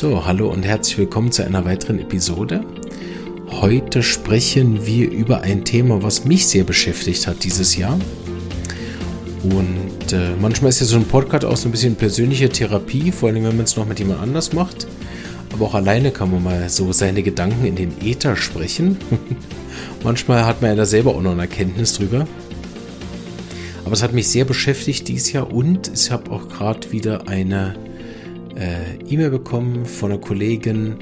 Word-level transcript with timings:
So, 0.00 0.24
hallo 0.24 0.48
und 0.48 0.62
herzlich 0.62 0.96
willkommen 0.96 1.32
zu 1.32 1.44
einer 1.44 1.64
weiteren 1.64 1.98
Episode. 1.98 2.64
Heute 3.48 4.04
sprechen 4.04 4.86
wir 4.86 5.10
über 5.10 5.40
ein 5.40 5.64
Thema, 5.64 6.04
was 6.04 6.24
mich 6.24 6.46
sehr 6.46 6.62
beschäftigt 6.62 7.26
hat 7.26 7.42
dieses 7.42 7.76
Jahr. 7.76 7.98
Und 9.42 10.12
äh, 10.12 10.36
manchmal 10.40 10.68
ist 10.68 10.78
ja 10.78 10.86
so 10.86 10.98
ein 10.98 11.04
Podcast 11.04 11.44
auch 11.44 11.56
so 11.56 11.68
ein 11.68 11.72
bisschen 11.72 11.96
persönliche 11.96 12.48
Therapie, 12.48 13.10
vor 13.10 13.28
allem 13.28 13.42
wenn 13.42 13.56
man 13.56 13.64
es 13.64 13.76
noch 13.76 13.86
mit 13.88 13.98
jemand 13.98 14.20
anders 14.20 14.52
macht. 14.52 14.86
Aber 15.52 15.66
auch 15.66 15.74
alleine 15.74 16.12
kann 16.12 16.30
man 16.30 16.44
mal 16.44 16.68
so 16.68 16.92
seine 16.92 17.24
Gedanken 17.24 17.66
in 17.66 17.74
den 17.74 18.00
Äther 18.00 18.36
sprechen. 18.36 18.98
manchmal 20.04 20.46
hat 20.46 20.62
man 20.62 20.70
ja 20.70 20.76
da 20.76 20.86
selber 20.86 21.16
auch 21.16 21.22
noch 21.22 21.32
eine 21.32 21.40
Erkenntnis 21.40 21.94
drüber. 21.94 22.24
Aber 23.84 23.94
es 23.94 24.04
hat 24.04 24.12
mich 24.12 24.28
sehr 24.28 24.44
beschäftigt 24.44 25.08
dieses 25.08 25.32
Jahr 25.32 25.52
und 25.52 25.90
ich 25.92 26.12
habe 26.12 26.30
auch 26.30 26.48
gerade 26.48 26.92
wieder 26.92 27.26
eine 27.26 27.74
äh, 28.58 28.96
E-Mail 29.08 29.30
bekommen 29.30 29.86
von 29.86 30.10
einer 30.10 30.20
Kollegin, 30.20 30.96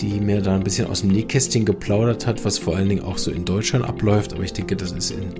die 0.00 0.20
mir 0.20 0.40
da 0.40 0.54
ein 0.54 0.64
bisschen 0.64 0.86
aus 0.86 1.00
dem 1.00 1.10
Nähkästchen 1.10 1.64
geplaudert 1.64 2.26
hat, 2.26 2.44
was 2.44 2.58
vor 2.58 2.76
allen 2.76 2.88
Dingen 2.88 3.04
auch 3.04 3.18
so 3.18 3.30
in 3.30 3.44
Deutschland 3.44 3.84
abläuft. 3.84 4.32
Aber 4.32 4.42
ich 4.42 4.52
denke, 4.52 4.76
das 4.76 4.92
ist 4.92 5.10
in 5.10 5.34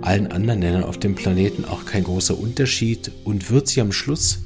allen 0.00 0.30
anderen 0.32 0.60
Ländern 0.60 0.84
auf 0.84 0.98
dem 0.98 1.14
Planeten 1.14 1.64
auch 1.64 1.84
kein 1.84 2.04
großer 2.04 2.38
Unterschied 2.38 3.12
und 3.24 3.50
wird 3.50 3.68
sich 3.68 3.80
am 3.80 3.92
Schluss 3.92 4.44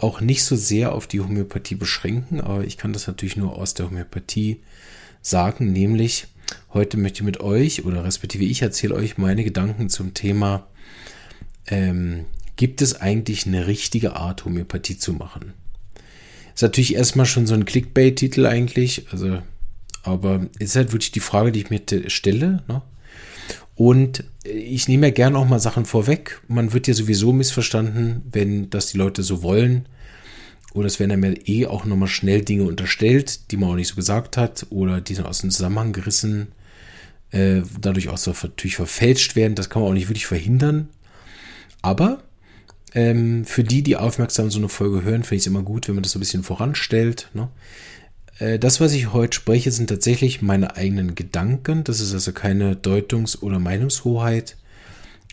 auch 0.00 0.20
nicht 0.20 0.44
so 0.44 0.56
sehr 0.56 0.92
auf 0.92 1.06
die 1.06 1.20
Homöopathie 1.20 1.76
beschränken. 1.76 2.40
Aber 2.40 2.64
ich 2.64 2.76
kann 2.76 2.92
das 2.92 3.06
natürlich 3.06 3.36
nur 3.36 3.56
aus 3.56 3.74
der 3.74 3.86
Homöopathie 3.86 4.60
sagen, 5.22 5.72
nämlich 5.72 6.26
heute 6.74 6.96
möchte 6.96 7.20
ich 7.20 7.24
mit 7.24 7.40
euch 7.40 7.84
oder 7.84 8.04
respektive 8.04 8.44
ich 8.44 8.62
erzähle 8.62 8.94
euch 8.94 9.16
meine 9.16 9.44
Gedanken 9.44 9.88
zum 9.88 10.12
Thema, 10.12 10.66
ähm, 11.68 12.26
gibt 12.56 12.82
es 12.82 13.00
eigentlich 13.00 13.46
eine 13.46 13.66
richtige 13.66 14.16
Art, 14.16 14.44
Homöopathie 14.44 14.98
zu 14.98 15.12
machen? 15.12 15.54
Ist 16.54 16.62
natürlich 16.62 16.94
erstmal 16.94 17.26
schon 17.26 17.46
so 17.46 17.54
ein 17.54 17.64
Clickbait-Titel 17.64 18.46
eigentlich. 18.46 19.06
Also, 19.10 19.42
aber 20.02 20.46
ist 20.58 20.76
halt 20.76 20.92
wirklich 20.92 21.12
die 21.12 21.20
Frage, 21.20 21.52
die 21.52 21.60
ich 21.60 21.70
mir 21.70 21.80
stelle. 22.08 22.62
Ne? 22.68 22.82
Und 23.74 24.24
ich 24.44 24.88
nehme 24.88 25.06
ja 25.06 25.12
gerne 25.12 25.38
auch 25.38 25.48
mal 25.48 25.58
Sachen 25.58 25.84
vorweg. 25.84 26.40
Man 26.48 26.72
wird 26.72 26.86
ja 26.88 26.94
sowieso 26.94 27.32
missverstanden, 27.32 28.22
wenn 28.30 28.70
das 28.70 28.88
die 28.88 28.98
Leute 28.98 29.22
so 29.22 29.42
wollen. 29.42 29.86
Oder 30.74 30.86
es 30.86 30.98
werden 30.98 31.12
einem 31.12 31.36
eh 31.44 31.66
auch 31.66 31.84
nochmal 31.84 32.08
schnell 32.08 32.42
Dinge 32.42 32.64
unterstellt, 32.64 33.50
die 33.50 33.56
man 33.56 33.70
auch 33.70 33.74
nicht 33.74 33.88
so 33.88 33.94
gesagt 33.94 34.36
hat 34.36 34.66
oder 34.70 35.00
die 35.00 35.14
dann 35.14 35.26
aus 35.26 35.40
dem 35.40 35.50
Zusammenhang 35.50 35.92
gerissen, 35.92 36.48
äh, 37.30 37.62
dadurch 37.80 38.08
auch 38.08 38.16
so 38.16 38.34
natürlich 38.42 38.76
verfälscht 38.76 39.36
werden. 39.36 39.54
Das 39.54 39.68
kann 39.68 39.82
man 39.82 39.90
auch 39.90 39.94
nicht 39.94 40.08
wirklich 40.08 40.26
verhindern. 40.26 40.88
Aber 41.82 42.22
ähm, 42.94 43.44
für 43.44 43.64
die, 43.64 43.82
die 43.82 43.96
aufmerksam 43.96 44.50
so 44.50 44.58
eine 44.58 44.68
Folge 44.68 45.02
hören, 45.02 45.22
finde 45.22 45.36
ich 45.36 45.42
es 45.42 45.46
immer 45.46 45.62
gut, 45.62 45.88
wenn 45.88 45.94
man 45.94 46.02
das 46.02 46.12
so 46.12 46.18
ein 46.18 46.20
bisschen 46.20 46.42
voranstellt. 46.42 47.28
Ne? 47.34 47.48
Äh, 48.38 48.58
das, 48.58 48.80
was 48.80 48.92
ich 48.92 49.12
heute 49.12 49.34
spreche, 49.34 49.70
sind 49.70 49.88
tatsächlich 49.88 50.42
meine 50.42 50.76
eigenen 50.76 51.14
Gedanken. 51.14 51.84
Das 51.84 52.00
ist 52.00 52.12
also 52.12 52.32
keine 52.32 52.74
Deutungs- 52.74 53.40
oder 53.40 53.58
Meinungshoheit 53.58 54.56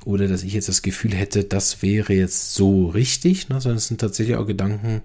oder 0.05 0.27
dass 0.27 0.43
ich 0.43 0.53
jetzt 0.53 0.69
das 0.69 0.81
Gefühl 0.81 1.13
hätte, 1.13 1.43
das 1.43 1.81
wäre 1.81 2.13
jetzt 2.13 2.53
so 2.53 2.87
richtig, 2.87 3.49
ne? 3.49 3.59
sondern 3.59 3.77
es 3.77 3.87
sind 3.87 3.99
tatsächlich 3.99 4.37
auch 4.37 4.47
Gedanken, 4.47 5.01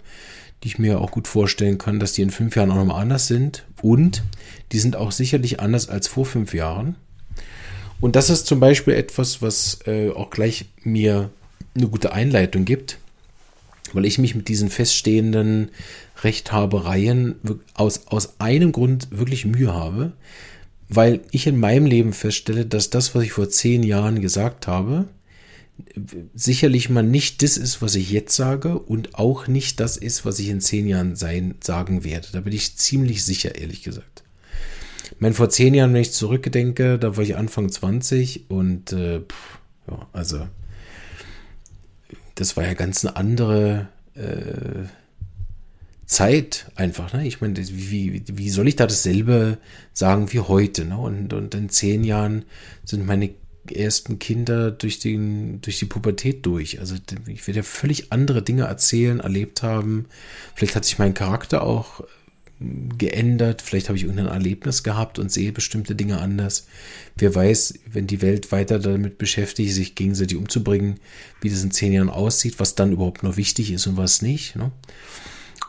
die 0.63 0.69
ich 0.69 0.79
mir 0.79 1.01
auch 1.01 1.11
gut 1.11 1.29
vorstellen 1.29 1.79
kann, 1.79 1.99
dass 1.99 2.13
die 2.13 2.23
in 2.23 2.31
fünf 2.31 2.57
Jahren 2.57 2.71
auch 2.71 2.77
nochmal 2.77 3.03
anders 3.03 3.27
sind. 3.27 3.65
Und 3.83 4.23
die 4.73 4.79
sind 4.79 4.97
auch 4.97 5.13
sicherlich 5.13 5.61
anders 5.61 5.89
als 5.89 6.09
vor 6.09 6.25
fünf 6.25 6.55
Jahren. 6.55 6.95
Und 8.01 8.17
das 8.17 8.31
ist 8.31 8.47
zum 8.47 8.61
Beispiel 8.61 8.95
etwas, 8.95 9.43
was 9.43 9.81
äh, 9.87 10.11
auch 10.11 10.31
gleich 10.31 10.67
mir 10.83 11.31
eine 11.75 11.89
gute 11.89 12.13
Einleitung 12.13 12.65
gibt, 12.65 12.99
weil 13.93 14.05
ich 14.05 14.19
mich 14.19 14.35
mit 14.35 14.49
diesen 14.49 14.71
feststehenden 14.71 15.71
Rechthabereien 16.23 17.37
aus, 17.75 18.07
aus 18.07 18.41
einem 18.41 18.73
Grund 18.73 19.09
wirklich 19.11 19.45
Mühe 19.45 19.73
habe, 19.73 20.13
weil 20.89 21.21
ich 21.31 21.47
in 21.47 21.59
meinem 21.59 21.87
Leben 21.87 22.13
feststelle, 22.13 22.67
dass 22.67 22.91
das, 22.91 23.15
was 23.15 23.25
ich 23.25 23.33
vor 23.33 23.49
zehn 23.49 23.83
Jahren 23.83 24.21
gesagt 24.21 24.67
habe, 24.67 25.07
sicherlich 26.35 26.89
mal 26.89 27.03
nicht 27.03 27.43
das 27.43 27.57
ist, 27.57 27.83
was 27.83 27.95
ich 27.95 28.11
jetzt 28.11 28.37
sage 28.37 28.79
und 28.79 29.17
auch 29.17 29.49
nicht 29.49 29.81
das 29.81 29.97
ist, 29.97 30.25
was 30.25 30.39
ich 30.39 30.49
in 30.49 30.61
zehn 30.61 30.87
Jahren 30.87 31.17
sein, 31.17 31.57
sagen 31.63 32.05
werde. 32.05 32.29
Da 32.33 32.41
bin 32.41 32.53
ich 32.53 32.77
ziemlich 32.77 33.25
sicher, 33.25 33.57
ehrlich 33.57 33.83
gesagt. 33.83 34.23
Ich 35.05 35.21
meine, 35.21 35.35
vor 35.35 35.51
zehn 35.51 35.75
Jahren, 35.75 35.93
wenn 35.93 36.03
ich 36.03 36.13
zurückdenke, 36.13 36.99
da 36.99 37.17
war 37.17 37.25
ich 37.25 37.37
Anfang 37.37 37.71
20 37.71 38.51
und 38.51 38.93
äh, 38.93 39.21
pff, 39.21 39.59
ja, 39.89 40.07
also 40.13 40.47
das 42.35 42.57
war 42.57 42.65
ja 42.65 42.75
ganz 42.75 43.05
eine 43.05 43.17
andere 43.17 43.89
äh, 44.15 44.89
Zeit 46.07 46.71
einfach. 46.75 47.13
Ne? 47.13 47.27
Ich 47.27 47.41
meine, 47.41 47.57
wie, 47.57 48.23
wie 48.27 48.51
soll 48.51 48.69
ich 48.69 48.77
da 48.77 48.87
dasselbe 48.87 49.59
sagen 49.93 50.33
wie 50.33 50.41
heute? 50.41 50.85
Ne? 50.85 50.97
Und, 50.97 51.33
und 51.33 51.55
in 51.55 51.69
zehn 51.69 52.05
Jahren 52.05 52.45
sind 52.85 53.07
meine 53.07 53.31
ersten 53.73 54.19
Kinder 54.19 54.71
durch, 54.71 54.99
den, 54.99 55.61
durch 55.63 55.79
die 55.79 55.87
Pubertät 55.87 56.45
durch. 56.45 56.81
Also 56.81 56.97
ich 57.27 57.47
werde 57.47 57.61
ja 57.61 57.63
völlig 57.63 58.13
andere 58.13 58.43
Dinge 58.43 58.65
erzählen, 58.65 59.21
erlebt 59.21 59.63
haben. 59.63 60.07
Vielleicht 60.55 60.77
hat 60.77 60.85
sich 60.85 60.99
mein 60.99 61.15
Charakter 61.15 61.63
auch 61.63 62.03
geändert, 62.61 63.63
vielleicht 63.63 63.89
habe 63.89 63.97
ich 63.97 64.05
irgendein 64.05 64.33
Erlebnis 64.33 64.83
gehabt 64.83 65.19
und 65.19 65.31
sehe 65.31 65.53
bestimmte 65.53 65.95
Dinge 65.95 66.21
anders. 66.21 66.67
Wer 67.17 67.35
weiß, 67.35 67.75
wenn 67.93 68.07
die 68.07 68.23
Welt 68.23 68.53
weiter 68.53 68.79
damit 68.79 69.19
beschäftigt, 69.19 69.73
sich 69.73 69.95
gegenseitig 69.95 70.37
umzubringen, 70.37 71.01
wie 71.41 71.51
das 71.51 71.63
in 71.63 71.71
zehn 71.71 71.93
Jahren 71.93 72.11
aussieht, 72.11 72.59
was 72.59 72.75
dann 72.75 72.93
überhaupt 72.93 73.23
noch 73.23 73.37
wichtig 73.37 73.73
ist 73.73 73.87
und 73.87 73.97
was 73.97 74.23
nicht. 74.23 74.57
Ne? 74.57 74.71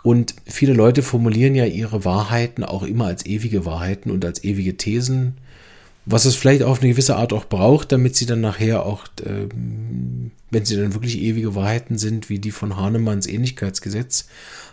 Und 0.03 0.35
viele 0.45 0.73
Leute 0.73 1.01
formulieren 1.01 1.55
ja 1.55 1.65
ihre 1.65 2.05
Wahrheiten 2.05 2.63
auch 2.63 2.83
immer 2.83 3.05
als 3.05 3.25
ewige 3.25 3.65
Wahrheiten 3.65 4.11
und 4.11 4.23
als 4.23 4.43
ewige 4.43 4.77
Thesen 4.77 5.35
was 6.05 6.25
es 6.25 6.35
vielleicht 6.35 6.63
auf 6.63 6.81
eine 6.81 6.91
gewisse 6.91 7.15
Art 7.15 7.33
auch 7.33 7.45
braucht, 7.45 7.91
damit 7.91 8.15
sie 8.15 8.27
dann 8.27 8.41
nachher 8.41 8.85
auch, 8.85 9.05
äh, 9.23 9.47
wenn 10.51 10.65
sie 10.65 10.75
dann 10.77 10.93
wirklich 10.93 11.19
ewige 11.19 11.55
Wahrheiten 11.55 11.97
sind, 11.97 12.29
wie 12.29 12.39
die 12.39 12.51
von 12.51 12.77
Hahnemanns 12.77 13.27
Ähnlichkeitsgesetz, 13.27 14.27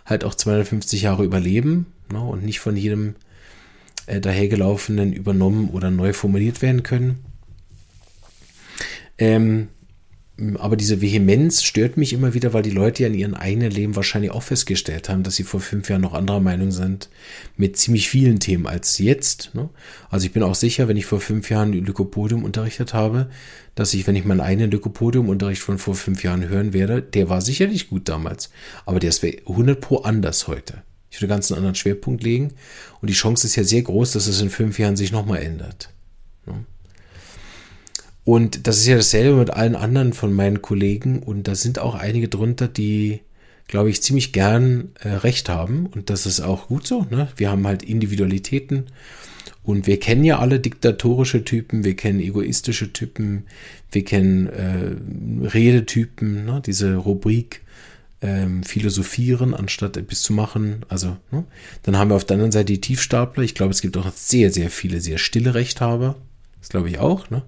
halt 0.05 0.23
auch 0.23 0.35
250 0.35 1.01
Jahre 1.01 1.23
überleben 1.23 1.87
ne, 2.13 2.21
und 2.21 2.43
nicht 2.43 2.59
von 2.59 2.75
jedem 2.77 3.15
äh, 4.05 4.19
dahergelaufenen 4.19 5.13
übernommen 5.13 5.69
oder 5.69 5.91
neu 5.91 6.13
formuliert 6.13 6.61
werden 6.61 6.83
können. 6.83 7.23
Ähm, 9.17 9.67
aber 10.55 10.75
diese 10.75 10.99
Vehemenz 10.99 11.61
stört 11.61 11.95
mich 11.95 12.11
immer 12.11 12.33
wieder, 12.33 12.53
weil 12.53 12.63
die 12.63 12.71
Leute 12.71 13.03
ja 13.03 13.07
in 13.07 13.13
ihrem 13.13 13.35
eigenen 13.35 13.69
Leben 13.69 13.95
wahrscheinlich 13.95 14.31
auch 14.31 14.41
festgestellt 14.41 15.07
haben, 15.07 15.21
dass 15.21 15.35
sie 15.35 15.43
vor 15.43 15.59
fünf 15.59 15.89
Jahren 15.89 16.01
noch 16.01 16.15
anderer 16.15 16.39
Meinung 16.39 16.71
sind 16.71 17.09
mit 17.55 17.77
ziemlich 17.77 18.09
vielen 18.09 18.39
Themen 18.39 18.65
als 18.65 18.97
jetzt. 18.97 19.51
Ne? 19.53 19.69
Also 20.09 20.25
ich 20.25 20.33
bin 20.33 20.41
auch 20.41 20.55
sicher, 20.55 20.87
wenn 20.87 20.97
ich 20.97 21.05
vor 21.05 21.21
fünf 21.21 21.51
Jahren 21.51 21.71
Lykopodium 21.71 22.43
unterrichtet 22.43 22.95
habe, 22.95 23.29
dass 23.75 23.93
ich, 23.93 24.07
wenn 24.07 24.15
ich 24.15 24.25
meinen 24.25 24.41
eigenen 24.41 24.71
Lykopodium-Unterricht 24.71 25.61
von 25.61 25.77
vor 25.77 25.93
fünf 25.93 26.23
Jahren 26.23 26.49
hören 26.49 26.73
werde, 26.73 27.03
der 27.03 27.29
war 27.29 27.41
sicherlich 27.41 27.89
gut 27.89 28.09
damals, 28.09 28.49
aber 28.87 28.99
der 28.99 29.09
ist 29.09 29.23
100 29.23 29.79
pro 29.79 29.97
anders 29.97 30.47
heute. 30.47 30.81
Ich 31.13 31.21
würde 31.21 31.27
ganz 31.27 31.51
einen 31.51 31.59
anderen 31.59 31.75
Schwerpunkt 31.75 32.23
legen 32.23 32.53
und 32.99 33.07
die 33.07 33.13
Chance 33.13 33.45
ist 33.45 33.55
ja 33.55 33.63
sehr 33.63 33.83
groß, 33.83 34.13
dass 34.13 34.25
es 34.25 34.41
in 34.41 34.49
fünf 34.49 34.79
Jahren 34.79 34.97
sich 34.97 35.11
nochmal 35.11 35.43
ändert. 35.43 35.93
Und 38.23 38.67
das 38.67 38.77
ist 38.77 38.87
ja 38.87 38.95
dasselbe 38.95 39.37
mit 39.37 39.51
allen 39.51 39.75
anderen 39.75 40.13
von 40.13 40.33
meinen 40.33 40.63
Kollegen. 40.63 41.21
Und 41.21 41.47
da 41.47 41.53
sind 41.55 41.77
auch 41.77 41.93
einige 41.93 42.29
drunter, 42.29 42.67
die, 42.67 43.19
glaube 43.67 43.91
ich, 43.91 44.01
ziemlich 44.01 44.31
gern 44.33 44.89
äh, 45.01 45.09
recht 45.09 45.49
haben. 45.49 45.87
Und 45.87 46.09
das 46.09 46.25
ist 46.25 46.41
auch 46.41 46.67
gut 46.67 46.87
so. 46.87 47.05
Ne? 47.11 47.27
Wir 47.35 47.51
haben 47.51 47.67
halt 47.67 47.83
Individualitäten. 47.83 48.85
Und 49.61 49.87
wir 49.87 49.99
kennen 49.99 50.23
ja 50.23 50.39
alle 50.39 50.59
diktatorische 50.59 51.45
Typen, 51.45 51.83
wir 51.83 51.95
kennen 51.95 52.19
egoistische 52.19 52.91
Typen, 52.91 53.43
wir 53.91 54.03
kennen 54.03 54.47
äh, 54.47 55.47
Redetypen, 55.47 56.45
ne? 56.45 56.61
diese 56.65 56.95
Rubrik 56.95 57.61
ähm, 58.23 58.63
philosophieren, 58.63 59.53
anstatt 59.53 59.97
etwas 59.97 60.21
zu 60.21 60.33
machen. 60.33 60.85
Also, 60.87 61.17
ne? 61.29 61.43
dann 61.83 61.97
haben 61.97 62.09
wir 62.09 62.15
auf 62.15 62.25
der 62.25 62.35
anderen 62.35 62.53
Seite 62.53 62.71
die 62.73 62.81
Tiefstapler. 62.81 63.43
Ich 63.43 63.53
glaube, 63.53 63.71
es 63.71 63.81
gibt 63.81 63.97
auch 63.97 64.09
sehr, 64.15 64.49
sehr 64.49 64.71
viele 64.71 65.01
sehr 65.01 65.17
stille 65.17 65.53
Rechthaber. 65.53 66.15
Das 66.59 66.69
glaube 66.69 66.89
ich 66.89 66.97
auch, 66.97 67.29
ne? 67.29 67.43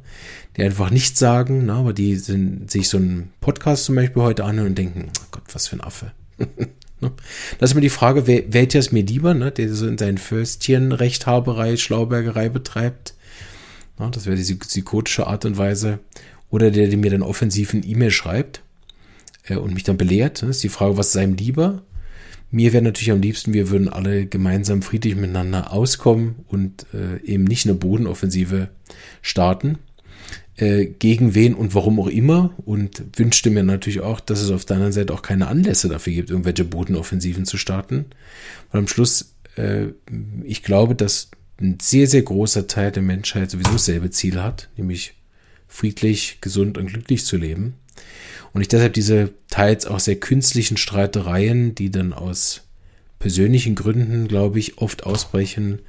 Die 0.58 0.64
einfach 0.64 0.90
nichts 0.90 1.18
sagen, 1.20 1.66
ne? 1.66 1.74
aber 1.74 1.94
die 1.94 2.18
sind, 2.18 2.70
sich 2.70 2.90
so 2.90 2.98
einen 2.98 3.32
Podcast 3.40 3.86
zum 3.86 3.96
Beispiel 3.96 4.22
heute 4.22 4.44
an 4.44 4.60
und 4.60 4.78
denken, 4.78 5.10
oh 5.20 5.28
Gott, 5.32 5.44
was 5.54 5.68
für 5.68 5.78
ein 5.78 5.82
Affe. 5.82 6.12
Ne? 7.02 7.12
Das 7.60 7.72
ist 7.72 7.76
mir 7.76 7.82
die 7.82 7.90
Frage, 7.90 8.26
wer, 8.26 8.54
welcher 8.54 8.80
ist 8.80 8.94
mir 8.94 9.04
lieber, 9.04 9.34
ne? 9.34 9.52
der 9.52 9.74
so 9.74 9.86
in 9.86 9.98
seinen 9.98 10.18
Fürstchen 10.18 10.94
Rechthaberei, 10.94 11.76
Schlaubergerei 11.76 12.48
betreibt. 12.48 13.16
Ne? 14.00 14.10
Das 14.14 14.26
wäre 14.26 14.38
diese 14.38 14.56
psychotische 14.56 15.28
Art 15.28 15.44
und 15.44 15.58
Weise. 15.58 16.00
Oder 16.50 16.72
der, 16.72 16.88
der 16.88 16.98
mir 16.98 17.12
dann 17.12 17.22
offensiv 17.22 17.74
ein 17.74 17.86
E-Mail 17.86 18.12
schreibt 18.12 18.62
äh, 19.48 19.56
und 19.58 19.74
mich 19.74 19.84
dann 19.84 19.98
belehrt. 19.98 20.42
Das 20.42 20.50
ist 20.50 20.64
die 20.64 20.70
Frage, 20.70 20.98
was 20.98 21.10
ist 21.10 21.18
einem 21.18 21.36
lieber? 21.36 21.84
Mir 22.52 22.74
wäre 22.74 22.84
natürlich 22.84 23.12
am 23.12 23.22
liebsten, 23.22 23.54
wir 23.54 23.70
würden 23.70 23.90
alle 23.90 24.28
gemeinsam 24.28 24.82
friedlich 24.82 25.16
miteinander 25.16 25.74
auskommen 25.74 26.36
und 26.48 26.86
äh, 26.94 27.22
eben 27.26 27.44
nicht 27.44 27.66
eine 27.66 27.76
Bodenoffensive 27.76 28.70
starten. 29.22 29.80
äh, 30.58 30.86
gegen 30.86 31.36
wen 31.36 31.54
und 31.54 31.76
warum 31.76 32.00
auch 32.00 32.08
immer 32.08 32.54
und 32.66 33.04
wünschte 33.18 33.50
mir 33.50 33.64
natürlich 33.64 34.02
auch, 34.02 34.20
dass 34.20 34.42
es 34.42 34.52
auf 34.52 34.66
der 34.66 34.78
anderen 34.78 34.94
Seite 34.94 35.14
auch 35.14 35.22
keine 35.22 35.48
Anlässe 35.48 35.90
dafür 35.90 36.14
gibt, 36.14 36.30
irgendwelche 36.30 36.64
Bodenoffensiven 36.64 37.46
zu 37.46 37.58
starten. 37.58 38.06
Und 38.72 38.80
am 38.80 38.88
Schluss, 38.88 39.36
äh, 39.58 39.88
ich 40.44 40.64
glaube, 40.64 40.96
dass 40.96 41.30
ein 41.60 41.78
sehr, 41.82 42.08
sehr 42.08 42.22
großer 42.22 42.68
Teil 42.68 42.92
der 42.92 43.04
Menschheit 43.04 43.52
sowieso 43.52 43.74
dasselbe 43.74 44.10
Ziel 44.10 44.42
hat, 44.42 44.70
nämlich 44.78 45.16
friedlich, 45.68 46.40
gesund 46.42 46.78
und 46.78 46.88
glücklich 46.88 47.26
zu 47.26 47.38
leben. 47.38 47.74
Und 48.54 48.62
ich 48.62 48.68
deshalb 48.68 48.94
diese 48.94 49.34
teils 49.50 49.86
auch 49.86 50.00
sehr 50.00 50.16
künstlichen 50.16 50.78
Streitereien, 50.78 51.76
die 51.76 51.92
dann 51.92 52.14
aus 52.14 52.62
persönlichen 53.20 53.76
Gründen, 53.76 54.28
glaube 54.28 54.60
ich, 54.60 54.78
oft 54.78 55.06
ausbrechen 55.06 55.80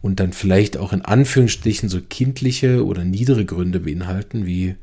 und 0.00 0.20
dann 0.20 0.32
vielleicht 0.32 0.76
auch 0.76 0.92
in 0.92 1.02
Anführungsstrichen 1.02 1.88
so 1.88 2.00
kindliche 2.00 2.84
oder 2.84 3.04
niedere 3.04 3.44
Gründe 3.44 3.80
beinhalten, 3.80 4.46
wie 4.46 4.76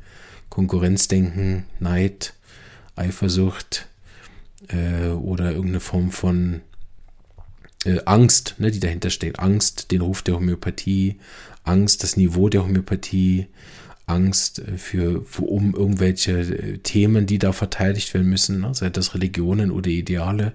Konkurrenzdenken, 0.50 1.64
Neid, 1.78 2.34
Eifersucht 2.96 3.86
äh, 4.68 5.08
oder 5.10 5.52
irgendeine 5.52 5.80
Form 5.80 6.10
von 6.10 6.60
äh, 7.84 8.00
Angst, 8.04 8.56
ne, 8.58 8.70
die 8.70 8.80
dahinter 8.80 9.10
steht. 9.10 9.38
Angst, 9.38 9.90
den 9.92 10.00
Ruf 10.00 10.22
der 10.22 10.34
Homöopathie, 10.34 11.20
Angst, 11.64 12.02
das 12.02 12.16
Niveau 12.16 12.48
der 12.48 12.64
Homöopathie, 12.64 13.46
Angst 14.06 14.60
äh, 14.60 14.76
für, 14.76 15.24
um 15.40 15.74
irgendwelche 15.74 16.40
äh, 16.40 16.78
Themen, 16.78 17.26
die 17.26 17.38
da 17.38 17.52
verteidigt 17.52 18.12
werden 18.14 18.28
müssen, 18.28 18.60
ne, 18.60 18.74
sei 18.74 18.90
das 18.90 19.14
Religionen 19.14 19.70
oder 19.70 19.88
Ideale. 19.88 20.52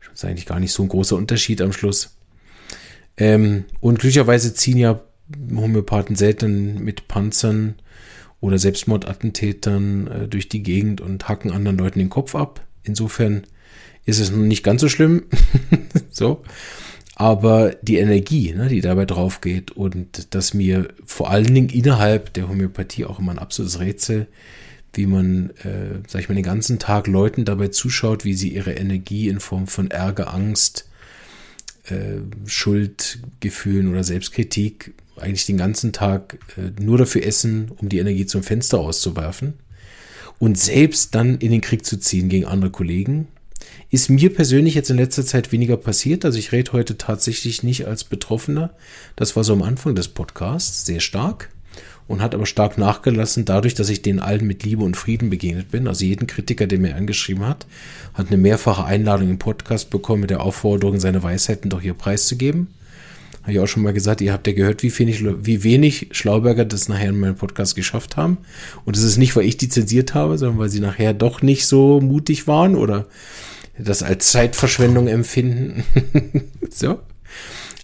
Das 0.00 0.22
ist 0.22 0.24
eigentlich 0.24 0.46
gar 0.46 0.60
nicht 0.60 0.72
so 0.72 0.82
ein 0.82 0.88
großer 0.88 1.16
Unterschied 1.16 1.60
am 1.60 1.72
Schluss. 1.72 2.16
Ähm, 3.16 3.64
und 3.80 3.98
glücklicherweise 3.98 4.54
ziehen 4.54 4.78
ja 4.78 5.00
Homöopathen 5.54 6.16
selten 6.16 6.82
mit 6.82 7.08
Panzern 7.08 7.76
oder 8.40 8.58
Selbstmordattentätern 8.58 10.06
äh, 10.06 10.28
durch 10.28 10.48
die 10.48 10.62
Gegend 10.62 11.00
und 11.00 11.28
hacken 11.28 11.50
anderen 11.50 11.78
Leuten 11.78 11.98
den 11.98 12.10
Kopf 12.10 12.34
ab. 12.34 12.64
Insofern 12.82 13.44
ist 14.04 14.20
es 14.20 14.30
nicht 14.30 14.62
ganz 14.62 14.80
so 14.80 14.88
schlimm. 14.88 15.24
so. 16.10 16.42
Aber 17.18 17.74
die 17.80 17.96
Energie, 17.96 18.52
ne, 18.52 18.68
die 18.68 18.82
dabei 18.82 19.06
drauf 19.06 19.40
geht 19.40 19.70
und 19.70 20.34
das 20.34 20.52
mir 20.52 20.88
vor 21.06 21.30
allen 21.30 21.52
Dingen 21.52 21.70
innerhalb 21.70 22.34
der 22.34 22.46
Homöopathie 22.46 23.06
auch 23.06 23.18
immer 23.18 23.32
ein 23.32 23.38
absolutes 23.38 23.80
Rätsel, 23.80 24.26
wie 24.92 25.06
man, 25.06 25.50
äh, 25.62 26.00
sag 26.06 26.20
ich 26.20 26.28
mal, 26.28 26.34
den 26.34 26.44
ganzen 26.44 26.78
Tag 26.78 27.06
Leuten 27.06 27.46
dabei 27.46 27.68
zuschaut, 27.68 28.26
wie 28.26 28.34
sie 28.34 28.50
ihre 28.50 28.74
Energie 28.74 29.28
in 29.28 29.40
Form 29.40 29.66
von 29.66 29.90
Ärger, 29.90 30.32
Angst, 30.34 30.90
äh, 31.88 32.18
Schuldgefühlen 32.44 33.88
oder 33.88 34.04
Selbstkritik 34.04 34.92
eigentlich 35.16 35.46
den 35.46 35.56
ganzen 35.56 35.94
Tag 35.94 36.38
äh, 36.58 36.82
nur 36.82 36.98
dafür 36.98 37.24
essen, 37.24 37.72
um 37.78 37.88
die 37.88 37.98
Energie 37.98 38.26
zum 38.26 38.42
Fenster 38.42 38.78
auszuwerfen 38.78 39.54
und 40.38 40.58
selbst 40.58 41.14
dann 41.14 41.38
in 41.38 41.50
den 41.50 41.62
Krieg 41.62 41.86
zu 41.86 41.98
ziehen 41.98 42.28
gegen 42.28 42.44
andere 42.44 42.70
Kollegen 42.70 43.28
ist 43.90 44.10
mir 44.10 44.32
persönlich 44.32 44.74
jetzt 44.74 44.90
in 44.90 44.96
letzter 44.96 45.24
Zeit 45.24 45.52
weniger 45.52 45.76
passiert. 45.76 46.24
Also 46.24 46.38
ich 46.38 46.52
rede 46.52 46.72
heute 46.72 46.98
tatsächlich 46.98 47.62
nicht 47.62 47.86
als 47.86 48.04
Betroffener. 48.04 48.70
Das 49.14 49.36
war 49.36 49.44
so 49.44 49.52
am 49.52 49.62
Anfang 49.62 49.94
des 49.94 50.08
Podcasts 50.08 50.84
sehr 50.84 51.00
stark 51.00 51.50
und 52.08 52.22
hat 52.22 52.34
aber 52.34 52.46
stark 52.46 52.78
nachgelassen 52.78 53.44
dadurch, 53.44 53.74
dass 53.74 53.88
ich 53.88 54.02
den 54.02 54.20
allen 54.20 54.46
mit 54.46 54.62
Liebe 54.64 54.84
und 54.84 54.96
Frieden 54.96 55.30
begegnet 55.30 55.70
bin. 55.70 55.88
Also 55.88 56.04
jeden 56.04 56.26
Kritiker, 56.26 56.66
der 56.66 56.78
mir 56.78 56.94
angeschrieben 56.94 57.46
hat, 57.46 57.66
hat 58.14 58.28
eine 58.28 58.36
mehrfache 58.36 58.84
Einladung 58.84 59.30
im 59.30 59.38
Podcast 59.38 59.90
bekommen 59.90 60.22
mit 60.22 60.30
der 60.30 60.42
Aufforderung, 60.42 61.00
seine 61.00 61.22
Weisheiten 61.22 61.70
doch 61.70 61.80
hier 61.80 61.94
preiszugeben. 61.94 62.68
Habe 63.42 63.52
ich 63.52 63.60
auch 63.60 63.68
schon 63.68 63.84
mal 63.84 63.92
gesagt, 63.92 64.20
ihr 64.20 64.32
habt 64.32 64.46
ja 64.48 64.52
gehört, 64.52 64.82
wie 64.82 64.96
wenig, 64.98 65.24
wie 65.24 65.62
wenig 65.62 66.08
Schlauberger 66.10 66.64
das 66.64 66.88
nachher 66.88 67.10
in 67.10 67.20
meinem 67.20 67.36
Podcast 67.36 67.76
geschafft 67.76 68.16
haben. 68.16 68.38
Und 68.84 68.96
es 68.96 69.04
ist 69.04 69.18
nicht, 69.18 69.36
weil 69.36 69.44
ich 69.44 69.56
die 69.56 69.68
zensiert 69.68 70.14
habe, 70.14 70.36
sondern 70.36 70.58
weil 70.58 70.68
sie 70.68 70.80
nachher 70.80 71.14
doch 71.14 71.42
nicht 71.42 71.66
so 71.66 72.00
mutig 72.00 72.48
waren 72.48 72.74
oder 72.74 73.06
das 73.78 74.02
als 74.02 74.30
Zeitverschwendung 74.30 75.08
empfinden. 75.08 75.84
so. 76.70 77.00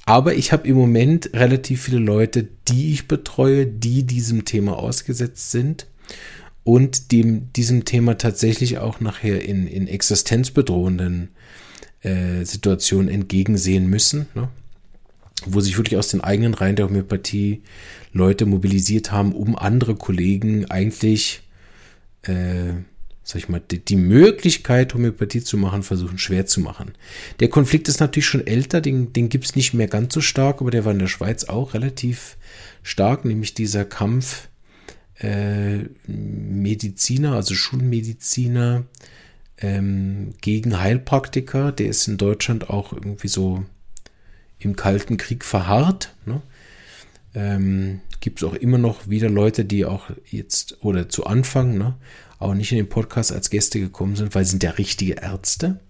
Aber 0.05 0.35
ich 0.35 0.53
habe 0.53 0.67
im 0.67 0.77
Moment 0.77 1.31
relativ 1.33 1.83
viele 1.85 1.99
Leute, 1.99 2.49
die 2.69 2.93
ich 2.93 3.07
betreue, 3.07 3.67
die 3.67 4.03
diesem 4.03 4.45
Thema 4.45 4.79
ausgesetzt 4.79 5.53
sind 5.53 5.87
und 6.65 7.13
dem, 7.13 7.53
diesem 7.53 7.85
Thema 7.85 8.19
tatsächlich 8.19 8.79
auch 8.79 9.01
nachher 9.01 9.45
in, 9.45 9.67
in 9.67 9.87
existenzbedrohenden 9.87 11.29
äh, 12.03 12.45
Situationen 12.45 13.09
entgegensehen 13.09 13.87
müssen, 13.87 14.27
ne? 14.35 14.49
wo 15.47 15.61
sich 15.61 15.77
wirklich 15.77 15.99
aus 15.99 16.09
den 16.09 16.21
eigenen 16.21 16.55
Reihen 16.55 16.77
der 16.77 16.87
Homöopathie 16.87 17.63
Leute 18.13 18.47
mobilisiert 18.47 19.13
haben, 19.13 19.33
um 19.33 19.57
andere 19.57 19.95
Kollegen 19.95 20.71
eigentlich 20.71 21.43
äh, 22.23 22.75
sag 23.25 23.39
ich 23.39 23.49
mal, 23.49 23.61
die, 23.61 23.97
Möglichkeit, 23.97 24.95
Homöopathie 24.95 25.43
zu 25.43 25.57
machen, 25.57 25.83
versuchen 25.83 26.19
schwer 26.19 26.47
zu 26.47 26.61
machen. 26.61 26.93
Der 27.41 27.49
Konflikt 27.49 27.89
ist 27.89 28.01
natürlich 28.01 28.27
schon 28.27 28.47
älter, 28.47 28.81
den, 28.81 29.13
den 29.13 29.29
gibt's 29.29 29.55
nicht 29.55 29.75
mehr 29.75 29.87
ganz 29.87 30.15
so 30.15 30.21
stark, 30.21 30.61
aber 30.61 30.71
der 30.71 30.85
war 30.85 30.93
in 30.93 30.99
der 30.99 31.07
Schweiz 31.07 31.45
auch 31.45 31.75
relativ 31.75 32.37
stark, 32.83 33.25
nämlich 33.25 33.55
dieser 33.55 33.85
Kampf 33.85 34.49
äh, 35.21 35.85
Mediziner, 36.07 37.35
also 37.35 37.55
Schulmediziner 37.55 38.85
ähm, 39.59 40.35
gegen 40.41 40.81
Heilpraktiker, 40.81 41.71
der 41.71 41.87
ist 41.87 42.09
in 42.09 42.17
Deutschland 42.17 42.71
auch 42.71 42.93
irgendwie 42.93 43.29
so 43.29 43.65
im 44.59 44.75
Kalten 44.75 45.17
Krieg 45.17 45.45
verharrt. 45.45 46.15
Ne? 46.27 46.43
Ähm, 47.35 48.01
Gibt 48.21 48.43
es 48.43 48.49
auch 48.49 48.55
immer 48.55 48.79
noch 48.79 49.09
wieder 49.09 49.29
Leute, 49.29 49.65
die 49.65 49.85
auch 49.85 50.11
jetzt 50.29 50.83
oder 50.85 51.09
zu 51.09 51.27
Anfang 51.27 51.77
ne, 51.77 51.95
auch 52.43 52.55
nicht 52.55 52.73
in 52.73 52.79
den 52.79 52.89
Podcast 52.89 53.33
als 53.33 53.51
Gäste 53.51 53.81
gekommen 53.81 54.17
sind, 54.17 54.35
weil 54.35 54.45
sie 54.45 54.53
sind 54.53 54.63
ja 54.63 54.71
richtige 54.71 55.15
Ärzte. 55.15 55.81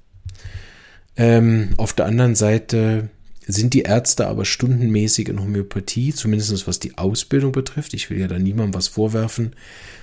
Ähm, 1.16 1.70
auf 1.76 1.93
der 1.93 2.06
anderen 2.06 2.34
Seite 2.34 3.10
sind 3.46 3.75
die 3.75 3.82
Ärzte 3.82 4.28
aber 4.28 4.44
stundenmäßig 4.44 5.28
in 5.28 5.40
Homöopathie, 5.40 6.14
zumindest 6.14 6.66
was 6.66 6.78
die 6.78 6.96
Ausbildung 6.96 7.52
betrifft. 7.52 7.93
Ich 7.94 8.08
will 8.08 8.19
ja 8.19 8.28
da 8.28 8.38
niemandem 8.38 8.75
was 8.75 8.88
vorwerfen. 8.88 9.54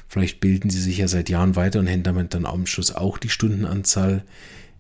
Vielleicht 0.08 0.40
bilden 0.40 0.70
sie 0.70 0.82
sich 0.82 0.98
ja 0.98 1.08
seit 1.08 1.30
Jahren 1.30 1.56
weiter 1.56 1.80
und 1.80 1.88
hätten 1.88 2.04
damit 2.04 2.34
dann 2.34 2.46
am 2.46 2.66
Schluss 2.66 2.94
auch 2.94 3.18
die 3.18 3.30
Stundenanzahl, 3.30 4.24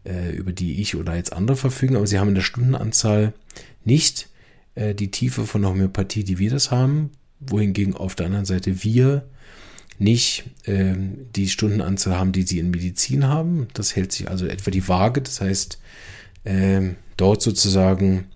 äh, 0.04 0.36
über 0.36 0.52
die 0.52 0.82
ich 0.82 0.96
oder 0.96 1.16
jetzt 1.16 1.34
andere 1.34 1.56
verfügen. 1.56 1.96
Aber 1.96 2.08
sie 2.08 2.20
haben 2.20 2.30
in 2.30 2.36
der 2.36 2.42
Stundenanzahl 2.42 3.34
nicht 3.86 4.30
äh, 4.76 4.94
die 4.94 5.12
Tiefe 5.12 5.46
von 5.46 5.66
Homöopathie, 5.66 6.24
die 6.24 6.40
wir 6.40 6.50
das 6.50 6.72
haben. 6.72 7.12
Wohingegen 7.40 7.96
auf 7.96 8.16
der 8.16 8.26
anderen 8.26 8.46
Seite 8.46 8.84
wir 8.84 9.26
nicht 10.00 10.46
ähm, 10.66 11.28
die 11.36 11.50
Stundenanzahl 11.50 12.18
haben, 12.18 12.32
die 12.32 12.44
sie 12.44 12.60
in 12.60 12.72
Medizin 12.72 13.28
haben. 13.28 13.68
Das 13.74 13.96
hält 13.96 14.12
sich 14.12 14.30
also 14.30 14.48
etwa 14.48 14.72
die 14.72 14.88
Waage. 14.88 15.22
Das 15.22 15.42
heißt, 15.42 15.80
ähm, 16.46 16.96
dort 17.18 17.42
sozusagen 17.42 18.28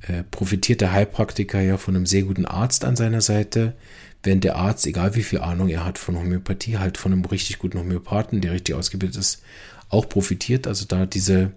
äh, 0.00 0.22
profitiert 0.30 0.80
der 0.80 0.92
Heilpraktiker 0.92 1.60
ja 1.60 1.76
von 1.76 1.94
einem 1.94 2.06
sehr 2.06 2.22
guten 2.22 2.46
Arzt 2.46 2.84
an 2.84 2.96
seiner 2.96 3.20
Seite, 3.20 3.74
während 4.22 4.44
der 4.44 4.56
Arzt, 4.56 4.86
egal 4.86 5.14
wie 5.14 5.22
viel 5.22 5.40
Ahnung 5.40 5.68
er 5.68 5.84
hat 5.84 5.98
von 5.98 6.16
Homöopathie, 6.16 6.78
halt 6.78 6.96
von 6.96 7.12
einem 7.12 7.24
richtig 7.24 7.58
guten 7.58 7.78
Homöopathen, 7.78 8.40
der 8.40 8.52
richtig 8.52 8.74
ausgebildet 8.74 9.18
ist, 9.18 9.42
auch 9.90 10.08
profitiert. 10.08 10.66
Also 10.66 10.86
da 10.86 11.04
diese 11.04 11.52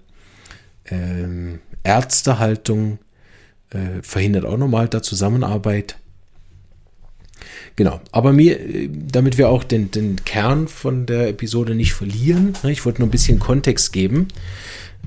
ähm, 0.89 1.59
Ärztehaltung 1.83 2.99
äh, 3.69 4.01
verhindert 4.01 4.45
auch 4.45 4.57
nochmal 4.57 4.89
da 4.89 5.01
Zusammenarbeit. 5.01 5.97
Genau, 7.77 8.01
aber 8.11 8.33
mir, 8.33 8.89
damit 8.89 9.37
wir 9.37 9.49
auch 9.49 9.63
den, 9.63 9.91
den 9.91 10.25
Kern 10.25 10.67
von 10.67 11.05
der 11.05 11.29
Episode 11.29 11.75
nicht 11.75 11.93
verlieren, 11.93 12.53
ne, 12.63 12.71
ich 12.71 12.83
wollte 12.85 13.01
nur 13.01 13.07
ein 13.07 13.11
bisschen 13.11 13.37
Kontext 13.37 13.93
geben, 13.93 14.29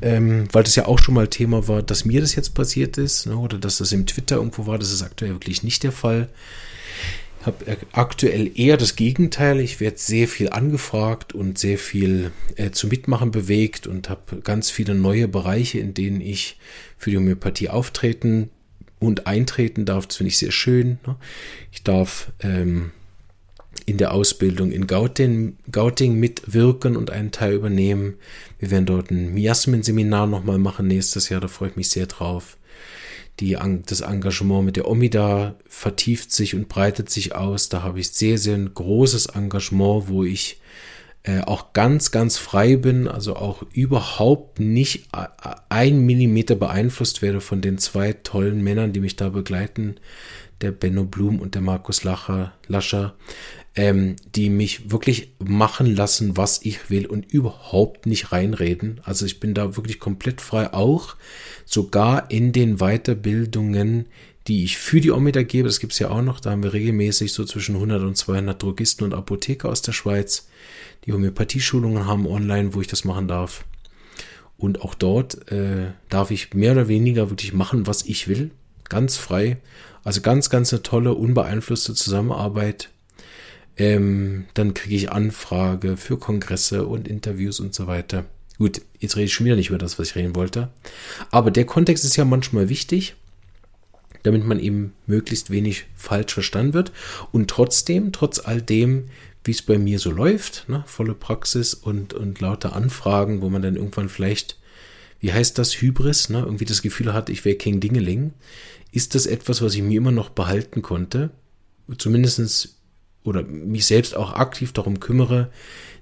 ähm, 0.03 0.47
weil 0.53 0.63
das 0.63 0.77
ja 0.77 0.87
auch 0.87 1.01
schon 1.01 1.17
mal 1.17 1.27
Thema 1.27 1.67
war, 1.67 1.83
dass 1.83 2.05
mir 2.05 2.21
das 2.21 2.37
jetzt 2.37 2.55
passiert 2.55 2.97
ist, 2.97 3.27
ne, 3.27 3.37
oder 3.37 3.59
dass 3.59 3.79
das 3.79 3.91
im 3.91 4.07
Twitter 4.07 4.37
irgendwo 4.37 4.69
war, 4.69 4.79
das 4.79 4.93
ist 4.93 5.03
aktuell 5.03 5.33
wirklich 5.33 5.65
nicht 5.65 5.83
der 5.83 5.91
Fall. 5.91 6.29
Ich 7.41 7.47
habe 7.47 7.77
aktuell 7.91 8.53
eher 8.55 8.77
das 8.77 8.95
Gegenteil. 8.95 9.61
Ich 9.61 9.81
werde 9.81 9.97
sehr 9.99 10.29
viel 10.29 10.51
angefragt 10.51 11.35
und 11.35 11.59
sehr 11.59 11.79
viel 11.79 12.31
äh, 12.55 12.71
zu 12.71 12.87
Mitmachen 12.87 13.33
bewegt 13.33 13.89
und 13.89 14.11
habe 14.11 14.43
ganz 14.43 14.71
viele 14.71 14.95
neue 14.95 15.27
Bereiche, 15.27 15.81
in 15.81 15.95
denen 15.95 16.21
ich 16.21 16.59
für 16.99 17.11
die 17.11 17.17
Homöopathie 17.17 17.71
auftreten 17.71 18.51
und 19.01 19.27
eintreten 19.27 19.85
darf. 19.85 20.07
Das 20.07 20.19
finde 20.19 20.29
ich 20.29 20.39
sehr 20.39 20.53
schön. 20.53 21.01
Ne? 21.07 21.17
Ich 21.73 21.83
darf 21.83 22.31
ähm, 22.41 22.93
in 23.87 23.97
der 23.97 24.13
Ausbildung 24.13 24.71
in 24.71 24.87
Gauting, 24.87 25.57
Gauting 25.73 26.15
mitwirken 26.15 26.97
und 26.97 27.11
einen 27.11 27.33
Teil 27.33 27.55
übernehmen. 27.55 28.15
Wir 28.59 28.71
werden 28.71 28.87
dort 28.87 29.11
ein 29.11 29.35
Miasmen-Seminar 29.35 30.27
nochmal 30.27 30.59
machen 30.59 30.87
nächstes 30.87 31.29
Jahr. 31.29 31.41
Da 31.41 31.49
freue 31.49 31.71
ich 31.71 31.77
mich 31.77 31.91
sehr 31.91 32.07
drauf. 32.07 32.57
Die, 33.41 33.57
das 33.87 34.03
Engagement 34.03 34.67
mit 34.67 34.77
der 34.77 34.87
Omida 34.87 35.57
vertieft 35.67 36.31
sich 36.31 36.55
und 36.55 36.69
breitet 36.69 37.09
sich 37.09 37.35
aus. 37.35 37.71
Da 37.71 37.83
habe 37.83 37.99
ich 37.99 38.11
sehr, 38.11 38.37
sehr 38.37 38.55
ein 38.55 38.75
großes 38.75 39.27
Engagement, 39.27 40.09
wo 40.09 40.25
ich 40.25 40.61
äh, 41.23 41.41
auch 41.41 41.73
ganz, 41.75 42.11
ganz 42.11 42.39
frei 42.39 42.77
bin, 42.77 43.07
also 43.07 43.37
auch 43.37 43.63
überhaupt 43.73 44.59
nicht 44.59 45.09
ein 45.69 46.01
Millimeter 46.01 46.55
beeinflusst 46.55 47.21
werde 47.21 47.41
von 47.41 47.61
den 47.61 47.79
zwei 47.79 48.15
tollen 48.15 48.63
Männern, 48.63 48.93
die 48.93 49.01
mich 49.01 49.17
da 49.17 49.29
begleiten, 49.29 49.97
der 50.63 50.73
Benno 50.73 51.05
Blum 51.05 51.39
und 51.39 51.55
der 51.55 51.63
Markus 51.63 52.05
Lacher, 52.05 52.53
Lascher, 52.69 53.15
ähm, 53.77 54.17
die 54.35 54.51
mich 54.51 54.91
wirklich 54.91 55.35
machen 55.39 55.95
lassen, 55.95 56.37
was 56.37 56.61
ich 56.63 56.91
will 56.91 57.07
und 57.07 57.33
überhaupt 57.33 58.07
nicht 58.07 58.33
reinreden. 58.33 59.01
Also 59.05 59.27
ich 59.27 59.41
bin 59.41 59.55
da 59.55 59.77
wirklich 59.77 60.01
komplett 60.01 60.41
frei, 60.41 60.73
auch 60.73 61.17
sogar 61.65 62.31
in 62.31 62.53
den 62.53 62.79
Weiterbildungen, 62.79 64.07
die 64.47 64.65
ich 64.65 64.79
für 64.79 65.01
die 65.01 65.11
Omida 65.11 65.43
gebe. 65.43 65.69
Das 65.69 65.81
gibt 65.81 65.93
es 65.93 65.99
ja 65.99 66.11
auch 66.11 66.23
noch. 66.23 66.41
Da 66.41 66.51
haben 66.51 66.63
wir 66.63 66.73
regelmäßig 66.73 67.33
so 67.33 67.45
zwischen 67.45 67.75
100 67.75 68.03
und 68.03 68.17
200 68.17 68.63
Drogisten 68.63 69.05
und 69.05 69.15
Apotheker 69.15 69.69
aus 69.69 69.83
der 69.83 69.93
Schweiz, 69.93 70.49
die 71.05 71.13
Homöopathie-Schulungen 71.13 72.07
haben 72.07 72.27
online, 72.27 72.75
wo 72.75 72.81
ich 72.81 72.87
das 72.87 73.05
machen 73.05 73.29
darf. 73.29 73.65
Und 74.59 74.83
auch 74.83 74.95
dort 74.95 75.51
äh, 75.51 75.93
darf 76.11 76.31
ich 76.31 76.53
mehr 76.53 76.73
oder 76.73 76.89
weniger 76.89 77.31
wirklich 77.31 77.55
machen, 77.55 77.87
was 77.87 78.05
ich 78.05 78.29
will. 78.29 78.51
Ganz 78.89 79.17
frei. 79.17 79.57
Also 80.05 80.21
ganz, 80.21 80.51
ganz 80.51 80.73
eine 80.73 80.83
tolle, 80.83 81.15
unbeeinflusste 81.15 81.95
Zusammenarbeit. 81.95 82.91
Ähm, 83.77 84.45
dann 84.53 84.75
kriege 84.75 84.97
ich 84.97 85.13
Anfrage 85.13 85.97
für 85.97 86.19
Kongresse 86.19 86.87
und 86.87 87.09
Interviews 87.09 87.61
und 87.61 87.75
so 87.75 87.87
weiter. 87.87 88.27
Gut, 88.59 88.83
jetzt 88.99 89.17
rede 89.17 89.25
ich 89.25 89.33
schon 89.33 89.47
wieder 89.47 89.57
nicht 89.57 89.71
über 89.71 89.79
das, 89.79 89.99
was 89.99 90.09
ich 90.09 90.17
reden 90.17 90.37
wollte. 90.37 90.69
Aber 91.31 91.51
der 91.51 91.65
Kontext 91.65 92.05
ist 92.05 92.17
ja 92.17 92.27
manchmal 92.27 92.69
wichtig, 92.69 93.15
damit 94.23 94.45
man 94.45 94.59
eben 94.59 94.93
möglichst 95.07 95.51
wenig 95.51 95.87
falsch 95.95 96.35
verstanden 96.35 96.75
wird. 96.75 96.93
Und 97.33 97.49
trotzdem, 97.49 98.13
trotz 98.13 98.39
all 98.39 98.61
dem, 98.61 99.07
wie 99.45 99.53
es 99.53 99.63
bei 99.63 99.79
mir 99.79 99.99
so 99.99 100.11
läuft, 100.11 100.69
ne, 100.69 100.85
volle 100.87 101.15
Praxis 101.15 101.75
und, 101.75 102.13
und 102.13 102.41
lauter 102.41 102.77
Anfragen, 102.77 103.41
wo 103.41 103.49
man 103.49 103.63
dann 103.63 103.77
irgendwann 103.77 104.09
vielleicht, 104.09 104.59
wie 105.21 105.33
heißt 105.33 105.59
das, 105.59 105.81
Hybris, 105.81 106.29
ne, 106.29 106.41
irgendwie 106.41 106.67
das 106.67 106.83
Gefühl 106.83 107.13
hat, 107.13 107.31
ich 107.31 107.45
wäre 107.45 107.57
King 107.57 107.81
Dingeling, 107.81 108.33
ist 108.93 109.15
das 109.15 109.27
etwas, 109.27 109.63
was 109.63 109.75
ich 109.75 109.83
mir 109.83 109.99
immer 109.99 110.13
noch 110.13 110.31
behalten 110.31 110.83
konnte. 110.83 111.31
Zumindestens 111.97 112.77
oder 113.25 113.43
mich 113.43 113.87
selbst 113.87 114.17
auch 114.17 114.33
aktiv 114.33 114.73
darum 114.73 115.01
kümmere, 115.01 115.51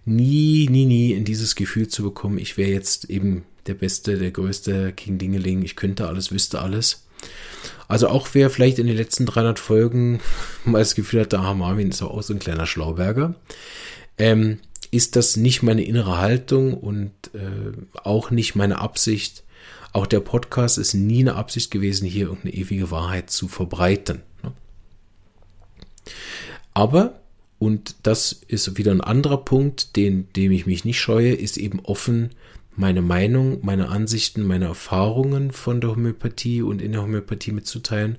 nie, 0.04 0.68
nie, 0.70 0.86
nie 0.86 1.12
in 1.12 1.24
dieses 1.24 1.54
Gefühl 1.54 1.88
zu 1.88 2.02
bekommen, 2.02 2.38
ich 2.38 2.56
wäre 2.56 2.70
jetzt 2.70 3.10
eben 3.10 3.44
der 3.66 3.74
Beste, 3.74 4.18
der 4.18 4.30
Größte, 4.30 4.92
King 4.92 5.18
Dingeling, 5.18 5.62
ich 5.62 5.76
könnte 5.76 6.08
alles, 6.08 6.32
wüsste 6.32 6.60
alles. 6.60 7.07
Also 7.88 8.08
auch 8.08 8.28
wer 8.34 8.50
vielleicht 8.50 8.78
in 8.78 8.86
den 8.86 8.96
letzten 8.96 9.24
300 9.24 9.58
Folgen 9.58 10.20
mal 10.64 10.78
das 10.78 10.94
Gefühl 10.94 11.22
hat, 11.22 11.32
da 11.32 11.54
Marvin 11.54 11.88
ist 11.88 12.02
auch 12.02 12.22
so 12.22 12.34
ein 12.34 12.38
kleiner 12.38 12.66
Schlauberger, 12.66 13.34
ähm, 14.18 14.58
ist 14.90 15.16
das 15.16 15.36
nicht 15.36 15.62
meine 15.62 15.84
innere 15.84 16.18
Haltung 16.18 16.74
und 16.74 17.12
äh, 17.34 17.72
auch 18.04 18.30
nicht 18.30 18.54
meine 18.54 18.78
Absicht. 18.78 19.44
Auch 19.92 20.06
der 20.06 20.20
Podcast 20.20 20.78
ist 20.78 20.94
nie 20.94 21.20
eine 21.20 21.34
Absicht 21.34 21.70
gewesen, 21.70 22.06
hier 22.06 22.26
irgendeine 22.26 22.54
ewige 22.54 22.90
Wahrheit 22.90 23.30
zu 23.30 23.48
verbreiten. 23.48 24.22
Ne? 24.42 24.52
Aber, 26.74 27.20
und 27.58 27.96
das 28.02 28.32
ist 28.32 28.78
wieder 28.78 28.92
ein 28.92 29.00
anderer 29.00 29.38
Punkt, 29.38 29.96
den, 29.96 30.30
dem 30.34 30.52
ich 30.52 30.66
mich 30.66 30.84
nicht 30.84 31.00
scheue, 31.00 31.34
ist 31.34 31.56
eben 31.56 31.80
offen 31.80 32.30
meine 32.78 33.02
Meinung, 33.02 33.58
meine 33.62 33.88
Ansichten, 33.88 34.46
meine 34.46 34.66
Erfahrungen 34.66 35.50
von 35.50 35.80
der 35.80 35.90
Homöopathie 35.90 36.62
und 36.62 36.80
in 36.80 36.92
der 36.92 37.02
Homöopathie 37.02 37.50
mitzuteilen 37.50 38.18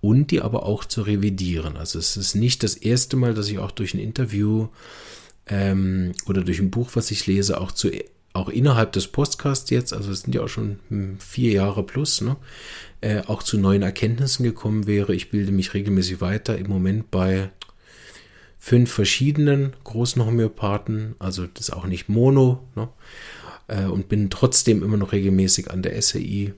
und 0.00 0.30
die 0.30 0.40
aber 0.40 0.64
auch 0.64 0.86
zu 0.86 1.02
revidieren. 1.02 1.76
Also 1.76 1.98
es 1.98 2.16
ist 2.16 2.34
nicht 2.34 2.62
das 2.62 2.74
erste 2.74 3.16
Mal, 3.16 3.34
dass 3.34 3.48
ich 3.48 3.58
auch 3.58 3.70
durch 3.70 3.92
ein 3.92 4.00
Interview 4.00 4.68
ähm, 5.46 6.12
oder 6.26 6.42
durch 6.42 6.58
ein 6.58 6.70
Buch, 6.70 6.90
was 6.94 7.10
ich 7.10 7.26
lese, 7.26 7.60
auch 7.60 7.70
zu 7.70 7.90
auch 8.32 8.48
innerhalb 8.48 8.92
des 8.92 9.08
Podcasts 9.08 9.68
jetzt, 9.70 9.92
also 9.92 10.10
es 10.10 10.22
sind 10.22 10.34
ja 10.34 10.42
auch 10.42 10.48
schon 10.48 10.78
hm, 10.88 11.18
vier 11.18 11.52
Jahre 11.52 11.82
plus, 11.82 12.20
ne, 12.20 12.36
äh, 13.00 13.22
auch 13.26 13.42
zu 13.42 13.58
neuen 13.58 13.82
Erkenntnissen 13.82 14.44
gekommen 14.44 14.86
wäre. 14.86 15.14
Ich 15.14 15.30
bilde 15.30 15.50
mich 15.50 15.74
regelmäßig 15.74 16.20
weiter, 16.20 16.56
im 16.56 16.68
Moment 16.68 17.10
bei 17.10 17.50
fünf 18.58 18.92
verschiedenen 18.92 19.74
großen 19.84 20.24
Homöopathen, 20.24 21.14
also 21.18 21.46
das 21.46 21.68
ist 21.68 21.74
auch 21.74 21.86
nicht 21.86 22.08
Mono, 22.08 22.66
ne? 22.74 22.88
Äh, 23.68 23.84
und 23.84 24.08
bin 24.08 24.30
trotzdem 24.30 24.82
immer 24.82 24.96
noch 24.96 25.12
regelmäßig 25.12 25.70
an 25.70 25.82
der 25.82 26.00
SAI. 26.00 26.54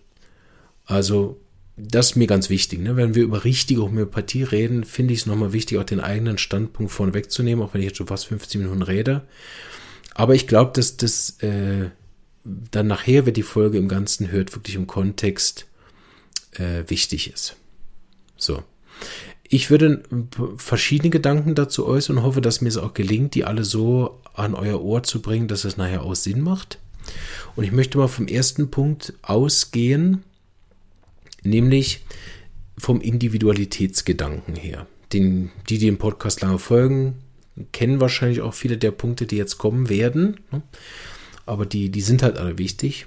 Also 0.86 1.38
das 1.76 2.10
ist 2.10 2.16
mir 2.16 2.26
ganz 2.26 2.50
wichtig. 2.50 2.80
Ne? 2.80 2.96
Wenn 2.96 3.14
wir 3.14 3.22
über 3.22 3.44
richtige 3.44 3.82
Homöopathie 3.82 4.42
reden, 4.42 4.84
finde 4.84 5.14
ich 5.14 5.20
es 5.20 5.26
nochmal 5.26 5.52
wichtig, 5.52 5.78
auch 5.78 5.84
den 5.84 6.00
eigenen 6.00 6.38
Standpunkt 6.38 6.92
vorne 6.92 7.14
wegzunehmen, 7.14 7.64
auch 7.64 7.74
wenn 7.74 7.80
ich 7.80 7.88
jetzt 7.88 7.96
schon 7.96 8.06
fast 8.06 8.26
15 8.26 8.60
Minuten 8.60 8.82
rede. 8.82 9.22
Aber 10.14 10.34
ich 10.34 10.46
glaube, 10.46 10.72
dass 10.74 10.96
das 10.96 11.38
äh, 11.40 11.90
dann 12.44 12.86
nachher, 12.86 13.26
wer 13.26 13.32
die 13.32 13.42
Folge 13.42 13.78
im 13.78 13.88
Ganzen 13.88 14.30
hört, 14.30 14.54
wirklich 14.54 14.76
im 14.76 14.86
Kontext 14.86 15.66
äh, 16.52 16.84
wichtig 16.88 17.32
ist. 17.32 17.56
So. 18.36 18.62
Ich 19.48 19.70
würde 19.70 20.02
verschiedene 20.56 21.10
Gedanken 21.10 21.54
dazu 21.54 21.86
äußern 21.86 22.18
und 22.18 22.22
hoffe, 22.22 22.40
dass 22.40 22.60
mir 22.60 22.68
es 22.68 22.76
auch 22.76 22.94
gelingt, 22.94 23.34
die 23.34 23.44
alle 23.44 23.64
so 23.64 24.20
an 24.34 24.54
euer 24.54 24.80
Ohr 24.80 25.02
zu 25.02 25.20
bringen, 25.20 25.48
dass 25.48 25.64
es 25.64 25.76
nachher 25.76 26.02
auch 26.02 26.14
Sinn 26.14 26.40
macht. 26.40 26.78
Und 27.56 27.64
ich 27.64 27.72
möchte 27.72 27.98
mal 27.98 28.08
vom 28.08 28.26
ersten 28.26 28.70
Punkt 28.70 29.14
ausgehen, 29.22 30.24
nämlich 31.42 32.04
vom 32.78 33.00
Individualitätsgedanken 33.00 34.54
her. 34.54 34.86
Den, 35.12 35.50
die, 35.68 35.78
die 35.78 35.86
dem 35.86 35.98
Podcast 35.98 36.40
lange 36.40 36.58
folgen, 36.58 37.16
kennen 37.72 38.00
wahrscheinlich 38.00 38.40
auch 38.40 38.54
viele 38.54 38.78
der 38.78 38.92
Punkte, 38.92 39.26
die 39.26 39.36
jetzt 39.36 39.58
kommen 39.58 39.88
werden. 39.88 40.40
Ne? 40.52 40.62
Aber 41.46 41.66
die, 41.66 41.90
die 41.90 42.00
sind 42.00 42.22
halt 42.22 42.38
alle 42.38 42.58
wichtig. 42.58 43.06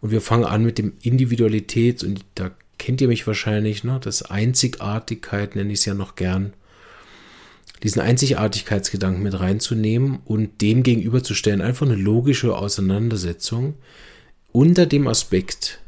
Und 0.00 0.10
wir 0.10 0.20
fangen 0.20 0.44
an 0.44 0.64
mit 0.64 0.78
dem 0.78 0.94
Individualitäts- 1.02 2.04
und 2.04 2.24
da 2.34 2.50
kennt 2.78 3.00
ihr 3.00 3.08
mich 3.08 3.26
wahrscheinlich, 3.26 3.84
ne? 3.84 3.98
Das 4.02 4.22
Einzigartigkeit 4.22 5.54
nenne 5.56 5.72
ich 5.72 5.80
es 5.80 5.84
ja 5.84 5.94
noch 5.94 6.16
gern. 6.16 6.52
Diesen 7.82 8.00
Einzigartigkeitsgedanken 8.00 9.22
mit 9.22 9.38
reinzunehmen 9.38 10.20
und 10.24 10.60
dem 10.62 10.82
gegenüberzustellen, 10.82 11.60
einfach 11.60 11.86
eine 11.86 11.96
logische 11.96 12.56
Auseinandersetzung 12.56 13.74
unter 14.52 14.86
dem 14.86 15.06
Aspekt, 15.06 15.80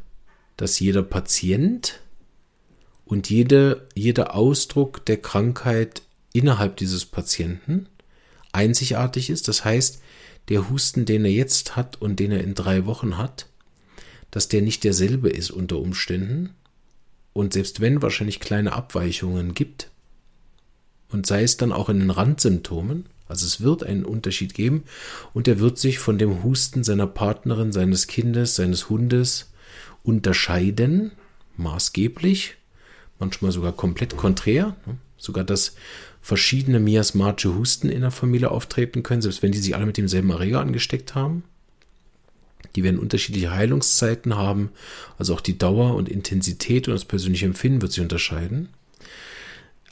dass 0.57 0.81
jeder 0.81 1.03
Patient 1.03 2.01
und 3.05 3.31
jede, 3.31 3.87
jeder 3.95 4.35
Ausdruck 4.35 5.07
der 5.07 5.19
Krankheit 5.19 6.03
innerhalb 6.33 6.77
dieses 6.77 7.07
Patienten 7.07 7.89
einzigartig 8.53 9.31
ist. 9.31 9.49
Das 9.49 9.65
heißt, 9.65 10.03
der 10.49 10.69
Husten, 10.71 11.05
den 11.05 11.25
er 11.25 11.31
jetzt 11.31 11.77
hat 11.77 12.01
und 12.01 12.21
den 12.21 12.33
er 12.33 12.43
in 12.43 12.55
drei 12.55 12.87
Wochen 12.87 13.17
hat, 13.17 13.47
dass 14.31 14.49
der 14.49 14.63
nicht 14.63 14.85
derselbe 14.85 15.29
ist 15.29 15.51
unter 15.51 15.79
Umständen, 15.79 16.51
und 17.33 17.53
selbst 17.53 17.83
wenn 17.83 18.01
wahrscheinlich 18.01 18.41
kleine 18.41 18.73
Abweichungen 18.73 19.53
gibt, 19.53 19.91
und 21.11 21.27
sei 21.27 21.43
es 21.43 21.57
dann 21.57 21.73
auch 21.73 21.89
in 21.89 22.01
den 22.01 22.11
Randsymptomen, 22.11 23.07
also 23.29 23.47
es 23.47 23.61
wird 23.61 23.83
einen 23.83 24.05
Unterschied 24.05 24.55
geben 24.55 24.85
und 25.35 25.49
er 25.49 25.59
wird 25.59 25.79
sich 25.79 25.99
von 25.99 26.19
dem 26.19 26.43
Husten 26.45 26.85
seiner 26.85 27.07
Partnerin, 27.07 27.73
seines 27.73 28.07
Kindes, 28.07 28.55
seines 28.55 28.89
Hundes 28.89 29.51
unterscheiden, 30.03 31.13
maßgeblich, 31.57 32.57
manchmal 33.19 33.53
sogar 33.53 33.73
komplett 33.73 34.17
konträr, 34.17 34.77
ne? 34.87 34.99
sogar 35.17 35.45
dass 35.45 35.75
verschiedene 36.21 36.81
miasmatische 36.81 37.55
Husten 37.55 37.89
in 37.89 38.03
der 38.03 38.11
Familie 38.11 38.51
auftreten 38.51 39.03
können, 39.03 39.23
selbst 39.23 39.43
wenn 39.43 39.53
die 39.53 39.59
sich 39.59 39.75
alle 39.75 39.87
mit 39.87 39.97
demselben 39.97 40.31
Erreger 40.31 40.61
angesteckt 40.61 41.15
haben. 41.15 41.45
Die 42.75 42.83
werden 42.83 42.99
unterschiedliche 42.99 43.53
Heilungszeiten 43.53 44.37
haben, 44.37 44.71
also 45.19 45.35
auch 45.35 45.41
die 45.41 45.57
Dauer 45.57 45.95
und 45.95 46.09
Intensität 46.09 46.89
und 46.89 46.95
das 46.95 47.05
persönliche 47.05 47.47
Empfinden 47.47 47.81
wird 47.81 47.93
sich 47.93 48.03
unterscheiden. 48.03 48.69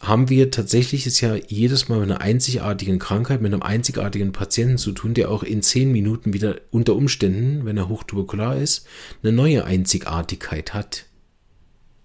Haben 0.01 0.29
wir 0.29 0.51
tatsächlich 0.51 1.07
es 1.07 1.21
ja 1.21 1.35
jedes 1.35 1.89
Mal 1.89 2.01
mit 2.01 2.11
einer 2.11 2.21
einzigartigen 2.21 2.99
Krankheit, 2.99 3.41
mit 3.41 3.53
einem 3.53 3.63
einzigartigen 3.63 4.33
Patienten 4.33 4.77
zu 4.77 4.93
tun, 4.93 5.15
der 5.15 5.31
auch 5.31 5.43
in 5.43 5.63
zehn 5.63 5.93
Minuten 5.93 6.33
wieder 6.33 6.57
unter 6.71 6.95
Umständen, 6.95 7.65
wenn 7.65 7.77
er 7.77 7.89
hochtuberkular 7.89 8.57
ist, 8.57 8.87
eine 9.23 9.33
neue 9.33 9.65
Einzigartigkeit 9.65 10.75
hat. 10.75 11.07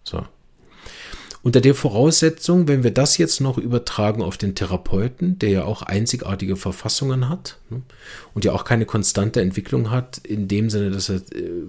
So. 0.03 0.25
Unter 1.41 1.61
der 1.61 1.73
Voraussetzung, 1.73 2.67
wenn 2.67 2.83
wir 2.83 2.91
das 2.91 3.17
jetzt 3.17 3.39
noch 3.39 3.57
übertragen 3.57 4.21
auf 4.21 4.37
den 4.37 4.55
Therapeuten, 4.55 5.39
der 5.39 5.49
ja 5.49 5.63
auch 5.63 5.81
einzigartige 5.81 6.57
Verfassungen 6.57 7.29
hat 7.29 7.57
ne, 7.69 7.81
und 8.33 8.43
ja 8.43 8.51
auch 8.51 8.65
keine 8.65 8.85
konstante 8.85 9.39
Entwicklung 9.39 9.89
hat, 9.89 10.17
in 10.17 10.49
dem 10.49 10.69
Sinne, 10.69 10.91
dass 10.91 11.07
er, 11.07 11.17
äh, 11.33 11.63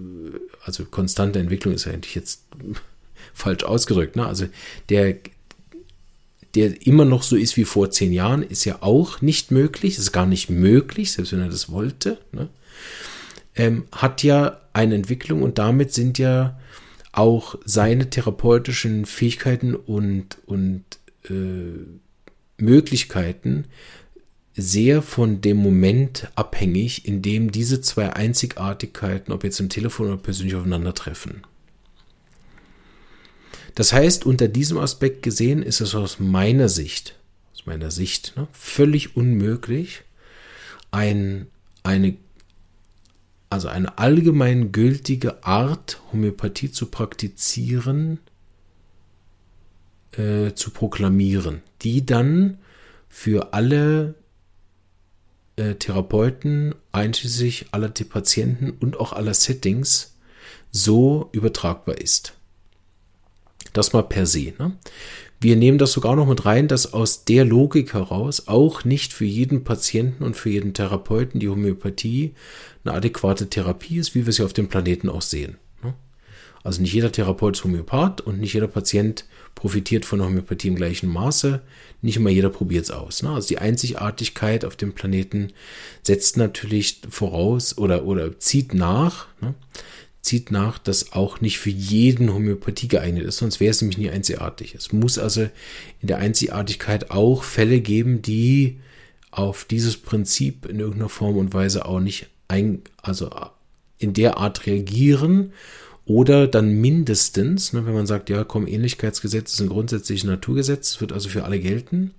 also 0.65 0.83
konstante 0.83 1.39
Entwicklung 1.39 1.73
ist 1.73 1.85
ja 1.85 1.93
eigentlich 1.93 2.15
jetzt 2.15 2.43
falsch 3.33 3.63
ausgedrückt, 3.63 4.17
ne? 4.17 4.25
also 4.25 4.47
der, 4.89 5.15
der 6.55 6.85
immer 6.85 7.05
noch 7.05 7.23
so 7.23 7.35
ist 7.35 7.57
wie 7.57 7.65
vor 7.65 7.91
zehn 7.91 8.11
Jahren, 8.11 8.43
ist 8.43 8.65
ja 8.65 8.77
auch 8.81 9.21
nicht 9.21 9.51
möglich, 9.51 9.97
ist 9.97 10.11
gar 10.11 10.25
nicht 10.25 10.49
möglich, 10.49 11.11
selbst 11.11 11.31
wenn 11.31 11.41
er 11.41 11.49
das 11.49 11.71
wollte, 11.71 12.17
ne? 12.31 12.49
ähm, 13.55 13.85
hat 13.91 14.23
ja 14.23 14.59
eine 14.73 14.95
Entwicklung 14.95 15.43
und 15.43 15.57
damit 15.57 15.93
sind 15.93 16.17
ja 16.17 16.59
auch 17.11 17.55
seine 17.65 18.09
therapeutischen 18.09 19.05
Fähigkeiten 19.05 19.75
und, 19.75 20.37
und 20.45 20.83
äh, 21.29 21.85
Möglichkeiten 22.57 23.65
sehr 24.53 25.01
von 25.01 25.41
dem 25.41 25.57
Moment 25.57 26.29
abhängig, 26.35 27.05
in 27.05 27.21
dem 27.21 27.51
diese 27.51 27.81
zwei 27.81 28.13
Einzigartigkeiten, 28.13 29.33
ob 29.33 29.43
jetzt 29.43 29.59
im 29.59 29.69
Telefon 29.69 30.07
oder 30.07 30.17
persönlich 30.17 30.55
aufeinandertreffen. 30.55 31.43
Das 33.75 33.93
heißt, 33.93 34.25
unter 34.25 34.47
diesem 34.47 34.77
Aspekt 34.77 35.23
gesehen 35.23 35.63
ist 35.63 35.81
es 35.81 35.95
aus 35.95 36.19
meiner 36.19 36.69
Sicht, 36.69 37.15
aus 37.53 37.65
meiner 37.65 37.91
Sicht, 37.91 38.33
ne, 38.35 38.47
völlig 38.51 39.15
unmöglich, 39.15 40.03
ein, 40.91 41.47
eine, 41.83 42.17
also 43.49 43.69
eine 43.69 43.97
allgemein 43.97 44.71
gültige 44.71 45.43
Art, 45.43 46.01
Homöopathie 46.11 46.71
zu 46.71 46.87
praktizieren, 46.87 48.19
äh, 50.13 50.53
zu 50.53 50.71
proklamieren, 50.71 51.61
die 51.81 52.05
dann 52.05 52.57
für 53.07 53.53
alle 53.53 54.15
äh, 55.55 55.75
Therapeuten, 55.75 56.75
einschließlich 56.91 57.67
aller 57.71 57.89
Patienten 57.89 58.71
und 58.71 58.99
auch 58.99 59.13
aller 59.13 59.33
Settings, 59.33 60.15
so 60.71 61.29
übertragbar 61.31 61.97
ist. 61.99 62.33
Das 63.73 63.93
mal 63.93 64.03
per 64.03 64.25
se. 64.25 64.53
Ne? 64.59 64.73
Wir 65.39 65.55
nehmen 65.55 65.79
das 65.79 65.91
sogar 65.91 66.15
noch 66.15 66.27
mit 66.27 66.45
rein, 66.45 66.67
dass 66.67 66.93
aus 66.93 67.25
der 67.25 67.45
Logik 67.45 67.93
heraus 67.93 68.47
auch 68.47 68.85
nicht 68.85 69.11
für 69.11 69.25
jeden 69.25 69.63
Patienten 69.63 70.23
und 70.23 70.35
für 70.35 70.51
jeden 70.51 70.75
Therapeuten 70.75 71.39
die 71.39 71.49
Homöopathie 71.49 72.35
eine 72.83 72.93
adäquate 72.93 73.49
Therapie 73.49 73.97
ist, 73.97 74.13
wie 74.13 74.27
wir 74.27 74.33
sie 74.33 74.43
auf 74.43 74.53
dem 74.53 74.67
Planeten 74.67 75.09
auch 75.09 75.23
sehen. 75.23 75.57
Ne? 75.83 75.95
Also 76.63 76.81
nicht 76.81 76.93
jeder 76.93 77.11
Therapeut 77.11 77.57
ist 77.57 77.63
Homöopath 77.63 78.21
und 78.21 78.39
nicht 78.39 78.53
jeder 78.53 78.67
Patient 78.67 79.25
profitiert 79.55 80.05
von 80.05 80.19
der 80.19 80.27
Homöopathie 80.27 80.67
im 80.67 80.75
gleichen 80.75 81.09
Maße. 81.09 81.61
Nicht 82.03 82.17
immer 82.17 82.29
jeder 82.29 82.51
probiert 82.51 82.83
es 82.83 82.91
aus. 82.91 83.23
Ne? 83.23 83.31
Also 83.31 83.47
die 83.47 83.57
Einzigartigkeit 83.57 84.63
auf 84.63 84.75
dem 84.75 84.93
Planeten 84.93 85.53
setzt 86.03 86.37
natürlich 86.37 87.01
voraus 87.09 87.79
oder, 87.79 88.05
oder 88.05 88.37
zieht 88.39 88.75
nach, 88.75 89.27
ne? 89.41 89.55
Zieht 90.21 90.51
nach, 90.51 90.77
dass 90.77 91.13
auch 91.13 91.41
nicht 91.41 91.59
für 91.59 91.69
jeden 91.69 92.33
Homöopathie 92.33 92.87
geeignet 92.87 93.25
ist, 93.25 93.37
sonst 93.37 93.59
wäre 93.59 93.71
es 93.71 93.81
nämlich 93.81 93.97
nie 93.97 94.09
einzigartig. 94.09 94.75
Es 94.75 94.93
muss 94.93 95.17
also 95.17 95.41
in 95.41 96.07
der 96.07 96.19
Einzigartigkeit 96.19 97.11
auch 97.11 97.43
Fälle 97.43 97.81
geben, 97.81 98.21
die 98.21 98.79
auf 99.31 99.65
dieses 99.65 99.97
Prinzip 99.97 100.65
in 100.65 100.79
irgendeiner 100.79 101.09
Form 101.09 101.37
und 101.37 101.53
Weise 101.53 101.85
auch 101.85 101.99
nicht 101.99 102.27
ein, 102.47 102.81
also 103.01 103.29
in 103.97 104.13
der 104.13 104.37
Art 104.37 104.65
reagieren 104.65 105.53
oder 106.05 106.47
dann 106.47 106.73
mindestens, 106.73 107.73
ne, 107.73 107.85
wenn 107.85 107.93
man 107.93 108.07
sagt, 108.07 108.29
ja, 108.29 108.43
komm, 108.43 108.67
Ähnlichkeitsgesetz 108.67 109.53
ist 109.53 109.61
ein 109.61 109.69
grundsätzliches 109.69 110.25
Naturgesetz, 110.25 110.99
wird 110.99 111.13
also 111.13 111.29
für 111.29 111.45
alle 111.45 111.59
gelten, 111.59 112.11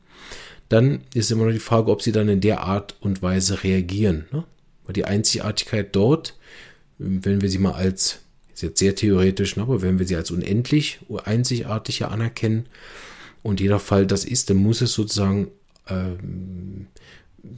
dann 0.69 1.03
ist 1.13 1.31
immer 1.31 1.45
noch 1.45 1.53
die 1.53 1.59
Frage, 1.59 1.91
ob 1.91 2.01
sie 2.03 2.13
dann 2.13 2.29
in 2.29 2.41
der 2.41 2.63
Art 2.63 2.97
und 3.01 3.21
Weise 3.21 3.63
reagieren. 3.63 4.25
Ne? 4.33 4.45
Weil 4.85 4.95
die 4.95 5.05
Einzigartigkeit 5.05 5.95
dort 5.95 6.35
wenn 7.03 7.41
wir 7.41 7.49
sie 7.49 7.59
mal 7.59 7.73
als, 7.73 8.21
ist 8.55 8.63
jetzt 8.63 8.79
sehr 8.79 8.95
theoretisch, 8.95 9.57
ne, 9.57 9.63
aber 9.63 9.83
wenn 9.83 9.99
wir 9.99 10.07
sie 10.07 10.17
als 10.17 10.31
unendlich, 10.31 11.01
einzigartig 11.25 12.05
anerkennen 12.05 12.67
und 13.43 13.61
jeder 13.61 13.79
Fall 13.79 14.07
das 14.07 14.25
ist, 14.25 14.51
dann 14.51 14.59
muss 14.59 14.81
es 14.81 14.93
sozusagen 14.93 15.49
ähm, 15.89 16.87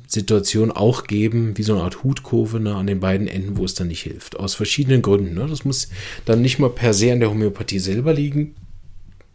Situation 0.07 0.71
auch 0.71 1.05
geben, 1.05 1.57
wie 1.59 1.63
so 1.63 1.75
eine 1.75 1.83
Art 1.83 2.03
Hutkurve 2.03 2.61
ne, 2.61 2.75
an 2.75 2.87
den 2.87 3.01
beiden 3.01 3.29
Enden, 3.29 3.57
wo 3.57 3.65
es 3.65 3.75
dann 3.75 3.89
nicht 3.89 4.03
hilft. 4.03 4.39
Aus 4.39 4.55
verschiedenen 4.55 5.03
Gründen. 5.03 5.35
Ne. 5.35 5.47
Das 5.47 5.65
muss 5.65 5.89
dann 6.25 6.43
nicht 6.43 6.59
mal 6.59 6.71
per 6.71 6.95
se 6.95 7.13
an 7.13 7.21
der 7.21 7.31
Homöopathie 7.31 7.79
selber 7.79 8.15
liegen. 8.15 8.55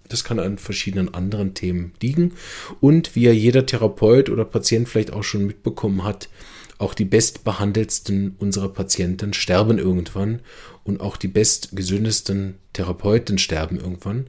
Das 0.08 0.24
kann 0.24 0.40
an 0.40 0.58
verschiedenen 0.58 1.14
anderen 1.14 1.54
Themen 1.54 1.94
liegen. 2.02 2.34
Und 2.80 3.16
wie 3.16 3.24
ja 3.24 3.32
jeder 3.32 3.68
Therapeut 3.68 4.30
oder 4.30 4.44
Patient 4.44 4.90
vielleicht 4.90 5.14
auch 5.14 5.24
schon 5.24 5.46
mitbekommen 5.46 6.04
hat, 6.04 6.30
auch 6.80 6.94
die 6.94 7.06
bestbehandeltsten 7.06 8.36
unserer 8.40 8.70
Patienten 8.70 9.34
sterben 9.34 9.78
irgendwann 9.78 10.40
und 10.84 11.02
auch 11.02 11.18
die 11.18 11.28
bestgesündesten 11.28 12.56
Therapeuten 12.74 13.38
sterben 13.38 13.80
irgendwann. 13.80 14.28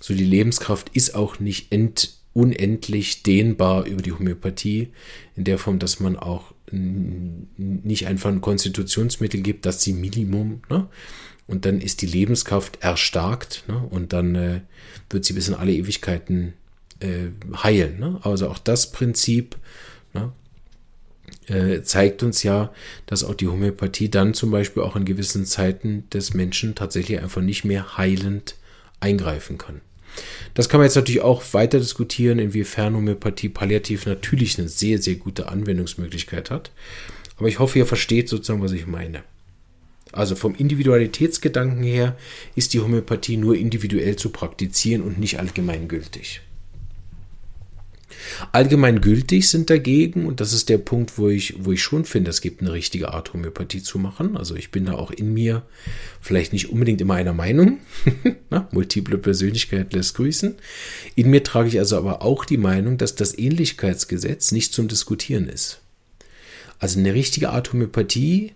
So 0.00 0.12
die 0.12 0.24
Lebenskraft 0.24 0.90
ist 0.92 1.14
auch 1.14 1.40
nicht 1.40 1.72
end, 1.72 2.18
unendlich 2.34 3.22
dehnbar 3.22 3.86
über 3.86 4.02
die 4.02 4.12
Homöopathie 4.12 4.88
in 5.36 5.44
der 5.44 5.58
Form, 5.58 5.78
dass 5.78 6.00
man 6.00 6.16
auch 6.16 6.52
nicht 6.70 8.06
einfach 8.06 8.30
ein 8.30 8.40
Konstitutionsmittel 8.40 9.40
gibt, 9.40 9.64
das 9.64 9.82
sie 9.82 9.92
Minimum, 9.92 10.62
ne? 10.68 10.88
Und 11.46 11.64
dann 11.64 11.80
ist 11.80 12.02
die 12.02 12.06
Lebenskraft 12.06 12.82
erstarkt, 12.82 13.62
ne? 13.68 13.78
Und 13.88 14.12
dann 14.12 14.34
äh, 14.34 14.60
wird 15.08 15.24
sie 15.24 15.34
bis 15.34 15.46
in 15.46 15.54
alle 15.54 15.72
Ewigkeiten 15.72 16.54
äh, 16.98 17.28
heilen. 17.62 18.00
Ne? 18.00 18.18
Also 18.22 18.48
auch 18.48 18.58
das 18.58 18.90
Prinzip, 18.90 19.56
ne? 20.12 20.32
Äh, 21.48 21.82
zeigt 21.82 22.22
uns 22.22 22.42
ja, 22.42 22.72
dass 23.06 23.22
auch 23.22 23.34
die 23.34 23.46
Homöopathie 23.46 24.10
dann 24.10 24.34
zum 24.34 24.50
Beispiel 24.50 24.82
auch 24.82 24.96
in 24.96 25.04
gewissen 25.04 25.46
Zeiten 25.46 26.04
des 26.12 26.34
Menschen 26.34 26.74
tatsächlich 26.74 27.20
einfach 27.20 27.42
nicht 27.42 27.64
mehr 27.64 27.96
heilend 27.96 28.56
eingreifen 28.98 29.56
kann. 29.56 29.80
Das 30.54 30.68
kann 30.68 30.80
man 30.80 30.86
jetzt 30.86 30.96
natürlich 30.96 31.20
auch 31.20 31.42
weiter 31.52 31.78
diskutieren, 31.78 32.38
inwiefern 32.38 32.96
Homöopathie 32.96 33.48
palliativ 33.48 34.06
natürlich 34.06 34.58
eine 34.58 34.68
sehr, 34.68 35.00
sehr 35.00 35.16
gute 35.16 35.48
Anwendungsmöglichkeit 35.48 36.50
hat. 36.50 36.70
Aber 37.36 37.48
ich 37.48 37.58
hoffe, 37.58 37.78
ihr 37.78 37.86
versteht 37.86 38.28
sozusagen, 38.28 38.62
was 38.62 38.72
ich 38.72 38.86
meine. 38.86 39.22
Also 40.12 40.34
vom 40.34 40.54
Individualitätsgedanken 40.54 41.82
her 41.82 42.16
ist 42.54 42.72
die 42.72 42.80
Homöopathie 42.80 43.36
nur 43.36 43.54
individuell 43.54 44.16
zu 44.16 44.30
praktizieren 44.30 45.02
und 45.02 45.18
nicht 45.18 45.38
allgemeingültig. 45.38 46.40
Allgemein 48.52 49.00
gültig 49.00 49.48
sind 49.48 49.70
dagegen, 49.70 50.26
und 50.26 50.40
das 50.40 50.52
ist 50.52 50.68
der 50.68 50.78
Punkt, 50.78 51.18
wo 51.18 51.28
ich, 51.28 51.54
wo 51.58 51.72
ich 51.72 51.82
schon 51.82 52.04
finde, 52.04 52.30
es 52.30 52.40
gibt 52.40 52.60
eine 52.60 52.72
richtige 52.72 53.12
Art, 53.12 53.32
Homöopathie 53.32 53.82
zu 53.82 53.98
machen. 53.98 54.36
Also 54.36 54.54
ich 54.54 54.70
bin 54.70 54.86
da 54.86 54.94
auch 54.94 55.10
in 55.10 55.32
mir 55.32 55.62
vielleicht 56.20 56.52
nicht 56.52 56.70
unbedingt 56.70 57.00
immer 57.00 57.14
einer 57.14 57.32
Meinung. 57.32 57.78
Na, 58.50 58.68
multiple 58.72 59.18
Persönlichkeit 59.18 59.92
lässt 59.92 60.14
grüßen. 60.14 60.56
In 61.14 61.30
mir 61.30 61.42
trage 61.42 61.68
ich 61.68 61.78
also 61.78 61.96
aber 61.96 62.22
auch 62.22 62.44
die 62.44 62.58
Meinung, 62.58 62.98
dass 62.98 63.14
das 63.14 63.36
Ähnlichkeitsgesetz 63.36 64.52
nicht 64.52 64.72
zum 64.72 64.88
Diskutieren 64.88 65.48
ist. 65.48 65.80
Also 66.78 66.98
eine 66.98 67.14
richtige 67.14 67.50
Art 67.50 67.72
Homöopathie 67.72 68.52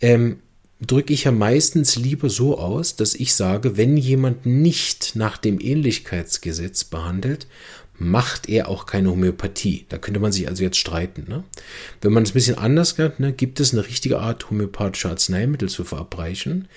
ähm, 0.00 0.38
drücke 0.80 1.12
ich 1.12 1.24
ja 1.24 1.32
meistens 1.32 1.96
lieber 1.96 2.30
so 2.30 2.58
aus, 2.58 2.96
dass 2.96 3.14
ich 3.14 3.34
sage, 3.34 3.76
wenn 3.76 3.96
jemand 3.96 4.46
nicht 4.46 5.16
nach 5.16 5.36
dem 5.36 5.60
Ähnlichkeitsgesetz 5.60 6.84
behandelt, 6.84 7.46
macht 7.98 8.48
er 8.48 8.68
auch 8.68 8.86
keine 8.86 9.10
Homöopathie. 9.10 9.86
Da 9.88 9.98
könnte 9.98 10.20
man 10.20 10.30
sich 10.30 10.48
also 10.48 10.62
jetzt 10.62 10.78
streiten. 10.78 11.24
Ne? 11.28 11.44
Wenn 12.00 12.12
man 12.12 12.22
es 12.22 12.30
ein 12.30 12.34
bisschen 12.34 12.58
anders 12.58 12.96
hat, 12.98 13.18
ne, 13.18 13.32
gibt 13.32 13.58
es 13.58 13.72
eine 13.72 13.86
richtige 13.86 14.20
Art 14.20 14.50
homöopathische 14.50 15.08
Arzneimittel 15.08 15.68
zu 15.68 15.84
verabreichen, 15.84 16.68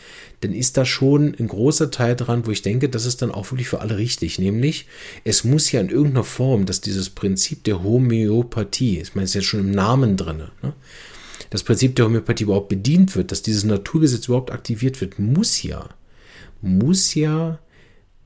dann 0.42 0.54
ist 0.54 0.78
da 0.78 0.86
schon 0.86 1.36
ein 1.40 1.48
großer 1.48 1.92
Teil 1.92 2.16
dran, 2.16 2.48
wo 2.48 2.52
ich 2.52 2.64
denke, 2.64 2.90
das 2.90 3.06
ist 3.06 3.22
dann 3.22 3.32
auch 3.32 3.52
wirklich 3.52 3.70
für 3.70 3.82
alle 3.82 3.98
richtig. 3.98 4.40
Nämlich, 4.40 4.88
es 5.24 5.44
muss 5.44 5.72
ja 5.72 5.80
in 5.80 5.90
irgendeiner 5.90 6.24
Form, 6.24 6.66
dass 6.66 6.82
dieses 6.82 7.12
Prinzip 7.12 7.64
der 7.66 7.84
Homöopathie, 7.84 9.00
ich 9.00 9.14
meine, 9.14 9.26
es 9.26 9.32
ist 9.32 9.36
jetzt 9.36 9.46
schon 9.46 9.60
im 9.60 9.72
Namen 9.72 10.18
drin, 10.18 10.44
ne? 10.64 10.74
das 11.52 11.64
Prinzip 11.64 11.96
der 11.96 12.06
Homöopathie 12.06 12.46
überhaupt 12.46 12.70
bedient 12.70 13.16
wird, 13.16 13.32
dass 13.32 13.44
dieses 13.44 13.64
Naturgesetz 13.64 14.28
überhaupt 14.28 14.52
aktiviert 14.52 15.00
wird, 15.02 15.20
muss 15.20 15.62
ja, 15.62 15.90
muss 16.62 17.14
ja 17.14 17.60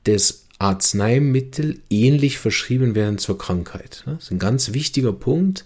das 0.04 0.45
Arzneimittel 0.58 1.80
ähnlich 1.90 2.38
verschrieben 2.38 2.94
werden 2.94 3.18
zur 3.18 3.38
Krankheit. 3.38 4.02
Das 4.06 4.24
ist 4.24 4.30
ein 4.30 4.38
ganz 4.38 4.72
wichtiger 4.72 5.12
Punkt. 5.12 5.64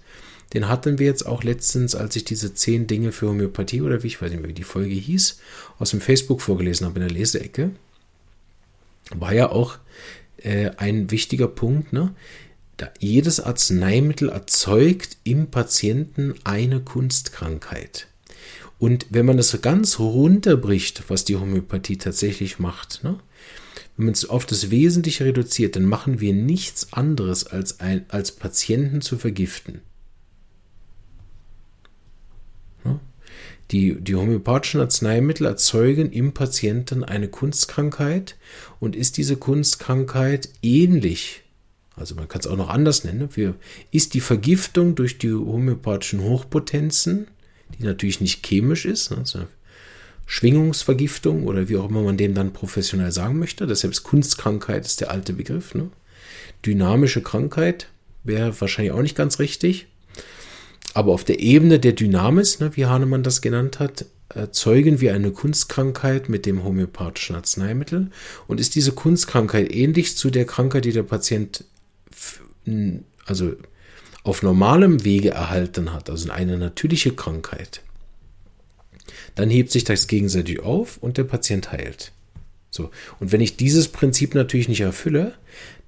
Den 0.52 0.68
hatten 0.68 0.98
wir 0.98 1.06
jetzt 1.06 1.26
auch 1.26 1.44
letztens, 1.44 1.94
als 1.94 2.16
ich 2.16 2.24
diese 2.24 2.54
zehn 2.54 2.88
Dinge 2.88 3.12
für 3.12 3.28
Homöopathie 3.28 3.82
oder 3.82 4.02
wie 4.02 4.08
ich 4.08 4.20
weiß 4.20 4.30
nicht 4.30 4.40
mehr, 4.40 4.48
wie 4.48 4.54
die 4.54 4.64
Folge 4.64 4.94
hieß, 4.94 5.38
aus 5.78 5.90
dem 5.90 6.00
Facebook 6.00 6.42
vorgelesen 6.42 6.86
habe 6.86 7.00
in 7.00 7.06
der 7.06 7.16
Leseecke. 7.16 7.70
War 9.14 9.32
ja 9.32 9.50
auch 9.50 9.78
äh, 10.38 10.70
ein 10.76 11.10
wichtiger 11.12 11.46
Punkt. 11.46 11.92
Ne? 11.92 12.14
Da 12.78 12.90
jedes 12.98 13.38
Arzneimittel 13.38 14.28
erzeugt 14.28 15.18
im 15.22 15.52
Patienten 15.52 16.34
eine 16.42 16.80
Kunstkrankheit. 16.80 18.08
Und 18.80 19.06
wenn 19.10 19.26
man 19.26 19.36
das 19.36 19.60
ganz 19.60 19.98
runterbricht, 19.98 21.04
was 21.08 21.24
die 21.24 21.36
Homöopathie 21.36 21.98
tatsächlich 21.98 22.58
macht, 22.58 23.04
ne? 23.04 23.20
Wenn 24.00 24.06
man 24.06 24.14
es 24.14 24.30
auf 24.30 24.46
das 24.46 24.70
Wesentliche 24.70 25.26
reduziert, 25.26 25.76
dann 25.76 25.84
machen 25.84 26.20
wir 26.20 26.32
nichts 26.32 26.94
anderes 26.94 27.46
als, 27.46 27.80
ein, 27.80 28.06
als 28.08 28.32
Patienten 28.32 29.02
zu 29.02 29.18
vergiften. 29.18 29.82
Die, 33.70 34.00
die 34.00 34.14
homöopathischen 34.14 34.80
Arzneimittel 34.80 35.44
erzeugen 35.44 36.10
im 36.12 36.32
Patienten 36.32 37.04
eine 37.04 37.28
Kunstkrankheit. 37.28 38.38
Und 38.78 38.96
ist 38.96 39.18
diese 39.18 39.36
Kunstkrankheit 39.36 40.48
ähnlich, 40.62 41.42
also 41.94 42.14
man 42.14 42.26
kann 42.26 42.40
es 42.40 42.46
auch 42.46 42.56
noch 42.56 42.70
anders 42.70 43.04
nennen, 43.04 43.28
wir, 43.34 43.54
ist 43.90 44.14
die 44.14 44.20
Vergiftung 44.20 44.94
durch 44.94 45.18
die 45.18 45.30
homöopathischen 45.30 46.22
Hochpotenzen, 46.22 47.26
die 47.78 47.84
natürlich 47.84 48.22
nicht 48.22 48.46
chemisch 48.46 48.86
ist, 48.86 49.12
also 49.12 49.40
Schwingungsvergiftung 50.30 51.44
oder 51.48 51.68
wie 51.68 51.76
auch 51.76 51.90
immer 51.90 52.02
man 52.02 52.16
dem 52.16 52.34
dann 52.34 52.52
professionell 52.52 53.10
sagen 53.10 53.40
möchte. 53.40 53.66
Deshalb 53.66 53.92
ist 53.92 54.04
Kunstkrankheit 54.04 54.86
ist 54.86 55.00
der 55.00 55.10
alte 55.10 55.32
Begriff. 55.32 55.74
Ne? 55.74 55.88
Dynamische 56.64 57.20
Krankheit 57.20 57.88
wäre 58.22 58.58
wahrscheinlich 58.60 58.92
auch 58.92 59.02
nicht 59.02 59.16
ganz 59.16 59.40
richtig. 59.40 59.88
Aber 60.94 61.12
auf 61.12 61.24
der 61.24 61.40
Ebene 61.40 61.80
der 61.80 61.94
Dynamis, 61.94 62.60
ne, 62.60 62.76
wie 62.76 62.86
Hahnemann 62.86 63.24
das 63.24 63.42
genannt 63.42 63.80
hat, 63.80 64.04
erzeugen 64.28 65.00
wir 65.00 65.14
eine 65.14 65.32
Kunstkrankheit 65.32 66.28
mit 66.28 66.46
dem 66.46 66.62
homöopathischen 66.62 67.34
Arzneimittel. 67.34 68.12
Und 68.46 68.60
ist 68.60 68.76
diese 68.76 68.92
Kunstkrankheit 68.92 69.74
ähnlich 69.74 70.16
zu 70.16 70.30
der 70.30 70.44
Krankheit, 70.44 70.84
die 70.84 70.92
der 70.92 71.02
Patient 71.02 71.64
also 73.26 73.56
auf 74.22 74.44
normalem 74.44 75.04
Wege 75.04 75.30
erhalten 75.30 75.92
hat, 75.92 76.08
also 76.08 76.30
eine 76.30 76.56
natürliche 76.56 77.10
Krankheit, 77.16 77.82
dann 79.34 79.50
hebt 79.50 79.70
sich 79.70 79.84
das 79.84 80.06
gegenseitig 80.06 80.60
auf 80.60 80.98
und 80.98 81.18
der 81.18 81.24
Patient 81.24 81.72
heilt. 81.72 82.12
So. 82.70 82.90
Und 83.18 83.32
wenn 83.32 83.40
ich 83.40 83.56
dieses 83.56 83.88
Prinzip 83.88 84.34
natürlich 84.34 84.68
nicht 84.68 84.80
erfülle, 84.80 85.34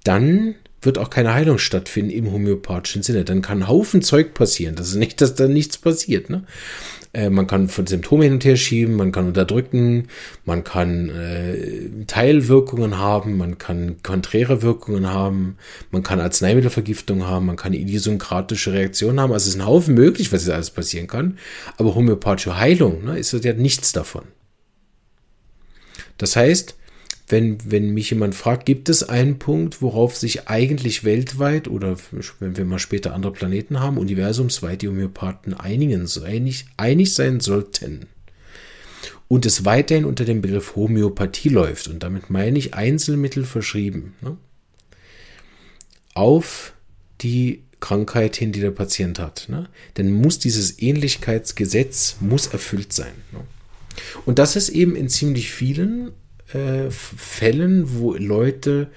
dann 0.04 0.56
wird 0.82 0.98
auch 0.98 1.10
keine 1.10 1.32
Heilung 1.32 1.58
stattfinden 1.58 2.10
im 2.10 2.30
homöopathischen 2.32 3.02
Sinne. 3.02 3.24
Dann 3.24 3.42
kann 3.42 3.60
ein 3.62 3.68
Haufen 3.68 4.02
Zeug 4.02 4.34
passieren. 4.34 4.74
Das 4.74 4.88
ist 4.88 4.96
nicht, 4.96 5.20
dass 5.20 5.34
da 5.34 5.48
nichts 5.48 5.78
passiert. 5.78 6.28
Ne? 6.28 6.44
Äh, 7.12 7.30
man 7.30 7.46
kann 7.46 7.68
von 7.68 7.86
Symptome 7.86 8.24
hin 8.24 8.34
und 8.34 8.44
her 8.44 8.56
schieben, 8.56 8.96
man 8.96 9.12
kann 9.12 9.26
unterdrücken, 9.26 10.08
man 10.44 10.64
kann 10.64 11.10
äh, 11.10 12.04
Teilwirkungen 12.06 12.98
haben, 12.98 13.36
man 13.36 13.58
kann 13.58 14.02
konträre 14.02 14.62
Wirkungen 14.62 15.08
haben, 15.08 15.56
man 15.90 16.02
kann 16.02 16.20
Arzneimittelvergiftung 16.20 17.26
haben, 17.26 17.46
man 17.46 17.56
kann 17.56 17.74
idiosynkratische 17.74 18.72
Reaktionen 18.72 19.20
haben. 19.20 19.32
Also 19.32 19.44
es 19.44 19.54
ist 19.54 19.60
ein 19.60 19.66
Haufen 19.66 19.94
möglich, 19.94 20.32
was 20.32 20.44
jetzt 20.44 20.54
alles 20.54 20.70
passieren 20.70 21.06
kann. 21.06 21.38
Aber 21.76 21.94
homöopathische 21.94 22.58
Heilung 22.58 23.04
ne, 23.04 23.18
ist 23.18 23.32
ja 23.32 23.52
nichts 23.52 23.92
davon. 23.92 24.24
Das 26.18 26.36
heißt, 26.36 26.76
wenn, 27.32 27.58
wenn 27.68 27.94
mich 27.94 28.10
jemand 28.10 28.34
fragt, 28.34 28.66
gibt 28.66 28.90
es 28.90 29.02
einen 29.02 29.38
Punkt, 29.38 29.80
worauf 29.80 30.16
sich 30.16 30.48
eigentlich 30.48 31.02
weltweit 31.02 31.66
oder 31.66 31.96
wenn 32.38 32.58
wir 32.58 32.66
mal 32.66 32.78
später 32.78 33.14
andere 33.14 33.32
Planeten 33.32 33.80
haben, 33.80 33.96
universumsweit 33.96 34.82
die 34.82 34.88
Homöopathen 34.88 35.54
einigen, 35.54 36.06
einig, 36.24 36.66
einig 36.76 37.14
sein 37.14 37.40
sollten 37.40 38.06
und 39.28 39.46
es 39.46 39.64
weiterhin 39.64 40.04
unter 40.04 40.26
dem 40.26 40.42
Begriff 40.42 40.76
Homöopathie 40.76 41.48
läuft, 41.48 41.88
und 41.88 42.02
damit 42.02 42.28
meine 42.28 42.58
ich 42.58 42.74
Einzelmittel 42.74 43.44
verschrieben, 43.44 44.14
ne, 44.20 44.36
auf 46.12 46.74
die 47.22 47.62
Krankheit 47.80 48.36
hin, 48.36 48.52
die 48.52 48.60
der 48.60 48.72
Patient 48.72 49.18
hat, 49.18 49.46
ne, 49.48 49.70
dann 49.94 50.12
muss 50.12 50.38
dieses 50.38 50.78
Ähnlichkeitsgesetz 50.82 52.16
muss 52.20 52.48
erfüllt 52.48 52.92
sein. 52.92 53.14
Ne. 53.32 53.40
Und 54.26 54.38
das 54.38 54.54
ist 54.54 54.68
eben 54.68 54.94
in 54.96 55.08
ziemlich 55.08 55.50
vielen 55.50 56.12
äh, 56.54 56.90
Fällen, 56.90 57.98
wo 57.98 58.14
Leute 58.14 58.90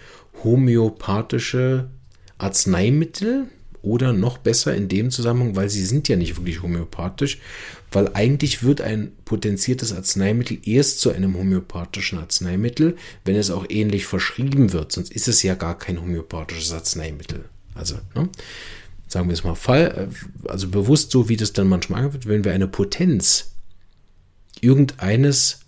homöopathische 0.43 1.89
Arzneimittel 2.37 3.47
oder 3.81 4.13
noch 4.13 4.39
besser 4.39 4.75
in 4.75 4.87
dem 4.87 5.11
Zusammenhang, 5.11 5.55
weil 5.55 5.69
sie 5.69 5.85
sind 5.85 6.07
ja 6.07 6.15
nicht 6.15 6.37
wirklich 6.37 6.61
homöopathisch, 6.61 7.39
weil 7.91 8.09
eigentlich 8.13 8.63
wird 8.63 8.81
ein 8.81 9.11
potenziertes 9.25 9.93
Arzneimittel 9.93 10.57
erst 10.63 10.99
zu 10.99 11.11
einem 11.11 11.37
homöopathischen 11.37 12.17
Arzneimittel, 12.17 12.97
wenn 13.23 13.35
es 13.35 13.51
auch 13.51 13.65
ähnlich 13.69 14.05
verschrieben 14.05 14.73
wird, 14.73 14.91
sonst 14.91 15.11
ist 15.11 15.27
es 15.27 15.43
ja 15.43 15.53
gar 15.53 15.77
kein 15.77 16.01
homöopathisches 16.01 16.73
Arzneimittel. 16.73 17.45
Also, 17.75 17.95
ne? 18.15 18.29
sagen 19.07 19.29
wir 19.29 19.33
es 19.33 19.43
mal 19.43 19.55
Fall, 19.55 20.09
äh, 20.09 20.49
also 20.49 20.67
bewusst 20.67 21.11
so, 21.11 21.29
wie 21.29 21.37
das 21.37 21.53
dann 21.53 21.67
manchmal 21.67 22.11
wird, 22.11 22.27
wenn 22.27 22.43
wir 22.43 22.53
eine 22.53 22.67
Potenz 22.67 23.51
irgendeines 24.61 25.59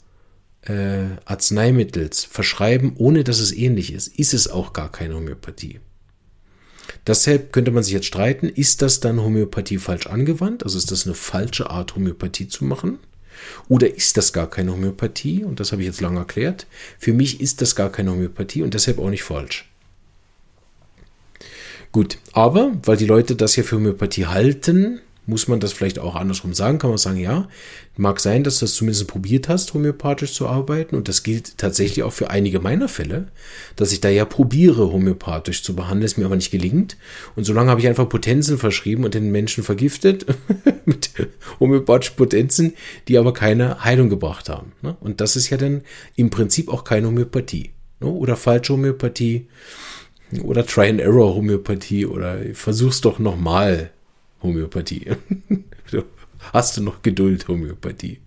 äh, 0.69 1.17
Arzneimittels 1.25 2.23
verschreiben, 2.23 2.93
ohne 2.97 3.23
dass 3.23 3.39
es 3.39 3.51
ähnlich 3.51 3.93
ist, 3.93 4.08
ist 4.08 4.34
es 4.34 4.49
auch 4.49 4.73
gar 4.73 4.91
keine 4.91 5.15
Homöopathie. 5.15 5.80
Deshalb 7.06 7.53
könnte 7.53 7.71
man 7.71 7.84
sich 7.84 7.93
jetzt 7.93 8.08
streiten, 8.08 8.49
ist 8.49 8.82
das 8.82 8.99
dann 8.99 9.21
Homöopathie 9.21 9.77
falsch 9.77 10.08
angewandt? 10.08 10.63
Also 10.63 10.77
ist 10.77 10.91
das 10.91 11.06
eine 11.06 11.15
falsche 11.15 11.69
Art, 11.69 11.95
Homöopathie 11.95 12.47
zu 12.47 12.65
machen? 12.65 12.99
Oder 13.69 13.95
ist 13.95 14.17
das 14.17 14.34
gar 14.34 14.49
keine 14.49 14.73
Homöopathie? 14.73 15.43
Und 15.43 15.60
das 15.60 15.71
habe 15.71 15.82
ich 15.82 15.88
jetzt 15.88 16.01
lange 16.01 16.19
erklärt. 16.19 16.67
Für 16.99 17.13
mich 17.13 17.39
ist 17.39 17.62
das 17.62 17.75
gar 17.75 17.91
keine 17.91 18.12
Homöopathie 18.12 18.63
und 18.63 18.73
deshalb 18.73 18.99
auch 18.99 19.10
nicht 19.10 19.23
falsch. 19.23 19.69
Gut, 21.91 22.17
aber 22.34 22.73
weil 22.84 22.97
die 22.97 23.06
Leute 23.06 23.36
das 23.36 23.56
ja 23.56 23.63
für 23.63 23.77
Homöopathie 23.77 24.25
halten, 24.25 24.99
muss 25.28 25.50
man 25.50 25.60
das 25.60 25.74
vielleicht 25.74 26.00
auch 26.00 26.16
andersrum 26.16 26.54
sagen? 26.54 26.80
Kann 26.80 26.90
man 26.90 26.98
sagen, 26.98 27.18
ja, 27.18 27.50
mag 27.98 28.22
sein, 28.22 28.46
dass 28.46 28.60
du 28.60 28.66
das 28.66 28.76
zumindest 28.76 29.08
probiert 29.08 29.50
hast, 29.50 29.74
homöopathisch 29.74 30.34
zu 30.34 30.48
arbeiten. 30.48 30.96
Und 30.96 31.10
das 31.10 31.22
gilt 31.22 31.58
tatsächlich 31.58 32.04
auch 32.04 32.13
für 32.13 32.30
einige 32.30 32.62
meiner 32.62 32.88
Fälle, 32.88 33.28
dass 33.76 33.92
ich 33.92 34.00
da 34.00 34.08
ja 34.08 34.24
probiere, 34.24 34.92
homöopathisch 34.92 35.63
zu 35.63 35.76
behandeln, 35.76 36.06
es 36.06 36.16
mir 36.16 36.26
aber 36.26 36.38
nicht 36.38 36.50
gelingt. 36.50 36.96
Und 37.36 37.44
solange 37.44 37.70
habe 37.70 37.82
ich 37.82 37.88
einfach 37.88 38.08
Potenzen 38.08 38.58
verschrieben 38.58 39.04
und 39.04 39.13
den 39.13 39.30
Menschen 39.30 39.66
vergiftet 39.66 40.26
mit 40.86 41.12
homöopathischen 41.60 42.16
Potenzen, 42.16 42.74
die 43.10 43.18
aber 43.18 43.34
keine 43.34 43.84
Heilung 43.84 44.08
gebracht 44.10 44.48
haben. 44.48 44.72
Ne? 44.82 44.96
Und 45.02 45.20
das 45.20 45.36
ist 45.36 45.50
ja 45.50 45.58
dann 45.58 45.82
im 46.16 46.30
Prinzip 46.30 46.70
auch 46.70 46.86
keine 46.86 47.08
Homöopathie. 47.08 47.72
Ne? 48.00 48.08
Oder 48.08 48.38
falsche 48.38 48.74
Homöopathie. 48.74 49.48
Oder 50.42 50.66
Try-and-Error-Homöopathie 50.66 52.06
oder 52.06 52.40
versuch's 52.54 53.00
doch 53.00 53.18
nochmal 53.18 53.92
Homöopathie. 54.41 55.08
Hast 56.54 56.78
du 56.78 56.84
noch 56.84 57.02
Geduld, 57.02 57.47
Homöopathie? 57.47 58.19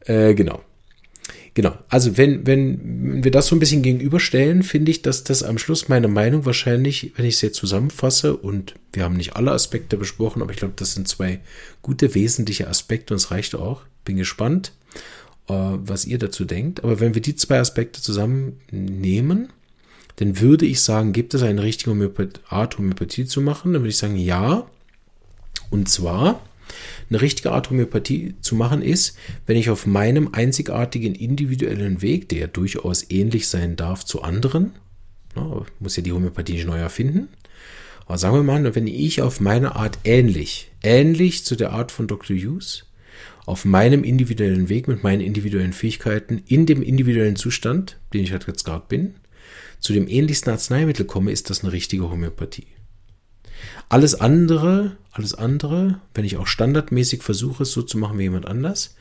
Äh, 0.00 0.34
genau. 0.34 0.62
Genau. 1.54 1.76
Also 1.88 2.16
wenn, 2.16 2.46
wenn 2.46 3.24
wir 3.24 3.30
das 3.30 3.48
so 3.48 3.56
ein 3.56 3.58
bisschen 3.58 3.82
gegenüberstellen, 3.82 4.62
finde 4.62 4.90
ich, 4.90 5.02
dass 5.02 5.24
das 5.24 5.42
am 5.42 5.58
Schluss 5.58 5.88
meine 5.88 6.08
Meinung 6.08 6.46
wahrscheinlich, 6.46 7.12
wenn 7.16 7.26
ich 7.26 7.34
es 7.34 7.40
jetzt 7.40 7.56
zusammenfasse, 7.56 8.36
und 8.36 8.74
wir 8.92 9.04
haben 9.04 9.16
nicht 9.16 9.36
alle 9.36 9.52
Aspekte 9.52 9.96
besprochen, 9.96 10.42
aber 10.42 10.52
ich 10.52 10.58
glaube, 10.58 10.74
das 10.76 10.94
sind 10.94 11.08
zwei 11.08 11.40
gute, 11.82 12.14
wesentliche 12.14 12.68
Aspekte 12.68 13.14
und 13.14 13.18
es 13.18 13.30
reicht 13.30 13.54
auch. 13.56 13.82
Bin 14.04 14.16
gespannt, 14.16 14.72
äh, 15.48 15.52
was 15.52 16.04
ihr 16.04 16.18
dazu 16.18 16.44
denkt. 16.44 16.84
Aber 16.84 17.00
wenn 17.00 17.14
wir 17.14 17.22
die 17.22 17.36
zwei 17.36 17.58
Aspekte 17.58 18.00
zusammennehmen, 18.00 19.48
dann 20.16 20.40
würde 20.40 20.66
ich 20.66 20.80
sagen, 20.80 21.12
gibt 21.12 21.34
es 21.34 21.42
eine 21.42 21.62
richtige 21.62 22.12
Art, 22.48 22.78
Homöopathie 22.78 23.24
zu 23.24 23.40
machen? 23.40 23.72
Dann 23.72 23.82
würde 23.82 23.90
ich 23.90 23.96
sagen, 23.96 24.16
ja. 24.16 24.70
Und 25.70 25.88
zwar, 25.88 26.42
eine 27.08 27.20
richtige 27.20 27.52
Art 27.52 27.70
Homöopathie 27.70 28.34
zu 28.40 28.54
machen 28.54 28.82
ist, 28.82 29.16
wenn 29.46 29.56
ich 29.56 29.70
auf 29.70 29.86
meinem 29.86 30.32
einzigartigen 30.32 31.14
individuellen 31.14 32.02
Weg, 32.02 32.28
der 32.28 32.46
durchaus 32.48 33.10
ähnlich 33.10 33.48
sein 33.48 33.76
darf 33.76 34.04
zu 34.04 34.22
anderen, 34.22 34.72
na, 35.34 35.64
muss 35.78 35.96
ja 35.96 36.02
die 36.02 36.12
Homöopathie 36.12 36.54
nicht 36.54 36.66
neu 36.66 36.78
erfinden, 36.78 37.28
aber 38.06 38.18
sagen 38.18 38.36
wir 38.36 38.42
mal, 38.42 38.74
wenn 38.74 38.86
ich 38.86 39.22
auf 39.22 39.40
meine 39.40 39.76
Art 39.76 39.98
ähnlich, 40.04 40.70
ähnlich 40.82 41.44
zu 41.44 41.56
der 41.56 41.72
Art 41.72 41.92
von 41.92 42.06
Dr. 42.06 42.36
Hughes, 42.36 42.86
auf 43.46 43.64
meinem 43.64 44.04
individuellen 44.04 44.68
Weg 44.68 44.88
mit 44.88 45.02
meinen 45.02 45.20
individuellen 45.20 45.72
Fähigkeiten, 45.72 46.42
in 46.46 46.66
dem 46.66 46.82
individuellen 46.82 47.36
Zustand, 47.36 47.98
den 48.12 48.22
ich 48.22 48.32
halt 48.32 48.46
jetzt 48.46 48.64
gerade 48.64 48.84
bin, 48.88 49.14
zu 49.80 49.92
dem 49.92 50.08
ähnlichsten 50.08 50.52
Arzneimittel 50.52 51.06
komme, 51.06 51.32
ist 51.32 51.50
das 51.50 51.62
eine 51.62 51.72
richtige 51.72 52.10
Homöopathie. 52.10 52.66
Alles 53.88 54.14
andere, 54.14 54.96
alles 55.12 55.34
andere, 55.34 55.98
wenn 56.14 56.24
ich 56.24 56.36
auch 56.36 56.46
standardmäßig 56.46 57.22
versuche, 57.22 57.64
es 57.64 57.72
so 57.72 57.82
zu 57.82 57.98
machen 57.98 58.18
wie 58.18 58.24
jemand 58.24 58.46
anders, 58.46 58.94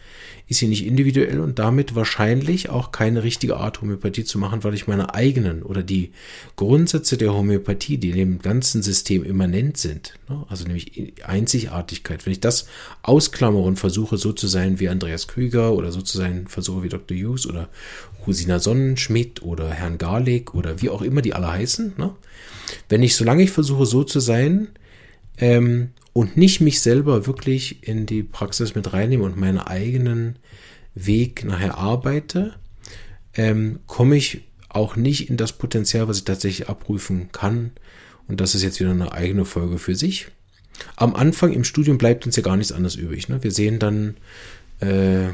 ist 0.48 0.60
hier 0.60 0.67
nicht 0.67 0.86
individuell 0.86 1.39
und 1.39 1.60
damit 1.60 1.93
wahrscheinlich 1.93 2.69
auch 2.69 2.91
keine 2.91 3.24
richtige 3.24 3.58
Art 3.58 3.82
Homöopathie 3.82 4.24
zu 4.24 4.39
machen, 4.39 4.63
weil 4.63 4.74
ich 4.74 4.88
meine 4.88 5.13
eigenen 5.13 5.62
oder 5.62 5.84
die 5.84 6.12
Grundsätze 6.56 7.17
der 7.17 7.34
Homöopathie, 7.34 8.00
die 8.00 8.10
in 8.10 8.15
dem 8.15 8.39
ganzen 8.39 8.82
System 8.82 9.24
immanent 9.24 9.78
sind, 9.78 10.15
ne, 10.28 10.43
also 10.50 10.63
nämlich 10.63 11.13
Einzigartigkeit, 11.24 12.26
wenn 12.26 12.34
ich 12.34 12.39
das 12.39 12.65
ausklammere 13.04 13.63
und 13.63 13.78
versuche 13.78 14.17
so 14.17 14.34
zu 14.34 14.48
sein 14.48 14.80
wie 14.80 14.89
Andreas 14.89 15.28
Krüger 15.28 15.74
oder 15.74 15.91
so 15.91 16.02
zu 16.02 16.17
sein 16.17 16.48
versuche 16.48 16.82
wie 16.82 16.89
Dr. 16.89 17.15
Hughes 17.15 17.45
oder 17.45 17.69
Rosina 18.26 18.58
Sonnenschmidt 18.58 19.43
oder 19.43 19.69
Herrn 19.69 20.00
Garlick 20.00 20.56
oder 20.56 20.82
wie 20.82 20.89
auch 20.89 21.04
immer 21.04 21.22
die 21.22 21.36
alle 21.36 21.52
heißen, 21.52 21.93
ne, 21.98 22.15
wenn 22.88 23.04
ich, 23.04 23.16
solange 23.16 23.44
ich 23.44 23.52
versuche 23.52 23.86
so 23.86 24.04
zu 24.04 24.20
sein, 24.20 24.70
ähm, 25.38 25.90
und 26.14 26.38
nicht 26.38 26.60
mich 26.60 26.82
selber 26.82 27.28
wirklich 27.28 27.88
in 27.88 28.06
die 28.06 28.24
Praxis 28.24 28.76
mit 28.76 28.92
reinnehme 28.94 29.24
und 29.24 29.38
meinen 29.38 29.60
eigenen 29.60 30.38
Weg 30.96 31.46
nachher 31.46 31.78
arbeite, 31.78 32.56
ähm, 33.36 33.80
komme 33.86 34.18
ich 34.18 34.42
auch 34.70 34.96
nicht 34.96 35.30
in 35.30 35.38
das 35.38 35.54
Potenzial, 35.54 36.08
was 36.08 36.18
ich 36.18 36.26
tatsächlich 36.26 36.68
abrufen 36.68 37.32
kann. 37.32 37.72
Und 38.28 38.42
das 38.42 38.54
ist 38.54 38.64
jetzt 38.64 38.80
wieder 38.80 38.92
eine 38.92 39.12
eigene 39.12 39.46
Folge 39.46 39.78
für 39.78 39.96
sich. 39.96 40.28
Am 40.96 41.16
Anfang 41.16 41.54
im 41.54 41.64
Studium 41.64 41.98
bleibt 41.98 42.26
uns 42.26 42.36
ja 42.36 42.44
gar 42.44 42.58
nichts 42.58 42.72
anderes 42.72 42.96
übrig. 42.96 43.30
Ne? 43.30 43.44
Wir 43.44 43.52
sehen 43.52 43.80
dann, 43.80 44.18
äh, 44.80 45.30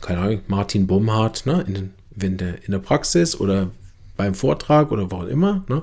keine 0.00 0.20
Ahnung, 0.20 0.40
Martin 0.46 0.86
Bomhardt 0.86 1.46
ne? 1.46 1.64
in, 1.66 1.90
wenn 2.10 2.36
der, 2.36 2.64
in 2.64 2.72
der 2.72 2.78
Praxis 2.78 3.38
oder 3.38 3.70
beim 4.20 4.34
Vortrag 4.34 4.92
oder 4.92 5.10
wo 5.10 5.16
auch 5.16 5.26
immer. 5.26 5.64
Ne? 5.70 5.80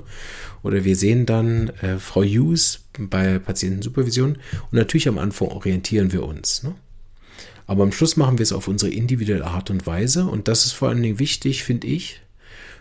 Oder 0.62 0.84
wir 0.84 0.96
sehen 0.96 1.26
dann 1.26 1.70
äh, 1.82 1.98
Frau 1.98 2.22
Hughes 2.22 2.82
bei 3.00 3.40
Patientensupervision 3.40 4.34
und 4.34 4.74
natürlich 4.74 5.08
am 5.08 5.18
Anfang 5.18 5.48
orientieren 5.48 6.14
wir 6.14 6.24
uns. 6.24 6.62
Ne? 6.62 6.76
Aber 7.66 7.82
am 7.82 7.92
Schluss 7.92 8.16
machen 8.16 8.38
wir 8.38 8.44
es 8.44 8.54
auf 8.54 8.68
unsere 8.68 8.92
individuelle 8.92 9.48
Art 9.48 9.72
und 9.72 9.88
Weise 9.88 10.26
und 10.26 10.48
das 10.48 10.66
ist 10.66 10.74
vor 10.74 10.90
allen 10.90 11.02
Dingen 11.02 11.18
wichtig, 11.18 11.64
finde 11.64 11.88
ich, 11.88 12.22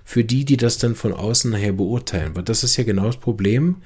für 0.05 0.25
die, 0.25 0.45
die 0.45 0.59
das 0.59 0.77
dann 0.77 0.95
von 0.95 1.15
außen 1.15 1.51
nachher 1.51 1.73
beurteilen. 1.73 2.37
Weil 2.37 2.45
das 2.45 2.63
ist 2.63 2.77
ja 2.77 2.85
genau 2.85 3.07
das 3.07 3.17
Problem, 3.17 3.77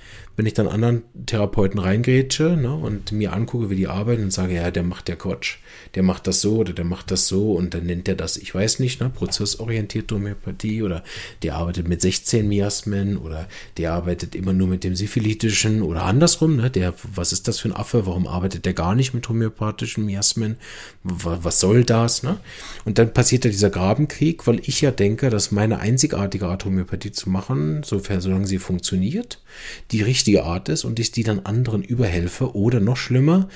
wenn 0.41 0.47
ich 0.47 0.55
dann 0.55 0.69
anderen 0.69 1.03
Therapeuten 1.27 1.79
reingrätsche 1.79 2.57
ne, 2.57 2.75
und 2.75 3.13
mir 3.13 3.35
angucke, 3.35 3.69
wie 3.69 3.77
die 3.77 3.89
arbeiten 3.89 4.23
und 4.23 4.33
sage, 4.33 4.55
ja, 4.55 4.71
der 4.71 4.83
macht 4.83 5.11
ja 5.11 5.15
Quatsch, 5.15 5.59
der 5.95 6.03
macht 6.03 6.27
das 6.27 6.41
so 6.41 6.57
oder 6.57 6.73
der 6.73 6.87
macht 6.87 7.11
das 7.11 7.29
so 7.29 7.53
und 7.53 7.75
dann 7.75 7.85
nennt 7.85 8.09
er 8.09 8.15
das, 8.15 8.39
ich 8.39 8.55
weiß 8.55 8.79
nicht, 8.79 9.03
ne, 9.03 9.11
prozessorientierte 9.11 10.15
Homöopathie 10.15 10.83
oder 10.83 11.05
der 11.43 11.57
arbeitet 11.57 11.89
mit 11.89 12.01
16 12.01 12.49
Miasmen 12.49 13.19
oder 13.19 13.49
der 13.77 13.93
arbeitet 13.93 14.35
immer 14.35 14.55
nur 14.55 14.67
mit 14.67 14.83
dem 14.83 14.97
syphilitischen 14.97 15.83
oder 15.83 16.05
andersrum, 16.05 16.57
ne, 16.57 16.71
der, 16.71 16.95
was 17.15 17.35
ist 17.35 17.47
das 17.47 17.59
für 17.59 17.69
ein 17.69 17.77
Affe, 17.77 18.07
warum 18.07 18.27
arbeitet 18.27 18.65
der 18.65 18.73
gar 18.73 18.95
nicht 18.95 19.13
mit 19.13 19.29
homöopathischen 19.29 20.07
Miasmen, 20.07 20.57
was 21.03 21.61
soll 21.61 21.85
das, 21.85 22.23
ne? 22.23 22.39
Und 22.87 22.97
dann 22.97 23.13
passiert 23.13 23.45
ja 23.45 23.51
dieser 23.51 23.69
Grabenkrieg, 23.69 24.47
weil 24.47 24.61
ich 24.65 24.81
ja 24.81 24.91
denke, 24.91 25.29
dass 25.29 25.51
meine 25.51 25.81
einzigartige 25.81 26.47
Art 26.47 26.65
Homöopathie 26.65 27.13
zu 27.13 27.29
machen, 27.29 27.83
sofern, 27.83 28.23
solange 28.23 28.47
sie 28.47 28.59
funktioniert, 28.59 29.43
die 29.91 30.01
richtige 30.01 30.30
Art 30.39 30.69
ist 30.69 30.85
und 30.85 30.99
ich 31.01 31.13
die 31.13 31.25
dann 31.25 31.41
anderen 31.41 31.83
überhelfe 31.83 32.55
oder 32.55 32.81
noch 32.81 32.97
schlimmer, 32.97 33.49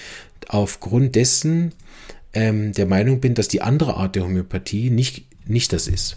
aufgrund 0.48 1.14
dessen 1.14 1.72
ähm, 2.32 2.72
der 2.72 2.86
Meinung 2.86 3.20
bin, 3.20 3.34
dass 3.34 3.48
die 3.48 3.62
andere 3.62 3.94
Art 3.94 4.16
der 4.16 4.24
Homöopathie 4.24 4.90
nicht, 4.90 5.24
nicht 5.46 5.72
das 5.72 5.86
ist. 5.86 6.16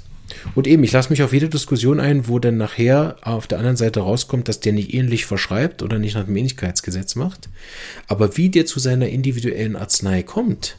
Und 0.56 0.67
eben, 0.67 0.84
ich 0.84 0.91
lasse 0.91 1.10
mich 1.10 1.24
auf 1.24 1.32
jede 1.32 1.48
Diskussion 1.50 2.00
ein, 2.00 2.28
wo 2.28 2.39
dann 2.39 2.58
nachher 2.58 3.15
auf 3.22 3.48
der 3.48 3.60
anderen 3.60 3.78
Seite 3.78 4.02
rauskommt, 4.02 4.48
dass 4.48 4.60
der 4.60 4.74
nicht 4.74 4.93
ähnlich 4.93 5.26
verschreibt 5.26 5.82
oder 5.84 6.00
nicht 6.00 6.15
nach 6.15 6.26
dem 6.26 6.36
Ähnlichkeitsgesetz 6.36 7.15
macht. 7.15 7.50
Aber 8.08 8.36
wie 8.36 8.50
der 8.50 8.65
zu 8.65 8.80
seiner 8.80 9.08
individuellen 9.08 9.76
Arznei 9.76 10.24
kommt, 10.24 10.78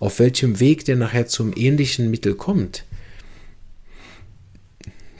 auf 0.00 0.18
welchem 0.18 0.58
Weg 0.58 0.84
der 0.84 0.96
nachher 0.96 1.28
zum 1.28 1.52
ähnlichen 1.54 2.10
Mittel 2.10 2.34
kommt, 2.34 2.84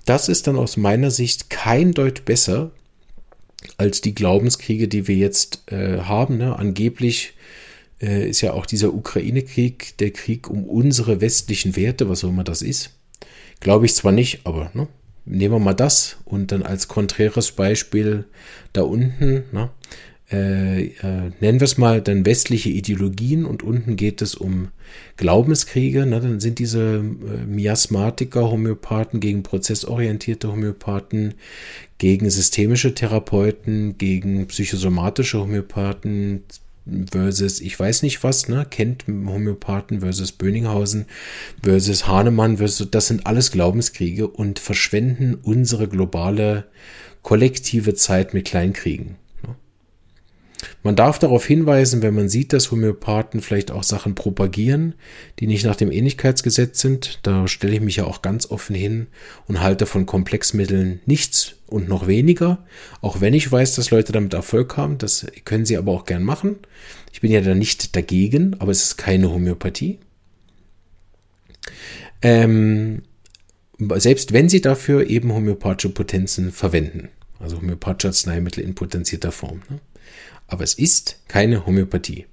das 0.04 0.28
ist 0.28 0.46
dann 0.46 0.56
aus 0.56 0.76
meiner 0.76 1.10
Sicht 1.10 1.50
kein 1.50 1.92
Deut 1.92 2.24
besser 2.24 2.70
als 3.78 4.00
die 4.00 4.14
Glaubenskriege, 4.14 4.88
die 4.88 5.08
wir 5.08 5.16
jetzt 5.16 5.62
äh, 5.72 6.00
haben. 6.00 6.36
Ne? 6.36 6.56
Angeblich 6.56 7.34
äh, 8.02 8.28
ist 8.28 8.40
ja 8.42 8.52
auch 8.52 8.66
dieser 8.66 8.92
Ukraine-Krieg 8.92 9.96
der 9.98 10.10
Krieg 10.10 10.50
um 10.50 10.64
unsere 10.64 11.20
westlichen 11.20 11.76
Werte, 11.76 12.08
was 12.08 12.24
auch 12.24 12.28
immer 12.28 12.44
das 12.44 12.60
ist. 12.60 12.90
Glaube 13.60 13.86
ich 13.86 13.94
zwar 13.94 14.12
nicht, 14.12 14.40
aber 14.44 14.70
ne? 14.74 14.88
nehmen 15.24 15.54
wir 15.54 15.58
mal 15.60 15.74
das 15.74 16.16
und 16.24 16.52
dann 16.52 16.62
als 16.62 16.88
konträres 16.88 17.52
Beispiel 17.52 18.24
da 18.72 18.82
unten, 18.82 19.44
ne? 19.52 19.70
Äh, 20.30 20.88
äh, 20.88 21.30
nennen 21.40 21.60
wir 21.60 21.64
es 21.64 21.78
mal 21.78 22.02
dann 22.02 22.26
westliche 22.26 22.68
Ideologien 22.68 23.46
und 23.46 23.62
unten 23.62 23.96
geht 23.96 24.20
es 24.20 24.34
um 24.34 24.68
Glaubenskriege. 25.16 26.04
Ne? 26.04 26.20
Dann 26.20 26.40
sind 26.40 26.58
diese 26.58 26.96
äh, 26.98 27.46
Miasmatiker, 27.46 28.50
Homöopathen 28.50 29.20
gegen 29.20 29.42
prozessorientierte 29.42 30.52
Homöopathen, 30.52 31.34
gegen 31.96 32.28
systemische 32.28 32.94
Therapeuten, 32.94 33.96
gegen 33.96 34.46
psychosomatische 34.48 35.40
Homöopathen 35.40 36.42
versus 37.10 37.60
ich 37.60 37.78
weiß 37.78 38.02
nicht 38.02 38.22
was, 38.22 38.48
ne, 38.48 38.66
kennt 38.68 39.06
Homöopathen 39.06 40.00
versus 40.00 40.32
Böninghausen 40.32 41.06
versus 41.62 42.06
Hahnemann 42.06 42.58
versus, 42.58 42.90
das 42.90 43.08
sind 43.08 43.26
alles 43.26 43.50
Glaubenskriege 43.50 44.28
und 44.28 44.58
verschwenden 44.58 45.34
unsere 45.34 45.88
globale 45.88 46.64
kollektive 47.22 47.94
Zeit 47.94 48.32
mit 48.32 48.46
Kleinkriegen. 48.46 49.16
Man 50.88 50.96
darf 50.96 51.18
darauf 51.18 51.44
hinweisen, 51.44 52.00
wenn 52.00 52.14
man 52.14 52.30
sieht, 52.30 52.54
dass 52.54 52.70
Homöopathen 52.70 53.42
vielleicht 53.42 53.70
auch 53.70 53.82
Sachen 53.82 54.14
propagieren, 54.14 54.94
die 55.38 55.46
nicht 55.46 55.66
nach 55.66 55.76
dem 55.76 55.92
Ähnlichkeitsgesetz 55.92 56.80
sind. 56.80 57.18
Da 57.24 57.46
stelle 57.46 57.74
ich 57.74 57.82
mich 57.82 57.96
ja 57.96 58.04
auch 58.04 58.22
ganz 58.22 58.50
offen 58.50 58.74
hin 58.74 59.08
und 59.46 59.60
halte 59.60 59.84
von 59.84 60.06
Komplexmitteln 60.06 61.00
nichts 61.04 61.56
und 61.66 61.90
noch 61.90 62.06
weniger. 62.06 62.64
Auch 63.02 63.20
wenn 63.20 63.34
ich 63.34 63.52
weiß, 63.52 63.74
dass 63.74 63.90
Leute 63.90 64.12
damit 64.12 64.32
Erfolg 64.32 64.78
haben, 64.78 64.96
das 64.96 65.26
können 65.44 65.66
sie 65.66 65.76
aber 65.76 65.92
auch 65.92 66.06
gern 66.06 66.24
machen. 66.24 66.56
Ich 67.12 67.20
bin 67.20 67.32
ja 67.32 67.42
da 67.42 67.54
nicht 67.54 67.94
dagegen, 67.94 68.56
aber 68.58 68.70
es 68.70 68.84
ist 68.84 68.96
keine 68.96 69.30
Homöopathie. 69.30 69.98
Ähm, 72.22 73.02
selbst 73.96 74.32
wenn 74.32 74.48
sie 74.48 74.62
dafür 74.62 75.06
eben 75.06 75.34
homöopathische 75.34 75.90
Potenzen 75.90 76.50
verwenden. 76.50 77.10
Also 77.38 77.58
homöopathische 77.58 78.08
Arzneimittel 78.08 78.64
in 78.64 78.74
potenzierter 78.74 79.32
Form. 79.32 79.62
Ne? 79.68 79.80
aber 80.48 80.64
es 80.64 80.74
ist 80.74 81.20
keine 81.28 81.64
Homöopathie. 81.66 82.26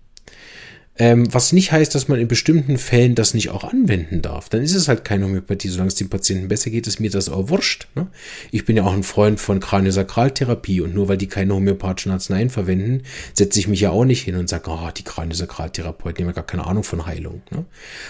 Ähm, 0.98 1.34
was 1.34 1.52
nicht 1.52 1.74
heißt, 1.74 1.94
dass 1.94 2.08
man 2.08 2.20
in 2.22 2.30
bestimmten 2.30 2.78
Fällen 2.78 3.16
das 3.16 3.34
nicht 3.34 3.50
auch 3.50 3.66
anwenden 3.66 4.22
darf. 4.22 4.48
Dann 4.48 4.62
ist 4.62 4.74
es 4.74 4.88
halt 4.88 5.04
keine 5.04 5.26
Homöopathie. 5.26 5.68
Solange 5.68 5.90
es 5.90 5.96
dem 5.96 6.10
Patienten 6.10 6.48
besser 6.48 6.70
geht, 6.70 6.88
ist 6.88 7.02
mir 7.02 7.10
das 7.10 7.28
auch 7.28 7.50
wurscht. 7.50 7.88
Ne? 7.96 8.08
Ich 8.52 8.64
bin 8.64 8.78
ja 8.78 8.84
auch 8.84 8.94
ein 8.94 9.04
Freund 9.04 9.42
von 9.42 9.60
Kraniosakraltherapie 9.60 10.80
und 10.80 10.94
nur 10.94 11.10
weil 11.10 11.18
die 11.18 11.28
keine 11.28 11.54
homöopathischen 11.54 12.14
Arzneien 12.14 12.50
verwenden, 12.50 13.04
setze 13.34 13.60
ich 13.60 13.68
mich 13.68 13.82
ja 13.82 13.90
auch 13.90 14.06
nicht 14.06 14.22
hin 14.22 14.36
und 14.36 14.48
sage, 14.48 14.70
oh, 14.70 14.90
die 14.96 15.04
Kraniosakraltherapeuten 15.04 16.24
haben 16.24 16.30
ja 16.30 16.36
gar 16.36 16.46
keine 16.46 16.66
Ahnung 16.66 16.86
von 16.86 17.06
Heilung. 17.06 17.42
Ne? 17.52 17.66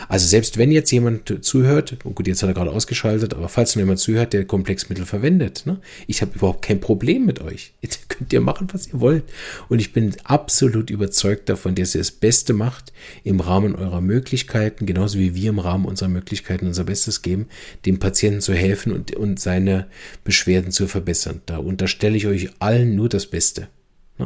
Also 0.07 0.27
selbst 0.27 0.59
wenn 0.59 0.71
jetzt 0.71 0.91
jemand 0.91 1.43
zuhört, 1.43 1.97
oh 2.03 2.11
gut, 2.11 2.27
jetzt 2.27 2.43
hat 2.43 2.49
er 2.49 2.53
gerade 2.53 2.71
ausgeschaltet, 2.71 3.33
aber 3.33 3.49
falls 3.49 3.75
noch 3.75 3.81
jemand 3.81 3.97
zuhört, 3.97 4.33
der 4.33 4.45
Komplexmittel 4.45 5.05
verwendet, 5.05 5.63
ne? 5.65 5.79
ich 6.05 6.21
habe 6.21 6.33
überhaupt 6.35 6.61
kein 6.61 6.79
Problem 6.79 7.25
mit 7.25 7.41
euch. 7.41 7.73
Jetzt 7.85 8.09
könnt 8.09 8.33
ihr 8.33 8.41
machen, 8.41 8.67
was 8.71 8.87
ihr 8.87 8.99
wollt. 8.99 9.23
Und 9.69 9.79
ich 9.79 9.93
bin 9.93 10.15
absolut 10.23 10.89
überzeugt 10.89 11.49
davon, 11.49 11.75
dass 11.75 11.93
ihr 11.93 12.01
das 12.01 12.09
Beste 12.09 12.53
macht 12.53 12.74
macht, 12.75 12.93
im 13.23 13.39
Rahmen 13.39 13.75
eurer 13.75 14.01
Möglichkeiten, 14.01 14.85
genauso 14.85 15.17
wie 15.17 15.35
wir 15.35 15.49
im 15.49 15.59
Rahmen 15.59 15.85
unserer 15.85 16.09
Möglichkeiten 16.09 16.67
unser 16.67 16.83
Bestes 16.83 17.21
geben, 17.21 17.47
dem 17.85 17.99
Patienten 17.99 18.41
zu 18.41 18.53
helfen 18.53 18.91
und, 18.91 19.15
und 19.15 19.39
seine 19.39 19.87
Beschwerden 20.23 20.71
zu 20.71 20.87
verbessern. 20.87 21.41
Da 21.45 21.57
unterstelle 21.57 22.17
ich 22.17 22.27
euch 22.27 22.49
allen 22.59 22.95
nur 22.95 23.09
das 23.09 23.27
Beste. 23.27 23.67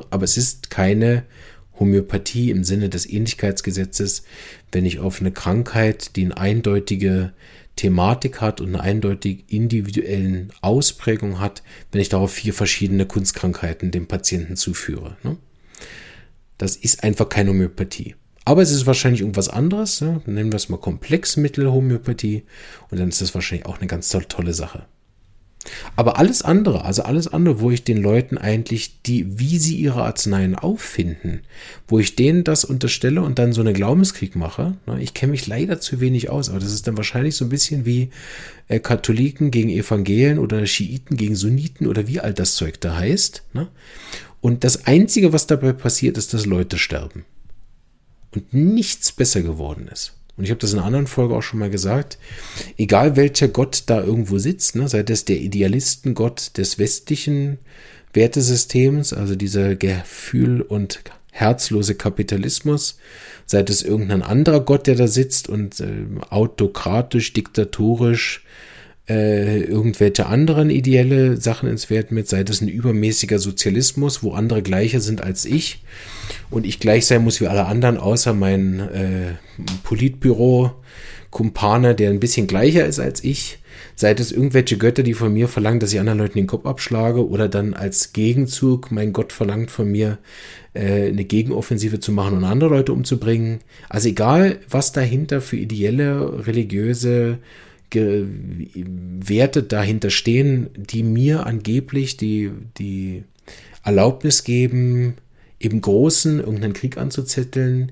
Aber 0.09 0.23
es 0.23 0.37
ist 0.37 0.69
keine 0.69 1.23
Homöopathie 1.79 2.51
im 2.51 2.63
Sinne 2.63 2.89
des 2.89 3.09
Ähnlichkeitsgesetzes, 3.09 4.23
wenn 4.71 4.85
ich 4.85 4.99
auf 4.99 5.21
eine 5.21 5.31
Krankheit, 5.31 6.15
die 6.15 6.25
eine 6.25 6.37
eindeutige 6.37 7.33
Thematik 7.75 8.41
hat 8.41 8.59
und 8.59 8.69
eine 8.69 8.81
eindeutig 8.81 9.45
individuellen 9.47 10.51
Ausprägung 10.61 11.39
hat, 11.39 11.63
wenn 11.91 12.01
ich 12.01 12.09
darauf 12.09 12.33
vier 12.33 12.53
verschiedene 12.53 13.05
Kunstkrankheiten 13.05 13.91
dem 13.91 14.07
Patienten 14.07 14.57
zuführe. 14.57 15.15
Das 16.57 16.75
ist 16.75 17.05
einfach 17.05 17.29
keine 17.29 17.51
Homöopathie. 17.51 18.15
Aber 18.45 18.61
es 18.61 18.71
ist 18.71 18.85
wahrscheinlich 18.85 19.21
irgendwas 19.21 19.49
anderes. 19.49 20.01
Ne? 20.01 20.21
Nennen 20.25 20.51
wir 20.51 20.57
es 20.57 20.69
mal 20.69 20.77
Komplexmittelhomöopathie. 20.77 22.43
Und 22.89 22.99
dann 22.99 23.09
ist 23.09 23.21
das 23.21 23.35
wahrscheinlich 23.35 23.65
auch 23.65 23.79
eine 23.79 23.87
ganz 23.87 24.09
tolle 24.09 24.53
Sache. 24.53 24.85
Aber 25.95 26.17
alles 26.17 26.41
andere, 26.41 26.85
also 26.85 27.03
alles 27.03 27.27
andere, 27.27 27.59
wo 27.59 27.69
ich 27.69 27.83
den 27.83 28.01
Leuten 28.01 28.37
eigentlich 28.37 29.01
die, 29.03 29.39
wie 29.39 29.57
sie 29.57 29.75
ihre 29.75 30.03
Arzneien 30.03 30.55
auffinden, 30.55 31.41
wo 31.87 31.99
ich 31.99 32.15
denen 32.15 32.45
das 32.45 32.63
unterstelle 32.63 33.21
und 33.21 33.39
dann 33.39 33.51
so 33.51 33.61
einen 33.61 33.73
Glaubenskrieg 33.73 34.35
mache. 34.37 34.77
Ne? 34.87 35.01
Ich 35.01 35.13
kenne 35.13 35.31
mich 35.31 35.47
leider 35.47 35.81
zu 35.81 35.99
wenig 35.99 36.29
aus, 36.29 36.49
aber 36.49 36.59
das 36.59 36.73
ist 36.73 36.87
dann 36.87 36.95
wahrscheinlich 36.95 37.35
so 37.35 37.45
ein 37.45 37.49
bisschen 37.49 37.85
wie 37.85 38.09
äh, 38.69 38.79
Katholiken 38.79 39.51
gegen 39.51 39.69
Evangelen 39.69 40.39
oder 40.39 40.65
Schiiten 40.65 41.17
gegen 41.17 41.35
Sunniten 41.35 41.87
oder 41.87 42.07
wie 42.07 42.21
all 42.21 42.33
das 42.33 42.55
Zeug 42.55 42.79
da 42.79 42.95
heißt. 42.95 43.43
Ne? 43.53 43.67
Und 44.39 44.63
das 44.63 44.85
Einzige, 44.87 45.33
was 45.33 45.47
dabei 45.47 45.73
passiert, 45.73 46.17
ist, 46.17 46.33
dass 46.33 46.45
Leute 46.45 46.77
sterben 46.77 47.25
und 48.33 48.53
nichts 48.53 49.11
besser 49.11 49.41
geworden 49.41 49.87
ist. 49.91 50.13
Und 50.37 50.45
ich 50.45 50.51
habe 50.51 50.59
das 50.59 50.71
in 50.71 50.79
einer 50.79 50.87
anderen 50.87 51.07
Folge 51.07 51.35
auch 51.35 51.41
schon 51.41 51.59
mal 51.59 51.69
gesagt. 51.69 52.17
Egal 52.77 53.17
welcher 53.17 53.49
Gott 53.49 53.83
da 53.87 54.01
irgendwo 54.01 54.37
sitzt, 54.37 54.75
ne, 54.75 54.87
sei 54.87 55.03
das 55.03 55.25
der 55.25 55.37
Idealistengott 55.37 56.57
des 56.57 56.79
westlichen 56.79 57.57
Wertesystems, 58.13 59.11
also 59.11 59.35
dieser 59.35 59.75
Gefühl- 59.75 60.61
und 60.61 61.01
herzlose 61.31 61.95
Kapitalismus, 61.95 62.97
sei 63.45 63.61
es 63.61 63.83
irgendein 63.83 64.23
anderer 64.23 64.61
Gott, 64.61 64.87
der 64.87 64.95
da 64.95 65.07
sitzt 65.07 65.49
und 65.49 65.79
äh, 65.81 66.05
autokratisch, 66.29 67.33
diktatorisch 67.33 68.45
äh, 69.09 69.61
irgendwelche 69.61 70.27
anderen 70.27 70.69
ideelle 70.69 71.37
Sachen 71.37 71.67
ins 71.69 71.89
Wert 71.89 72.11
mit, 72.11 72.29
sei 72.29 72.43
das 72.43 72.61
ein 72.61 72.67
übermäßiger 72.67 73.39
Sozialismus, 73.39 74.23
wo 74.23 74.33
andere 74.33 74.61
gleicher 74.61 74.99
sind 74.99 75.23
als 75.23 75.45
ich 75.45 75.83
und 76.49 76.65
ich 76.65 76.79
gleich 76.79 77.05
sein 77.07 77.23
muss 77.23 77.41
wie 77.41 77.47
alle 77.47 77.65
anderen, 77.65 77.97
außer 77.97 78.33
mein 78.33 78.79
äh, 78.79 79.33
Politbüro. 79.83 80.71
Kumpane, 81.31 81.93
der 81.93 82.09
ein 82.09 82.19
bisschen 82.19 82.47
gleicher 82.47 82.85
ist 82.87 82.99
als 82.99 83.23
ich, 83.23 83.59
sei 83.95 84.13
es 84.13 84.31
irgendwelche 84.31 84.77
Götter, 84.77 85.03
die 85.03 85.13
von 85.13 85.31
mir 85.31 85.47
verlangen, 85.47 85.79
dass 85.79 85.93
ich 85.93 85.99
anderen 85.99 86.19
Leuten 86.19 86.39
den 86.39 86.47
Kopf 86.47 86.65
abschlage, 86.65 87.27
oder 87.27 87.47
dann 87.47 87.73
als 87.75 88.13
Gegenzug, 88.13 88.91
mein 88.91 89.13
Gott 89.13 89.31
verlangt 89.31 89.69
von 89.69 89.91
mir, 89.91 90.17
äh, 90.73 91.09
eine 91.09 91.25
Gegenoffensive 91.25 91.99
zu 91.99 92.11
machen 92.11 92.37
und 92.37 92.45
andere 92.45 92.71
Leute 92.71 92.93
umzubringen. 92.93 93.59
Also 93.89 94.09
egal, 94.09 94.59
was 94.69 94.91
dahinter 94.91 95.41
für 95.41 95.57
ideelle, 95.57 96.47
religiöse 96.47 97.37
Werte 97.95 99.63
dahinter 99.63 100.09
stehen, 100.09 100.69
die 100.75 101.03
mir 101.03 101.45
angeblich 101.45 102.17
die, 102.17 102.51
die 102.77 103.23
Erlaubnis 103.83 104.43
geben, 104.43 105.15
im 105.59 105.81
Großen 105.81 106.39
irgendeinen 106.39 106.73
Krieg 106.73 106.97
anzuzetteln, 106.97 107.91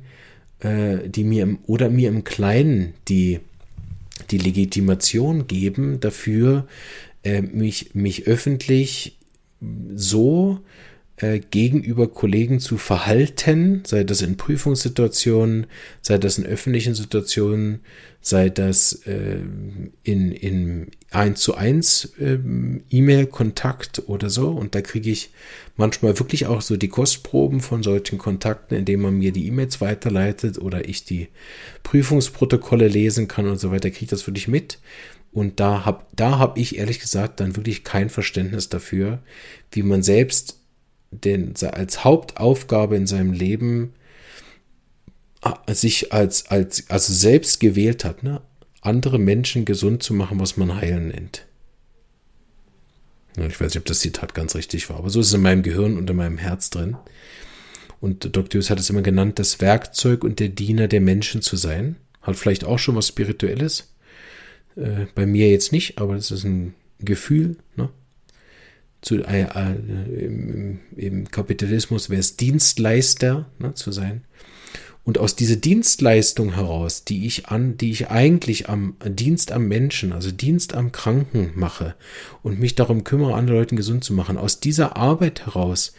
äh, 0.59 1.09
die 1.09 1.23
mir 1.23 1.43
im, 1.43 1.59
oder 1.67 1.89
mir 1.89 2.09
im 2.09 2.23
Kleinen 2.23 2.93
die, 3.07 3.39
die 4.31 4.37
Legitimation 4.37 5.47
geben 5.47 5.99
dafür, 5.99 6.67
äh, 7.23 7.41
mich, 7.41 7.93
mich 7.93 8.27
öffentlich 8.27 9.17
so 9.93 10.59
gegenüber 11.17 12.07
Kollegen 12.07 12.59
zu 12.59 12.77
verhalten, 12.77 13.81
sei 13.87 14.03
das 14.03 14.21
in 14.21 14.37
Prüfungssituationen, 14.37 15.65
sei 16.01 16.19
das 16.19 16.37
in 16.37 16.45
öffentlichen 16.45 16.93
Situationen, 16.93 17.79
sei 18.21 18.49
das 18.49 18.93
äh, 19.07 19.39
in, 20.03 20.31
in 20.31 20.91
1 21.09 21.39
zu 21.39 21.55
1 21.55 22.13
äh, 22.19 22.37
E-Mail-Kontakt 22.91 24.03
oder 24.07 24.29
so. 24.29 24.49
Und 24.49 24.75
da 24.75 24.81
kriege 24.81 25.09
ich 25.09 25.31
manchmal 25.75 26.19
wirklich 26.19 26.45
auch 26.45 26.61
so 26.61 26.77
die 26.77 26.89
Kostproben 26.89 27.61
von 27.61 27.81
solchen 27.81 28.19
Kontakten, 28.19 28.75
indem 28.75 29.01
man 29.01 29.17
mir 29.17 29.31
die 29.31 29.47
E-Mails 29.47 29.81
weiterleitet 29.81 30.59
oder 30.59 30.87
ich 30.87 31.03
die 31.03 31.29
Prüfungsprotokolle 31.81 32.87
lesen 32.87 33.27
kann 33.27 33.47
und 33.47 33.59
so 33.59 33.71
weiter, 33.71 33.89
kriege 33.89 34.03
ich 34.03 34.09
das 34.09 34.27
wirklich 34.27 34.47
mit. 34.47 34.77
Und 35.31 35.59
da 35.59 35.83
habe 35.85 36.05
da 36.15 36.37
hab 36.37 36.57
ich 36.57 36.77
ehrlich 36.77 36.99
gesagt 36.99 37.39
dann 37.39 37.55
wirklich 37.55 37.83
kein 37.83 38.09
Verständnis 38.09 38.69
dafür, 38.69 39.19
wie 39.71 39.83
man 39.83 40.03
selbst 40.03 40.56
den, 41.11 41.53
als 41.61 42.03
Hauptaufgabe 42.03 42.95
in 42.95 43.07
seinem 43.07 43.31
Leben 43.31 43.93
sich 45.69 46.13
als, 46.13 46.47
als, 46.47 46.89
also 46.89 47.13
selbst 47.13 47.59
gewählt 47.59 48.03
hat, 48.03 48.23
ne? 48.23 48.41
andere 48.81 49.19
Menschen 49.19 49.65
gesund 49.65 50.03
zu 50.03 50.13
machen, 50.13 50.39
was 50.39 50.57
man 50.57 50.75
heilen 50.75 51.09
nennt. 51.09 51.45
Ich 53.37 53.61
weiß 53.61 53.73
nicht, 53.73 53.77
ob 53.77 53.85
das 53.85 53.99
Zitat 53.99 54.33
ganz 54.33 54.55
richtig 54.55 54.89
war, 54.89 54.97
aber 54.97 55.09
so 55.09 55.19
ist 55.19 55.27
es 55.27 55.33
in 55.33 55.41
meinem 55.41 55.61
Gehirn 55.61 55.97
und 55.97 56.09
in 56.09 56.15
meinem 56.15 56.39
Herz 56.39 56.71
drin. 56.71 56.97
Und 57.99 58.35
Dr. 58.35 58.59
Hughes 58.59 58.69
hat 58.69 58.79
es 58.79 58.89
immer 58.89 59.03
genannt, 59.03 59.37
das 59.37 59.61
Werkzeug 59.61 60.23
und 60.23 60.39
der 60.39 60.49
Diener 60.49 60.87
der 60.87 61.01
Menschen 61.01 61.41
zu 61.41 61.55
sein. 61.55 61.97
Hat 62.21 62.35
vielleicht 62.35 62.63
auch 62.63 62.79
schon 62.79 62.95
was 62.95 63.07
Spirituelles. 63.07 63.93
Äh, 64.75 65.05
bei 65.13 65.25
mir 65.25 65.49
jetzt 65.49 65.71
nicht, 65.71 65.99
aber 65.99 66.15
das 66.15 66.31
ist 66.31 66.43
ein 66.45 66.73
Gefühl. 66.99 67.57
Ne? 67.75 67.89
Zu, 69.01 69.15
äh, 69.23 69.43
äh, 69.43 70.25
im, 70.25 70.79
im, 70.95 71.29
Kapitalismus 71.29 72.09
wäre 72.09 72.19
es 72.19 72.37
Dienstleister 72.37 73.49
ne, 73.59 73.73
zu 73.73 73.91
sein. 73.91 74.23
Und 75.07 75.19
aus 75.19 75.37
dieser 75.37 75.55
Dienstleistung 75.55 76.55
heraus, 76.55 77.05
die 77.05 77.25
ich 77.25 77.47
an, 77.47 77.77
die 77.77 77.91
ich 77.91 78.09
eigentlich 78.09 78.67
am 78.67 78.97
Dienst 79.05 79.53
am 79.53 79.69
Menschen, 79.69 80.11
also 80.11 80.31
Dienst 80.31 80.75
am 80.75 80.91
Kranken 80.91 81.51
mache 81.55 81.95
und 82.43 82.59
mich 82.59 82.75
darum 82.75 83.05
kümmere, 83.05 83.33
andere 83.35 83.55
Leute 83.55 83.77
gesund 83.77 84.03
zu 84.03 84.13
machen, 84.13 84.37
aus 84.37 84.59
dieser 84.59 84.97
Arbeit 84.97 85.45
heraus 85.45 85.93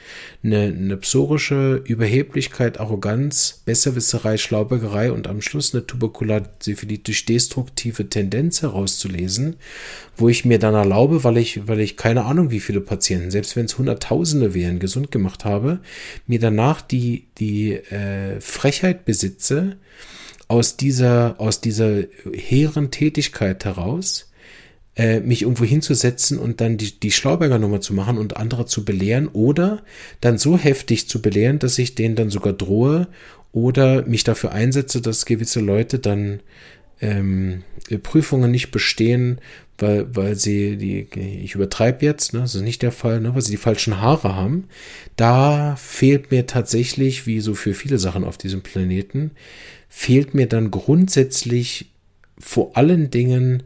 eine, 0.45 0.65
eine 0.65 0.99
psorische 0.99 1.83
Überheblichkeit, 1.87 2.81
Arroganz, 2.81 3.63
Besserwisserei, 3.65 4.37
Schlaubägerei 4.37 5.11
und 5.11 5.27
am 5.27 5.41
Schluss 5.41 5.75
eine 5.75 5.87
tuberkulatisch 5.87 7.25
destruktive 7.25 8.11
Tendenz 8.11 8.61
herauszulesen, 8.61 9.57
wo 10.19 10.29
ich 10.29 10.45
mir 10.45 10.59
dann 10.59 10.75
erlaube, 10.75 11.25
weil 11.25 11.39
ich, 11.39 11.67
weil 11.67 11.81
ich 11.81 11.97
keine 11.97 12.27
Ahnung, 12.27 12.51
wie 12.51 12.61
viele 12.61 12.83
Patienten, 12.83 13.31
selbst 13.31 13.57
wenn 13.57 13.65
es 13.65 13.79
Hunderttausende 13.79 14.53
wären, 14.53 14.81
gesund 14.81 15.11
gemacht 15.11 15.47
habe, 15.47 15.81
mir 16.27 16.41
danach 16.41 16.83
die, 16.83 17.25
die 17.39 17.73
äh, 17.73 18.39
Frechheit 18.43 18.98
besitze, 19.05 19.77
aus 20.49 20.77
dieser, 20.77 21.37
aus 21.39 21.61
dieser 21.61 22.05
hehren 22.33 22.91
Tätigkeit 22.91 23.65
heraus, 23.65 24.31
äh, 24.97 25.21
mich 25.21 25.43
irgendwo 25.43 25.65
hinzusetzen 25.65 26.39
und 26.39 26.61
dann 26.61 26.77
die, 26.77 26.99
die 26.99 27.13
Schlauberger 27.13 27.59
Nummer 27.59 27.81
zu 27.81 27.95
machen 27.95 28.19
und 28.19 28.37
andere 28.37 28.67
zu 28.67 28.85
belehren 28.85 29.29
oder 29.29 29.83
dann 30.21 30.39
so 30.39 30.59
heftig 30.59 31.09
zu 31.09 31.23
belehren, 31.23 31.59
dass 31.59 31.79
ich 31.79 31.95
denen 31.95 32.17
dann 32.17 32.31
sogar 32.31 32.53
drohe 32.53 33.09
oder 33.53 34.05
mich 34.07 34.25
dafür 34.25 34.53
einsetze, 34.53 35.01
dass 35.01 35.27
gewisse 35.27 35.61
Leute 35.61 35.99
dann 35.99 36.41
ähm, 37.01 37.63
Prüfungen 38.03 38.51
nicht 38.51 38.71
bestehen, 38.71 39.41
weil, 39.79 40.15
weil 40.15 40.35
sie 40.35 40.77
die, 40.77 41.09
ich 41.43 41.55
übertreibe 41.55 42.05
jetzt, 42.05 42.35
ne, 42.35 42.41
das 42.41 42.55
ist 42.55 42.63
nicht 42.63 42.83
der 42.83 42.93
Fall, 42.93 43.21
ne, 43.21 43.35
weil 43.35 43.43
sie 43.43 43.53
die 43.53 43.57
falschen 43.57 44.01
Haare 44.01 44.35
haben. 44.35 44.65
Da 45.17 45.77
fehlt 45.77 46.31
mir 46.31 46.47
tatsächlich, 46.47 47.27
wie 47.27 47.41
so 47.41 47.55
für 47.55 47.75
viele 47.75 47.99
Sachen 47.99 48.25
auf 48.25 48.37
diesem 48.37 48.63
Planeten, 48.63 49.31
fehlt 49.89 50.35
mir 50.35 50.47
dann 50.47 50.71
grundsätzlich 50.71 51.93
vor 52.39 52.77
allen 52.77 53.11
Dingen 53.11 53.63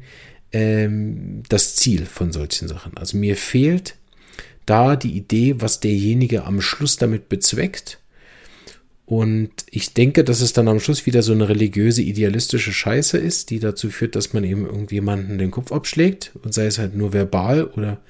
ähm, 0.52 1.42
das 1.48 1.76
Ziel 1.76 2.06
von 2.06 2.32
solchen 2.32 2.68
Sachen. 2.68 2.96
Also 2.96 3.16
mir 3.16 3.36
fehlt 3.36 3.96
da 4.66 4.96
die 4.96 5.16
Idee, 5.16 5.56
was 5.58 5.80
derjenige 5.80 6.44
am 6.44 6.60
Schluss 6.60 6.96
damit 6.96 7.28
bezweckt 7.28 7.98
und 9.12 9.50
ich 9.70 9.92
denke, 9.92 10.24
dass 10.24 10.40
es 10.40 10.54
dann 10.54 10.68
am 10.68 10.80
Schluss 10.80 11.04
wieder 11.04 11.22
so 11.22 11.34
eine 11.34 11.46
religiöse, 11.46 12.00
idealistische 12.00 12.72
Scheiße 12.72 13.18
ist, 13.18 13.50
die 13.50 13.58
dazu 13.58 13.90
führt, 13.90 14.16
dass 14.16 14.32
man 14.32 14.42
eben 14.42 14.64
irgendjemanden 14.64 15.36
den 15.36 15.50
Kopf 15.50 15.70
abschlägt 15.70 16.32
und 16.42 16.54
sei 16.54 16.64
es 16.64 16.78
halt 16.78 16.96
nur 16.96 17.12
verbal 17.12 17.66
oder 17.66 18.00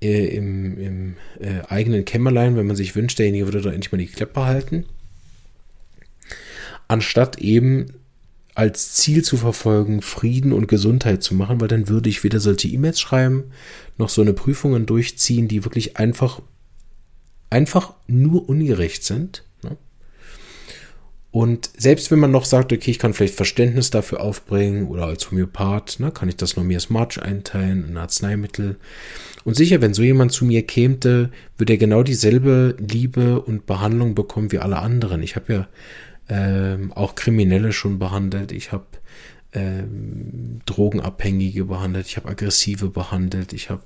äh, 0.00 0.34
im, 0.34 0.78
im 0.78 1.16
äh, 1.38 1.60
eigenen 1.68 2.06
Kämmerlein, 2.06 2.56
wenn 2.56 2.66
man 2.66 2.76
sich 2.76 2.96
wünscht, 2.96 3.18
derjenige 3.18 3.44
würde 3.44 3.60
da 3.60 3.72
endlich 3.72 3.92
mal 3.92 3.98
die 3.98 4.06
Klappe 4.06 4.46
halten. 4.46 4.86
Anstatt 6.88 7.38
eben 7.38 7.92
als 8.54 8.94
Ziel 8.94 9.22
zu 9.22 9.36
verfolgen, 9.36 10.00
Frieden 10.00 10.54
und 10.54 10.66
Gesundheit 10.66 11.22
zu 11.22 11.34
machen, 11.34 11.60
weil 11.60 11.68
dann 11.68 11.90
würde 11.90 12.08
ich 12.08 12.24
weder 12.24 12.40
solche 12.40 12.68
E-Mails 12.68 13.02
schreiben, 13.02 13.52
noch 13.98 14.08
so 14.08 14.22
eine 14.22 14.32
Prüfungen 14.32 14.86
durchziehen, 14.86 15.46
die 15.46 15.64
wirklich 15.64 15.98
einfach, 15.98 16.40
einfach 17.50 17.92
nur 18.06 18.48
ungerecht 18.48 19.04
sind 19.04 19.44
und 21.32 21.70
selbst 21.78 22.10
wenn 22.10 22.18
man 22.18 22.30
noch 22.30 22.44
sagt, 22.44 22.74
okay, 22.74 22.90
ich 22.90 22.98
kann 22.98 23.14
vielleicht 23.14 23.34
Verständnis 23.34 23.88
dafür 23.88 24.20
aufbringen 24.20 24.86
oder 24.86 25.06
als 25.06 25.30
Homöopath, 25.30 25.98
ne, 25.98 26.10
kann 26.10 26.28
ich 26.28 26.36
das 26.36 26.56
noch 26.56 26.62
mehr 26.62 26.78
Smarch 26.78 27.20
einteilen, 27.22 27.86
ein 27.88 27.96
Arzneimittel. 27.96 28.76
Und 29.42 29.56
sicher, 29.56 29.80
wenn 29.80 29.94
so 29.94 30.02
jemand 30.02 30.32
zu 30.32 30.44
mir 30.44 30.66
kämte, 30.66 31.30
würde 31.56 31.72
er 31.72 31.78
genau 31.78 32.02
dieselbe 32.02 32.76
Liebe 32.78 33.40
und 33.40 33.64
Behandlung 33.64 34.14
bekommen 34.14 34.52
wie 34.52 34.58
alle 34.58 34.78
anderen. 34.78 35.22
Ich 35.22 35.34
habe 35.34 35.52
ja 35.54 35.68
ähm, 36.28 36.92
auch 36.92 37.14
Kriminelle 37.14 37.72
schon 37.72 37.98
behandelt. 37.98 38.52
Ich 38.52 38.70
habe 38.70 38.84
ähm, 39.54 40.60
Drogenabhängige 40.66 41.64
behandelt. 41.64 42.08
Ich 42.08 42.18
habe 42.18 42.28
Aggressive 42.28 42.90
behandelt. 42.90 43.54
Ich 43.54 43.70
habe 43.70 43.84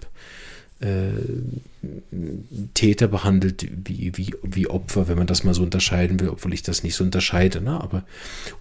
Täter 2.75 3.09
behandelt 3.09 3.67
wie, 3.85 4.13
wie, 4.17 4.35
wie 4.43 4.67
Opfer, 4.67 5.09
wenn 5.09 5.17
man 5.17 5.27
das 5.27 5.43
mal 5.43 5.55
so 5.55 5.63
unterscheiden 5.63 6.21
will, 6.21 6.29
obwohl 6.29 6.53
ich 6.53 6.63
das 6.63 6.83
nicht 6.83 6.95
so 6.95 7.05
unterscheide. 7.05 7.63
Ne? 7.63 7.81
Aber, 7.81 8.05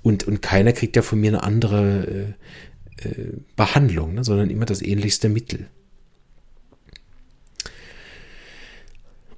und, 0.01 0.23
und 0.23 0.41
keiner 0.41 0.71
kriegt 0.71 0.95
ja 0.95 1.01
von 1.01 1.19
mir 1.19 1.29
eine 1.29 1.43
andere 1.43 2.35
äh, 3.01 3.07
äh, 3.07 3.33
Behandlung, 3.57 4.13
ne? 4.13 4.23
sondern 4.23 4.49
immer 4.49 4.65
das 4.65 4.81
ähnlichste 4.81 5.27
Mittel. 5.27 5.67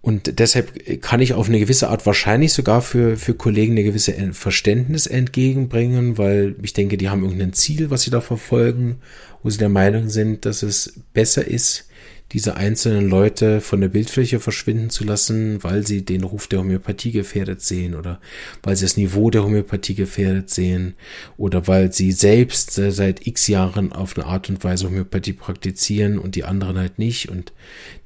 Und 0.01 0.39
deshalb 0.39 1.01
kann 1.01 1.19
ich 1.19 1.33
auf 1.33 1.49
eine 1.49 1.59
gewisse 1.59 1.89
Art 1.89 2.05
wahrscheinlich 2.05 2.53
sogar 2.53 2.81
für, 2.81 3.17
für 3.17 3.33
Kollegen 3.33 3.73
eine 3.73 3.83
gewisse 3.83 4.13
Verständnis 4.31 5.05
entgegenbringen, 5.05 6.17
weil 6.17 6.55
ich 6.61 6.71
denke, 6.71 6.95
die 6.97 7.09
haben 7.09 7.23
irgendein 7.23 7.51
Ziel, 7.53 7.89
was 7.89 8.03
sie 8.03 8.11
da 8.11 8.21
verfolgen, 8.21 8.99
wo 9.43 9.49
sie 9.49 9.57
der 9.57 9.67
Meinung 9.67 10.07
sind, 10.07 10.45
dass 10.45 10.63
es 10.63 11.01
besser 11.13 11.45
ist, 11.45 11.86
diese 12.33 12.57
einzelnen 12.57 13.09
Leute 13.09 13.61
von 13.61 13.79
der 13.79 13.87
Bildfläche 13.87 14.41
verschwinden 14.41 14.89
zu 14.89 15.05
lassen, 15.05 15.63
weil 15.63 15.87
sie 15.87 16.03
den 16.03 16.23
Ruf 16.23 16.47
der 16.47 16.59
Homöopathie 16.59 17.11
gefährdet 17.11 17.61
sehen 17.61 17.95
oder 17.95 18.19
weil 18.63 18.75
sie 18.75 18.83
das 18.83 18.97
Niveau 18.97 19.29
der 19.29 19.43
Homöopathie 19.43 19.95
gefährdet 19.95 20.49
sehen 20.49 20.95
oder 21.37 21.67
weil 21.67 21.93
sie 21.93 22.11
selbst 22.11 22.73
seit 22.73 23.25
x 23.25 23.47
Jahren 23.47 23.93
auf 23.93 24.17
eine 24.17 24.25
Art 24.25 24.49
und 24.49 24.61
Weise 24.63 24.87
Homöopathie 24.87 25.33
praktizieren 25.33 26.19
und 26.19 26.35
die 26.35 26.43
anderen 26.43 26.77
halt 26.77 26.99
nicht 26.99 27.29
und 27.29 27.53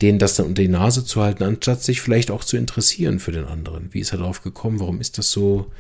denen 0.04 0.20
das 0.20 0.36
dann 0.36 0.46
unter 0.46 0.62
die 0.62 0.68
Nase 0.68 1.04
zu 1.04 1.22
halten, 1.22 1.44
anstatt 1.44 1.82
sich 1.84 2.02
vielleicht 2.02 2.30
auch 2.30 2.44
zu 2.44 2.58
interessieren 2.58 3.20
für 3.20 3.32
den 3.32 3.46
anderen. 3.46 3.90
Wie 3.92 4.02
ist 4.02 4.12
er 4.12 4.20
darauf 4.20 4.44
gekommen? 4.44 4.80
Warum 4.80 5.02
ist 5.02 5.18
das 5.18 5.32
so? 5.32 5.72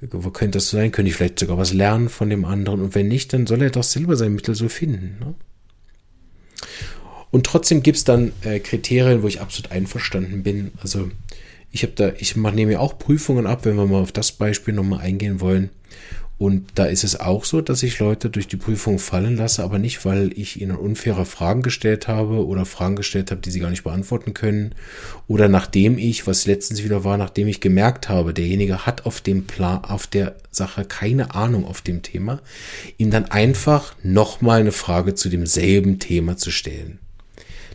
Wo 0.00 0.30
könnte 0.30 0.56
das 0.56 0.70
sein? 0.70 0.90
Könnte 0.90 1.10
ich 1.10 1.16
vielleicht 1.16 1.38
sogar 1.38 1.56
was 1.56 1.72
lernen 1.72 2.08
von 2.08 2.30
dem 2.30 2.44
anderen? 2.44 2.80
Und 2.80 2.94
wenn 2.94 3.06
nicht, 3.06 3.32
dann 3.32 3.46
soll 3.46 3.62
er 3.62 3.70
doch 3.70 3.84
selber 3.84 4.16
sein 4.16 4.34
Mittel 4.34 4.54
so 4.54 4.68
finden. 4.68 5.18
Ne? 5.20 5.34
Und 7.30 7.46
trotzdem 7.46 7.82
gibt 7.82 7.98
es 7.98 8.04
dann 8.04 8.32
äh, 8.42 8.58
Kriterien, 8.60 9.22
wo 9.22 9.28
ich 9.28 9.40
absolut 9.40 9.70
einverstanden 9.70 10.42
bin. 10.42 10.72
Also 10.82 11.10
ich 11.72 11.82
habe 11.82 11.92
da, 11.94 12.12
ich 12.18 12.36
mache 12.36 12.54
nehme 12.54 12.80
auch 12.80 12.98
Prüfungen 12.98 13.46
ab, 13.46 13.64
wenn 13.64 13.76
wir 13.76 13.86
mal 13.86 14.02
auf 14.02 14.12
das 14.12 14.32
Beispiel 14.32 14.74
nochmal 14.74 15.00
eingehen 15.00 15.40
wollen. 15.40 15.70
Und 16.40 16.70
da 16.76 16.86
ist 16.86 17.04
es 17.04 17.20
auch 17.20 17.44
so, 17.44 17.60
dass 17.60 17.82
ich 17.82 17.98
Leute 17.98 18.30
durch 18.30 18.48
die 18.48 18.56
Prüfung 18.56 18.98
fallen 18.98 19.36
lasse, 19.36 19.62
aber 19.62 19.78
nicht, 19.78 20.06
weil 20.06 20.32
ich 20.34 20.58
ihnen 20.58 20.74
unfaire 20.74 21.26
Fragen 21.26 21.60
gestellt 21.60 22.08
habe 22.08 22.46
oder 22.46 22.64
Fragen 22.64 22.96
gestellt 22.96 23.30
habe, 23.30 23.42
die 23.42 23.50
sie 23.50 23.60
gar 23.60 23.68
nicht 23.68 23.84
beantworten 23.84 24.32
können. 24.32 24.74
Oder 25.28 25.48
nachdem 25.48 25.98
ich, 25.98 26.26
was 26.26 26.46
letztens 26.46 26.82
wieder 26.82 27.04
war, 27.04 27.18
nachdem 27.18 27.46
ich 27.46 27.60
gemerkt 27.60 28.08
habe, 28.08 28.32
derjenige 28.32 28.86
hat 28.86 29.04
auf 29.04 29.20
dem 29.20 29.46
Plan, 29.46 29.84
auf 29.84 30.06
der 30.06 30.36
Sache 30.50 30.86
keine 30.86 31.34
Ahnung 31.34 31.66
auf 31.66 31.82
dem 31.82 32.00
Thema, 32.00 32.40
ihm 32.96 33.10
dann 33.10 33.26
einfach 33.26 33.94
nochmal 34.02 34.60
eine 34.60 34.72
Frage 34.72 35.14
zu 35.14 35.28
demselben 35.28 35.98
Thema 35.98 36.38
zu 36.38 36.50
stellen. 36.50 36.99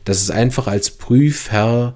Das 0.05 0.21
ist 0.21 0.31
einfach 0.31 0.67
als 0.67 0.91
Prüfherr, 0.91 1.95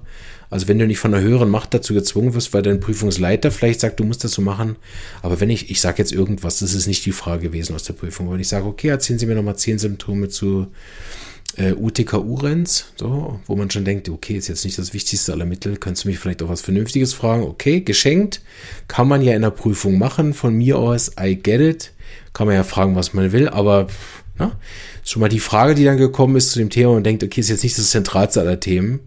also 0.50 0.66
wenn 0.66 0.78
du 0.78 0.86
nicht 0.86 0.98
von 0.98 1.14
einer 1.14 1.22
höheren 1.22 1.48
Macht 1.48 1.72
dazu 1.72 1.94
gezwungen 1.94 2.34
wirst, 2.34 2.52
weil 2.52 2.62
dein 2.62 2.80
Prüfungsleiter 2.80 3.50
vielleicht 3.50 3.80
sagt, 3.80 4.00
du 4.00 4.04
musst 4.04 4.24
das 4.24 4.32
so 4.32 4.42
machen, 4.42 4.76
aber 5.22 5.40
wenn 5.40 5.48
ich, 5.48 5.70
ich 5.70 5.80
sage 5.80 5.98
jetzt 5.98 6.12
irgendwas, 6.12 6.58
das 6.58 6.74
ist 6.74 6.88
nicht 6.88 7.06
die 7.06 7.12
Frage 7.12 7.44
gewesen 7.44 7.74
aus 7.74 7.84
der 7.84 7.94
Prüfung, 7.94 8.30
wenn 8.30 8.40
ich 8.40 8.48
sage, 8.48 8.66
okay, 8.66 8.88
erzählen 8.88 9.18
Sie 9.18 9.26
mir 9.26 9.36
nochmal 9.36 9.56
zehn 9.56 9.78
Symptome 9.78 10.28
zu 10.28 10.66
äh, 11.56 11.72
UTK-Urenz, 11.72 12.86
so, 12.96 13.40
wo 13.46 13.56
man 13.56 13.70
schon 13.70 13.84
denkt, 13.84 14.08
okay, 14.08 14.34
ist 14.36 14.48
jetzt 14.48 14.64
nicht 14.64 14.78
das 14.78 14.92
wichtigste 14.92 15.32
aller 15.32 15.44
Mittel, 15.44 15.76
kannst 15.76 16.04
du 16.04 16.08
mich 16.08 16.18
vielleicht 16.18 16.42
auch 16.42 16.48
was 16.48 16.62
Vernünftiges 16.62 17.14
fragen? 17.14 17.44
Okay, 17.44 17.80
geschenkt, 17.80 18.42
kann 18.88 19.08
man 19.08 19.22
ja 19.22 19.34
in 19.34 19.42
der 19.42 19.50
Prüfung 19.50 19.98
machen, 19.98 20.34
von 20.34 20.54
mir 20.54 20.78
aus, 20.78 21.12
I 21.20 21.36
get 21.36 21.60
it, 21.60 21.92
kann 22.32 22.46
man 22.46 22.56
ja 22.56 22.64
fragen, 22.64 22.96
was 22.96 23.14
man 23.14 23.32
will, 23.32 23.48
aber 23.48 23.86
na, 24.40 24.58
ist 25.02 25.10
schon 25.10 25.20
mal 25.20 25.28
die 25.28 25.38
Frage, 25.38 25.74
die 25.74 25.84
dann 25.84 25.98
gekommen 25.98 26.36
ist 26.36 26.50
zu 26.50 26.58
dem 26.58 26.70
Thema 26.70 26.90
und 26.90 27.04
denkt, 27.04 27.22
okay, 27.22 27.40
ist 27.40 27.50
jetzt 27.50 27.62
nicht 27.62 27.78
das 27.78 27.90
zentralste 27.90 28.40
aller 28.40 28.58
Themen, 28.58 29.00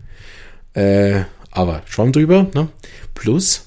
äh, 0.73 1.23
aber 1.51 1.81
schwamm 1.85 2.11
drüber, 2.11 2.47
ne? 2.53 2.69
Plus, 3.13 3.65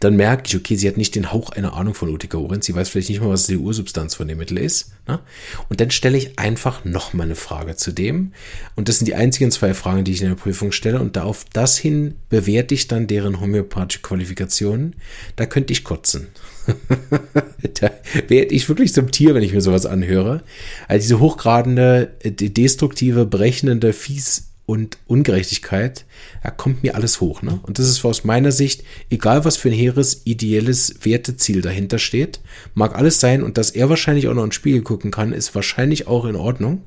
dann 0.00 0.16
merke 0.16 0.42
ich, 0.46 0.56
okay, 0.56 0.76
sie 0.76 0.88
hat 0.88 0.96
nicht 0.96 1.14
den 1.14 1.32
Hauch 1.32 1.50
einer 1.50 1.74
Ahnung 1.74 1.94
von 1.94 2.10
Urtikaurien, 2.10 2.60
sie 2.60 2.74
weiß 2.74 2.88
vielleicht 2.88 3.08
nicht 3.08 3.22
mal, 3.22 3.30
was 3.30 3.46
die 3.46 3.56
Ursubstanz 3.56 4.14
von 4.14 4.28
dem 4.28 4.38
Mittel 4.38 4.58
ist. 4.58 4.92
Ne? 5.06 5.20
Und 5.68 5.80
dann 5.80 5.90
stelle 5.90 6.18
ich 6.18 6.38
einfach 6.38 6.84
noch 6.84 7.14
mal 7.14 7.24
eine 7.24 7.36
Frage 7.36 7.76
zu 7.76 7.92
dem. 7.92 8.32
Und 8.74 8.88
das 8.88 8.98
sind 8.98 9.06
die 9.06 9.14
einzigen 9.14 9.50
zwei 9.50 9.72
Fragen, 9.72 10.04
die 10.04 10.12
ich 10.12 10.20
in 10.20 10.28
der 10.28 10.34
Prüfung 10.34 10.72
stelle. 10.72 11.00
Und 11.00 11.16
auf 11.16 11.46
das 11.52 11.78
hin 11.78 12.16
bewerte 12.28 12.74
ich 12.74 12.88
dann 12.88 13.06
deren 13.06 13.40
homöopathische 13.40 14.02
Qualifikationen. 14.02 14.96
Da 15.36 15.46
könnte 15.46 15.72
ich 15.72 15.84
kotzen. 15.84 16.26
da 17.80 17.90
werde 18.28 18.54
ich 18.54 18.68
wirklich 18.68 18.92
zum 18.92 19.10
Tier, 19.10 19.34
wenn 19.34 19.42
ich 19.42 19.52
mir 19.52 19.60
sowas 19.60 19.86
anhöre. 19.86 20.42
Also 20.88 21.02
diese 21.02 21.20
hochgradende, 21.20 22.12
äh, 22.20 22.30
destruktive, 22.30 23.26
berechnende, 23.26 23.92
fies 23.92 24.48
und 24.66 24.96
Ungerechtigkeit, 25.06 26.06
da 26.42 26.50
kommt 26.50 26.82
mir 26.82 26.94
alles 26.94 27.20
hoch. 27.20 27.42
Ne? 27.42 27.60
Und 27.62 27.78
das 27.78 27.88
ist 27.88 28.04
aus 28.04 28.24
meiner 28.24 28.52
Sicht, 28.52 28.82
egal 29.10 29.44
was 29.44 29.56
für 29.56 29.68
ein 29.68 29.74
hehres, 29.74 30.22
ideelles 30.24 30.96
Werteziel 31.02 31.60
dahinter 31.60 31.98
steht, 31.98 32.40
mag 32.72 32.94
alles 32.94 33.20
sein 33.20 33.42
und 33.42 33.58
dass 33.58 33.70
er 33.70 33.90
wahrscheinlich 33.90 34.28
auch 34.28 34.34
noch 34.34 34.44
ins 34.44 34.54
Spiegel 34.54 34.82
gucken 34.82 35.10
kann, 35.10 35.32
ist 35.32 35.54
wahrscheinlich 35.54 36.06
auch 36.06 36.24
in 36.24 36.36
Ordnung. 36.36 36.82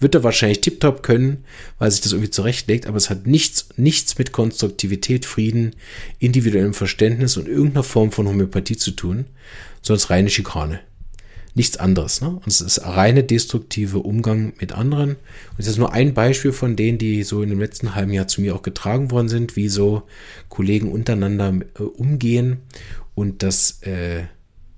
Wird 0.00 0.14
er 0.14 0.22
wahrscheinlich 0.22 0.60
tiptop 0.60 1.02
können, 1.02 1.44
weil 1.78 1.90
sich 1.90 2.00
das 2.00 2.12
irgendwie 2.12 2.30
zurechtlegt, 2.30 2.86
aber 2.86 2.96
es 2.96 3.10
hat 3.10 3.26
nichts, 3.26 3.68
nichts 3.76 4.16
mit 4.18 4.32
Konstruktivität, 4.32 5.26
Frieden, 5.26 5.74
individuellem 6.18 6.74
Verständnis 6.74 7.36
und 7.36 7.48
irgendeiner 7.48 7.82
Form 7.82 8.12
von 8.12 8.28
Homöopathie 8.28 8.76
zu 8.76 8.92
tun, 8.92 9.26
sondern 9.82 9.98
es 9.98 10.10
reine 10.10 10.30
Schikane 10.30 10.80
nichts 11.58 11.76
anderes. 11.76 12.22
Ne? 12.22 12.30
Und 12.30 12.46
es 12.46 12.62
ist 12.62 12.82
reine 12.84 13.24
destruktive 13.24 13.98
Umgang 13.98 14.54
mit 14.60 14.72
anderen. 14.72 15.10
Und 15.10 15.58
es 15.58 15.66
ist 15.66 15.76
nur 15.76 15.92
ein 15.92 16.14
Beispiel 16.14 16.52
von 16.52 16.76
denen, 16.76 16.96
die 16.96 17.22
so 17.24 17.42
in 17.42 17.50
dem 17.50 17.60
letzten 17.60 17.94
halben 17.94 18.12
Jahr 18.12 18.28
zu 18.28 18.40
mir 18.40 18.54
auch 18.54 18.62
getragen 18.62 19.10
worden 19.10 19.28
sind, 19.28 19.56
wie 19.56 19.68
so 19.68 20.04
Kollegen 20.48 20.90
untereinander 20.90 21.52
äh, 21.78 21.82
umgehen. 21.82 22.58
Und 23.14 23.42
das 23.42 23.82
äh, 23.82 24.24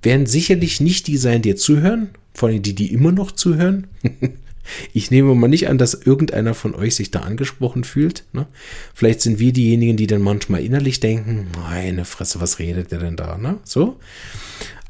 werden 0.02 0.26
sicherlich 0.26 0.80
nicht 0.80 1.06
die 1.06 1.18
sein, 1.18 1.42
die 1.42 1.54
zuhören, 1.54 2.10
vor 2.32 2.48
allem 2.48 2.62
die, 2.62 2.74
die 2.74 2.92
immer 2.92 3.12
noch 3.12 3.30
zuhören. 3.30 3.86
Ich 4.92 5.10
nehme 5.10 5.34
mal 5.34 5.48
nicht 5.48 5.68
an, 5.68 5.78
dass 5.78 5.94
irgendeiner 5.94 6.54
von 6.54 6.74
euch 6.74 6.94
sich 6.94 7.10
da 7.10 7.20
angesprochen 7.20 7.84
fühlt. 7.84 8.24
Ne? 8.32 8.46
Vielleicht 8.94 9.20
sind 9.20 9.38
wir 9.38 9.52
diejenigen, 9.52 9.96
die 9.96 10.06
dann 10.06 10.22
manchmal 10.22 10.62
innerlich 10.62 11.00
denken, 11.00 11.48
meine 11.56 12.04
Fresse, 12.04 12.40
was 12.40 12.58
redet 12.58 12.92
der 12.92 12.98
denn 12.98 13.16
da? 13.16 13.38
Ne? 13.38 13.58
So. 13.64 13.98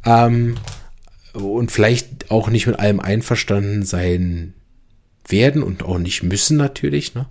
Ähm, 0.05 0.57
und 1.33 1.71
vielleicht 1.71 2.31
auch 2.31 2.49
nicht 2.49 2.67
mit 2.67 2.79
allem 2.79 3.01
einverstanden 3.01 3.85
sein 3.85 4.55
werden 5.29 5.63
und 5.63 5.83
auch 5.83 5.99
nicht 5.99 6.23
müssen 6.23 6.57
natürlich. 6.57 7.15
Ne? 7.15 7.27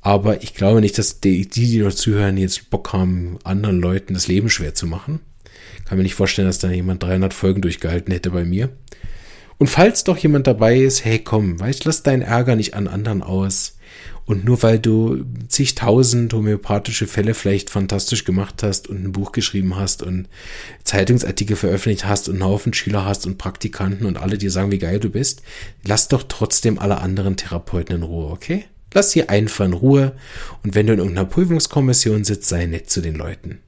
Aber 0.00 0.42
ich 0.42 0.54
glaube 0.54 0.80
nicht, 0.80 0.98
dass 0.98 1.20
die, 1.20 1.48
die, 1.48 1.78
noch 1.78 1.94
zuhören, 1.94 2.36
jetzt 2.36 2.70
Bock 2.70 2.92
haben, 2.92 3.38
anderen 3.44 3.80
Leuten 3.80 4.14
das 4.14 4.28
Leben 4.28 4.50
schwer 4.50 4.74
zu 4.74 4.86
machen. 4.86 5.20
Kann 5.86 5.98
mir 5.98 6.04
nicht 6.04 6.14
vorstellen, 6.14 6.48
dass 6.48 6.58
da 6.58 6.70
jemand 6.70 7.02
300 7.02 7.32
Folgen 7.32 7.62
durchgehalten 7.62 8.12
hätte 8.12 8.30
bei 8.30 8.44
mir. 8.44 8.70
Und 9.58 9.68
falls 9.68 10.04
doch 10.04 10.16
jemand 10.18 10.46
dabei 10.46 10.78
ist, 10.78 11.04
hey 11.04 11.18
komm, 11.18 11.60
weißt, 11.60 11.84
lass 11.84 12.02
deinen 12.02 12.22
Ärger 12.22 12.56
nicht 12.56 12.74
an 12.74 12.88
anderen 12.88 13.22
aus. 13.22 13.76
Und 14.26 14.44
nur 14.44 14.62
weil 14.62 14.78
du 14.78 15.24
zigtausend 15.48 16.32
homöopathische 16.32 17.06
Fälle 17.06 17.34
vielleicht 17.34 17.68
fantastisch 17.68 18.24
gemacht 18.24 18.62
hast 18.62 18.88
und 18.88 19.04
ein 19.04 19.12
Buch 19.12 19.32
geschrieben 19.32 19.76
hast 19.76 20.02
und 20.02 20.28
Zeitungsartikel 20.82 21.56
veröffentlicht 21.56 22.06
hast 22.06 22.28
und 22.28 22.36
einen 22.36 22.44
Haufen 22.44 22.72
Schüler 22.72 23.04
hast 23.04 23.26
und 23.26 23.36
Praktikanten 23.36 24.06
und 24.06 24.16
alle 24.16 24.38
dir 24.38 24.50
sagen, 24.50 24.70
wie 24.70 24.78
geil 24.78 24.98
du 24.98 25.10
bist, 25.10 25.42
lass 25.84 26.08
doch 26.08 26.22
trotzdem 26.26 26.78
alle 26.78 26.98
anderen 26.98 27.36
Therapeuten 27.36 27.96
in 27.96 28.02
Ruhe, 28.02 28.30
okay? 28.30 28.64
Lass 28.94 29.10
sie 29.10 29.28
einfach 29.28 29.66
in 29.66 29.74
Ruhe 29.74 30.12
und 30.62 30.74
wenn 30.74 30.86
du 30.86 30.94
in 30.94 31.00
irgendeiner 31.00 31.28
Prüfungskommission 31.28 32.24
sitzt, 32.24 32.48
sei 32.48 32.64
nett 32.64 32.88
zu 32.88 33.02
den 33.02 33.16
Leuten. 33.16 33.58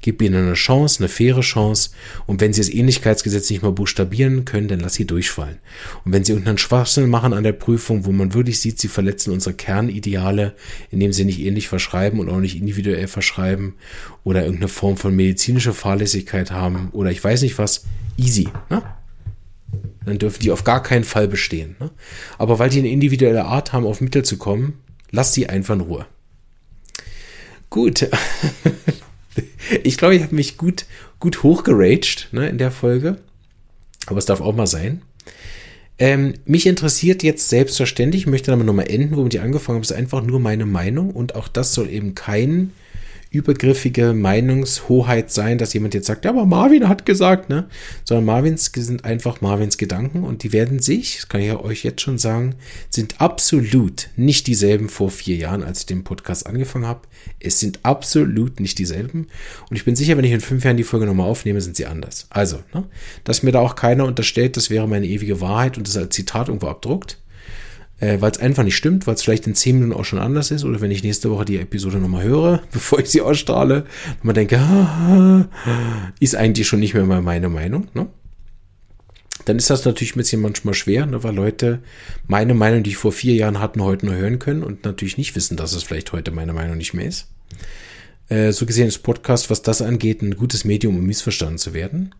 Gib 0.00 0.22
ihnen 0.22 0.46
eine 0.46 0.54
Chance, 0.54 1.00
eine 1.00 1.08
faire 1.08 1.40
Chance. 1.40 1.90
Und 2.26 2.40
wenn 2.40 2.52
sie 2.52 2.60
das 2.60 2.70
Ähnlichkeitsgesetz 2.70 3.50
nicht 3.50 3.62
mal 3.62 3.72
buchstabieren 3.72 4.44
können, 4.44 4.68
dann 4.68 4.80
lass 4.80 4.94
sie 4.94 5.06
durchfallen. 5.06 5.58
Und 6.04 6.12
wenn 6.12 6.24
sie 6.24 6.32
irgendeinen 6.32 6.58
Schwachsinn 6.58 7.08
machen 7.08 7.32
an 7.32 7.44
der 7.44 7.52
Prüfung, 7.52 8.04
wo 8.04 8.12
man 8.12 8.34
wirklich 8.34 8.60
sieht, 8.60 8.78
sie 8.78 8.88
verletzen 8.88 9.32
unsere 9.32 9.54
Kernideale, 9.54 10.54
indem 10.90 11.12
sie 11.12 11.24
nicht 11.24 11.40
ähnlich 11.40 11.68
verschreiben 11.68 12.20
und 12.20 12.28
auch 12.28 12.40
nicht 12.40 12.56
individuell 12.56 13.08
verschreiben 13.08 13.74
oder 14.24 14.42
irgendeine 14.44 14.68
Form 14.68 14.96
von 14.96 15.14
medizinischer 15.14 15.74
Fahrlässigkeit 15.74 16.50
haben 16.50 16.90
oder 16.92 17.10
ich 17.10 17.22
weiß 17.22 17.42
nicht 17.42 17.58
was, 17.58 17.84
easy. 18.16 18.48
Ne? 18.68 18.82
Dann 20.04 20.18
dürfen 20.18 20.40
die 20.40 20.50
auf 20.50 20.64
gar 20.64 20.82
keinen 20.82 21.04
Fall 21.04 21.28
bestehen. 21.28 21.76
Ne? 21.78 21.90
Aber 22.38 22.58
weil 22.58 22.70
die 22.70 22.78
eine 22.78 22.88
individuelle 22.88 23.44
Art 23.44 23.72
haben, 23.72 23.86
auf 23.86 24.00
Mittel 24.00 24.24
zu 24.24 24.38
kommen, 24.38 24.80
lass 25.10 25.34
sie 25.34 25.48
einfach 25.48 25.74
in 25.74 25.80
Ruhe. 25.82 26.06
Gut. 27.70 28.08
ich 29.82 29.96
glaube, 29.96 30.16
ich 30.16 30.22
habe 30.22 30.34
mich 30.34 30.56
gut, 30.56 30.86
gut 31.20 31.42
hochgeraged 31.42 32.28
ne, 32.32 32.48
in 32.48 32.58
der 32.58 32.70
Folge. 32.70 33.18
Aber 34.06 34.18
es 34.18 34.26
darf 34.26 34.40
auch 34.40 34.54
mal 34.54 34.66
sein. 34.66 35.02
Ähm, 35.98 36.34
mich 36.44 36.66
interessiert 36.66 37.22
jetzt 37.22 37.48
selbstverständlich, 37.48 38.22
ich 38.22 38.26
möchte 38.28 38.52
damit 38.52 38.66
nochmal 38.66 38.88
enden, 38.88 39.16
womit 39.16 39.34
ich 39.34 39.40
angefangen 39.40 39.76
habe, 39.76 39.84
ist 39.84 39.92
einfach 39.92 40.22
nur 40.22 40.38
meine 40.38 40.64
Meinung 40.64 41.10
und 41.10 41.34
auch 41.34 41.48
das 41.48 41.74
soll 41.74 41.90
eben 41.90 42.14
kein 42.14 42.72
übergriffige 43.30 44.14
Meinungshoheit 44.14 45.30
sein, 45.30 45.58
dass 45.58 45.74
jemand 45.74 45.94
jetzt 45.94 46.06
sagt, 46.06 46.24
ja, 46.24 46.30
aber 46.30 46.46
Marvin 46.46 46.88
hat 46.88 47.04
gesagt, 47.04 47.50
ne? 47.50 47.68
Sondern 48.04 48.24
Marvins 48.24 48.70
sind 48.74 49.04
einfach 49.04 49.40
Marvins 49.40 49.76
Gedanken 49.76 50.24
und 50.24 50.42
die 50.42 50.52
werden 50.52 50.78
sich, 50.78 51.16
das 51.16 51.28
kann 51.28 51.42
ich 51.42 51.52
euch 51.52 51.84
jetzt 51.84 52.00
schon 52.00 52.18
sagen, 52.18 52.54
sind 52.88 53.20
absolut 53.20 54.08
nicht 54.16 54.46
dieselben 54.46 54.88
vor 54.88 55.10
vier 55.10 55.36
Jahren, 55.36 55.62
als 55.62 55.80
ich 55.80 55.86
den 55.86 56.04
Podcast 56.04 56.46
angefangen 56.46 56.86
habe. 56.86 57.02
Es 57.38 57.60
sind 57.60 57.80
absolut 57.82 58.60
nicht 58.60 58.78
dieselben. 58.78 59.26
Und 59.68 59.76
ich 59.76 59.84
bin 59.84 59.94
sicher, 59.94 60.16
wenn 60.16 60.24
ich 60.24 60.32
in 60.32 60.40
fünf 60.40 60.64
Jahren 60.64 60.78
die 60.78 60.84
Folge 60.84 61.06
nochmal 61.06 61.28
aufnehme, 61.28 61.60
sind 61.60 61.76
sie 61.76 61.86
anders. 61.86 62.26
Also, 62.30 62.60
ne? 62.72 62.84
dass 63.24 63.42
mir 63.42 63.52
da 63.52 63.60
auch 63.60 63.74
keiner 63.74 64.06
unterstellt, 64.06 64.56
das 64.56 64.70
wäre 64.70 64.88
meine 64.88 65.06
ewige 65.06 65.40
Wahrheit 65.40 65.76
und 65.76 65.86
das 65.86 65.96
als 65.96 66.14
Zitat 66.14 66.48
irgendwo 66.48 66.68
abdruckt 66.68 67.18
äh, 68.00 68.20
weil 68.20 68.30
es 68.30 68.38
einfach 68.38 68.64
nicht 68.64 68.76
stimmt, 68.76 69.06
weil 69.06 69.14
es 69.14 69.22
vielleicht 69.22 69.46
in 69.46 69.54
10 69.54 69.78
Minuten 69.78 69.98
auch 69.98 70.04
schon 70.04 70.18
anders 70.18 70.50
ist 70.50 70.64
oder 70.64 70.80
wenn 70.80 70.90
ich 70.90 71.02
nächste 71.02 71.30
Woche 71.30 71.44
die 71.44 71.58
Episode 71.58 71.98
nochmal 71.98 72.24
höre, 72.24 72.62
bevor 72.72 73.00
ich 73.00 73.10
sie 73.10 73.20
ausstrahle, 73.20 73.84
und 74.14 74.24
man 74.24 74.34
denke, 74.34 74.58
ist 76.20 76.36
eigentlich 76.36 76.66
schon 76.66 76.80
nicht 76.80 76.94
mehr 76.94 77.04
mal 77.04 77.22
meine 77.22 77.48
Meinung, 77.48 77.88
ne? 77.94 78.08
Dann 79.44 79.56
ist 79.56 79.70
das 79.70 79.86
natürlich 79.86 80.14
ein 80.14 80.18
bisschen 80.18 80.42
manchmal 80.42 80.74
schwer, 80.74 81.06
ne, 81.06 81.24
weil 81.24 81.34
Leute 81.34 81.80
meine 82.26 82.52
Meinung, 82.52 82.82
die 82.82 82.90
ich 82.90 82.96
vor 82.98 83.12
vier 83.12 83.34
Jahren 83.34 83.60
hatten, 83.60 83.82
heute 83.82 84.04
nur 84.04 84.14
hören 84.14 84.38
können 84.38 84.62
und 84.62 84.84
natürlich 84.84 85.16
nicht 85.16 85.34
wissen, 85.36 85.56
dass 85.56 85.72
es 85.72 85.84
vielleicht 85.84 86.12
heute 86.12 86.32
meine 86.32 86.52
Meinung 86.52 86.76
nicht 86.76 86.92
mehr 86.92 87.06
ist. 87.06 87.28
Äh, 88.28 88.52
so 88.52 88.66
gesehen 88.66 88.88
ist 88.88 88.98
Podcast, 88.98 89.48
was 89.48 89.62
das 89.62 89.80
angeht, 89.80 90.20
ein 90.20 90.36
gutes 90.36 90.66
Medium, 90.66 90.96
um 90.96 91.06
missverstanden 91.06 91.56
zu 91.56 91.72
werden. 91.72 92.14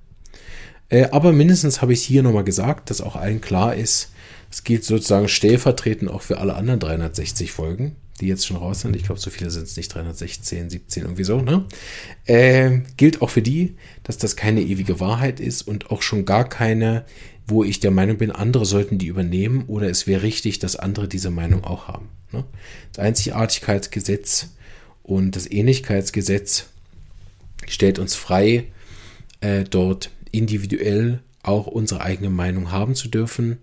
Äh, 0.89 1.09
aber 1.11 1.33
mindestens 1.33 1.83
habe 1.83 1.93
ich 1.93 2.03
hier 2.03 2.23
nochmal 2.23 2.45
gesagt, 2.45 2.89
dass 2.89 3.03
auch 3.03 3.17
allen 3.17 3.43
klar 3.43 3.75
ist, 3.75 4.11
es 4.51 4.65
gilt 4.65 4.85
sozusagen 4.85 5.29
stellvertretend 5.29 6.11
auch 6.11 6.23
für 6.23 6.39
alle 6.39 6.55
anderen 6.55 6.81
360 6.81 7.53
Folgen, 7.53 7.97
die 8.21 8.27
jetzt 8.27 8.47
schon 8.47 8.57
raus 8.57 8.81
sind. 8.81 8.97
Ich 8.97 9.05
glaube, 9.05 9.21
so 9.21 9.31
viele 9.31 9.51
sind 9.51 9.65
es 9.65 9.77
nicht, 9.77 9.95
316, 9.95 10.71
17, 10.71 11.03
irgendwie 11.03 11.25
so, 11.25 11.41
ne? 11.41 11.67
Äh, 12.25 12.81
gilt 12.97 13.21
auch 13.21 13.31
für 13.31 13.43
die, 13.43 13.77
dass 14.05 14.19
das 14.19 14.37
keine 14.37 14.63
ewige 14.63 15.01
Wahrheit 15.01 15.39
ist 15.41 15.63
und 15.63 15.91
auch 15.91 16.03
schon 16.03 16.25
gar 16.25 16.49
keine, 16.49 17.05
wo 17.47 17.63
ich 17.63 17.81
der 17.81 17.91
Meinung 17.91 18.17
bin, 18.17 18.31
andere 18.31 18.65
sollten 18.65 18.99
die 18.99 19.07
übernehmen 19.07 19.65
oder 19.67 19.89
es 19.89 20.07
wäre 20.07 20.23
richtig, 20.23 20.59
dass 20.59 20.77
andere 20.77 21.09
diese 21.09 21.31
Meinung 21.31 21.65
auch 21.65 21.89
haben. 21.89 22.09
Ne? 22.33 22.45
Das 22.93 23.05
Einzigartigkeitsgesetz 23.05 24.51
und 25.03 25.37
das 25.37 25.51
Ähnlichkeitsgesetz 25.51 26.67
stellt 27.67 27.99
uns 27.99 28.15
frei, 28.15 28.65
äh, 29.41 29.65
dort 29.65 30.11
individuell 30.33 31.21
auch 31.43 31.67
unsere 31.67 32.03
eigene 32.03 32.31
Meinung 32.31 32.73
haben 32.73 32.95
zu 32.95 33.09
dürfen 33.09 33.59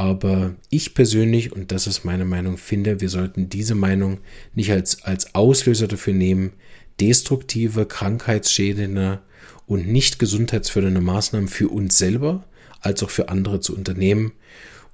aber 0.00 0.54
ich 0.70 0.94
persönlich, 0.94 1.52
und 1.52 1.72
das 1.72 1.86
ist 1.86 2.04
meine 2.04 2.24
Meinung, 2.24 2.56
finde, 2.56 3.02
wir 3.02 3.10
sollten 3.10 3.50
diese 3.50 3.74
Meinung 3.74 4.20
nicht 4.54 4.72
als, 4.72 5.02
als 5.02 5.34
Auslöser 5.34 5.88
dafür 5.88 6.14
nehmen, 6.14 6.54
destruktive, 7.00 7.84
krankheitsschädende 7.84 9.20
und 9.66 9.88
nicht 9.88 10.18
gesundheitsfördernde 10.18 11.02
Maßnahmen 11.02 11.48
für 11.48 11.68
uns 11.68 11.98
selber 11.98 12.44
als 12.80 13.02
auch 13.02 13.10
für 13.10 13.28
andere 13.28 13.60
zu 13.60 13.76
unternehmen 13.76 14.32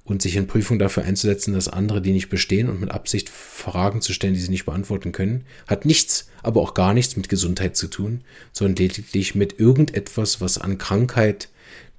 und 0.03 0.21
sich 0.21 0.35
in 0.35 0.45
Prüfung 0.45 0.77
dafür 0.77 1.05
einzusetzen, 1.05 1.53
dass 1.53 1.69
andere, 1.69 2.01
die 2.01 2.11
nicht 2.11 2.27
bestehen 2.27 2.67
und 2.67 2.81
mit 2.81 2.91
Absicht 2.91 3.29
Fragen 3.29 4.01
zu 4.01 4.11
stellen, 4.11 4.33
die 4.33 4.41
sie 4.41 4.51
nicht 4.51 4.65
beantworten 4.65 5.13
können, 5.13 5.45
hat 5.67 5.85
nichts, 5.85 6.27
aber 6.43 6.59
auch 6.59 6.73
gar 6.73 6.93
nichts 6.93 7.15
mit 7.15 7.29
Gesundheit 7.29 7.77
zu 7.77 7.87
tun, 7.87 8.25
sondern 8.51 8.75
lediglich 8.75 9.35
mit 9.35 9.57
irgendetwas, 9.57 10.41
was 10.41 10.57
an 10.57 10.77
Krankheit 10.77 11.47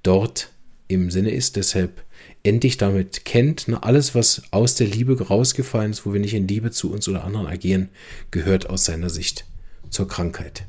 dort 0.03 0.51
im 0.87 1.09
Sinne 1.09 1.31
ist. 1.31 1.55
Deshalb 1.55 2.03
endlich 2.43 2.77
damit 2.77 3.25
kennt, 3.25 3.67
ne, 3.67 3.83
alles, 3.83 4.15
was 4.15 4.43
aus 4.51 4.75
der 4.75 4.87
Liebe 4.87 5.19
rausgefallen 5.21 5.91
ist, 5.91 6.05
wo 6.05 6.13
wir 6.13 6.19
nicht 6.19 6.33
in 6.33 6.47
Liebe 6.47 6.71
zu 6.71 6.91
uns 6.91 7.07
oder 7.07 7.23
anderen 7.23 7.47
agieren, 7.47 7.89
gehört 8.31 8.69
aus 8.69 8.85
seiner 8.85 9.09
Sicht 9.09 9.45
zur 9.89 10.07
Krankheit. 10.07 10.65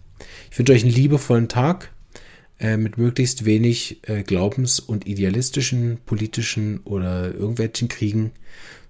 Ich 0.51 0.59
wünsche 0.59 0.73
euch 0.73 0.83
einen 0.83 0.93
liebevollen 0.93 1.49
Tag 1.49 1.93
äh, 2.59 2.77
mit 2.77 2.99
möglichst 2.99 3.45
wenig 3.45 4.01
äh, 4.09 4.23
glaubens- 4.23 4.81
und 4.81 5.07
idealistischen, 5.07 5.99
politischen 6.05 6.79
oder 6.81 7.33
irgendwelchen 7.33 7.89
Kriegen, 7.89 8.33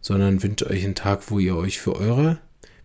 sondern 0.01 0.43
wünsche 0.43 0.68
euch 0.68 0.85
einen 0.85 0.95
Tag, 0.95 1.31
wo 1.31 1.39
ihr 1.39 1.57
euch 1.57 1.78
für 1.78 1.97
eure, 1.97 2.39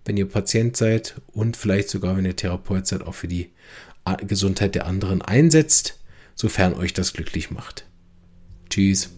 wenn 0.03 0.17
ihr 0.17 0.27
Patient 0.27 0.75
seid 0.75 1.15
und 1.27 1.57
vielleicht 1.57 1.89
sogar, 1.89 2.17
wenn 2.17 2.25
ihr 2.25 2.35
Therapeut 2.35 2.85
seid, 2.85 3.01
auch 3.01 3.15
für 3.15 3.27
die 3.27 3.49
Gesundheit 4.27 4.75
der 4.75 4.85
anderen 4.85 5.21
einsetzt, 5.21 5.99
sofern 6.35 6.73
euch 6.73 6.93
das 6.93 7.13
glücklich 7.13 7.49
macht. 7.49 7.85
Tschüss. 8.69 9.09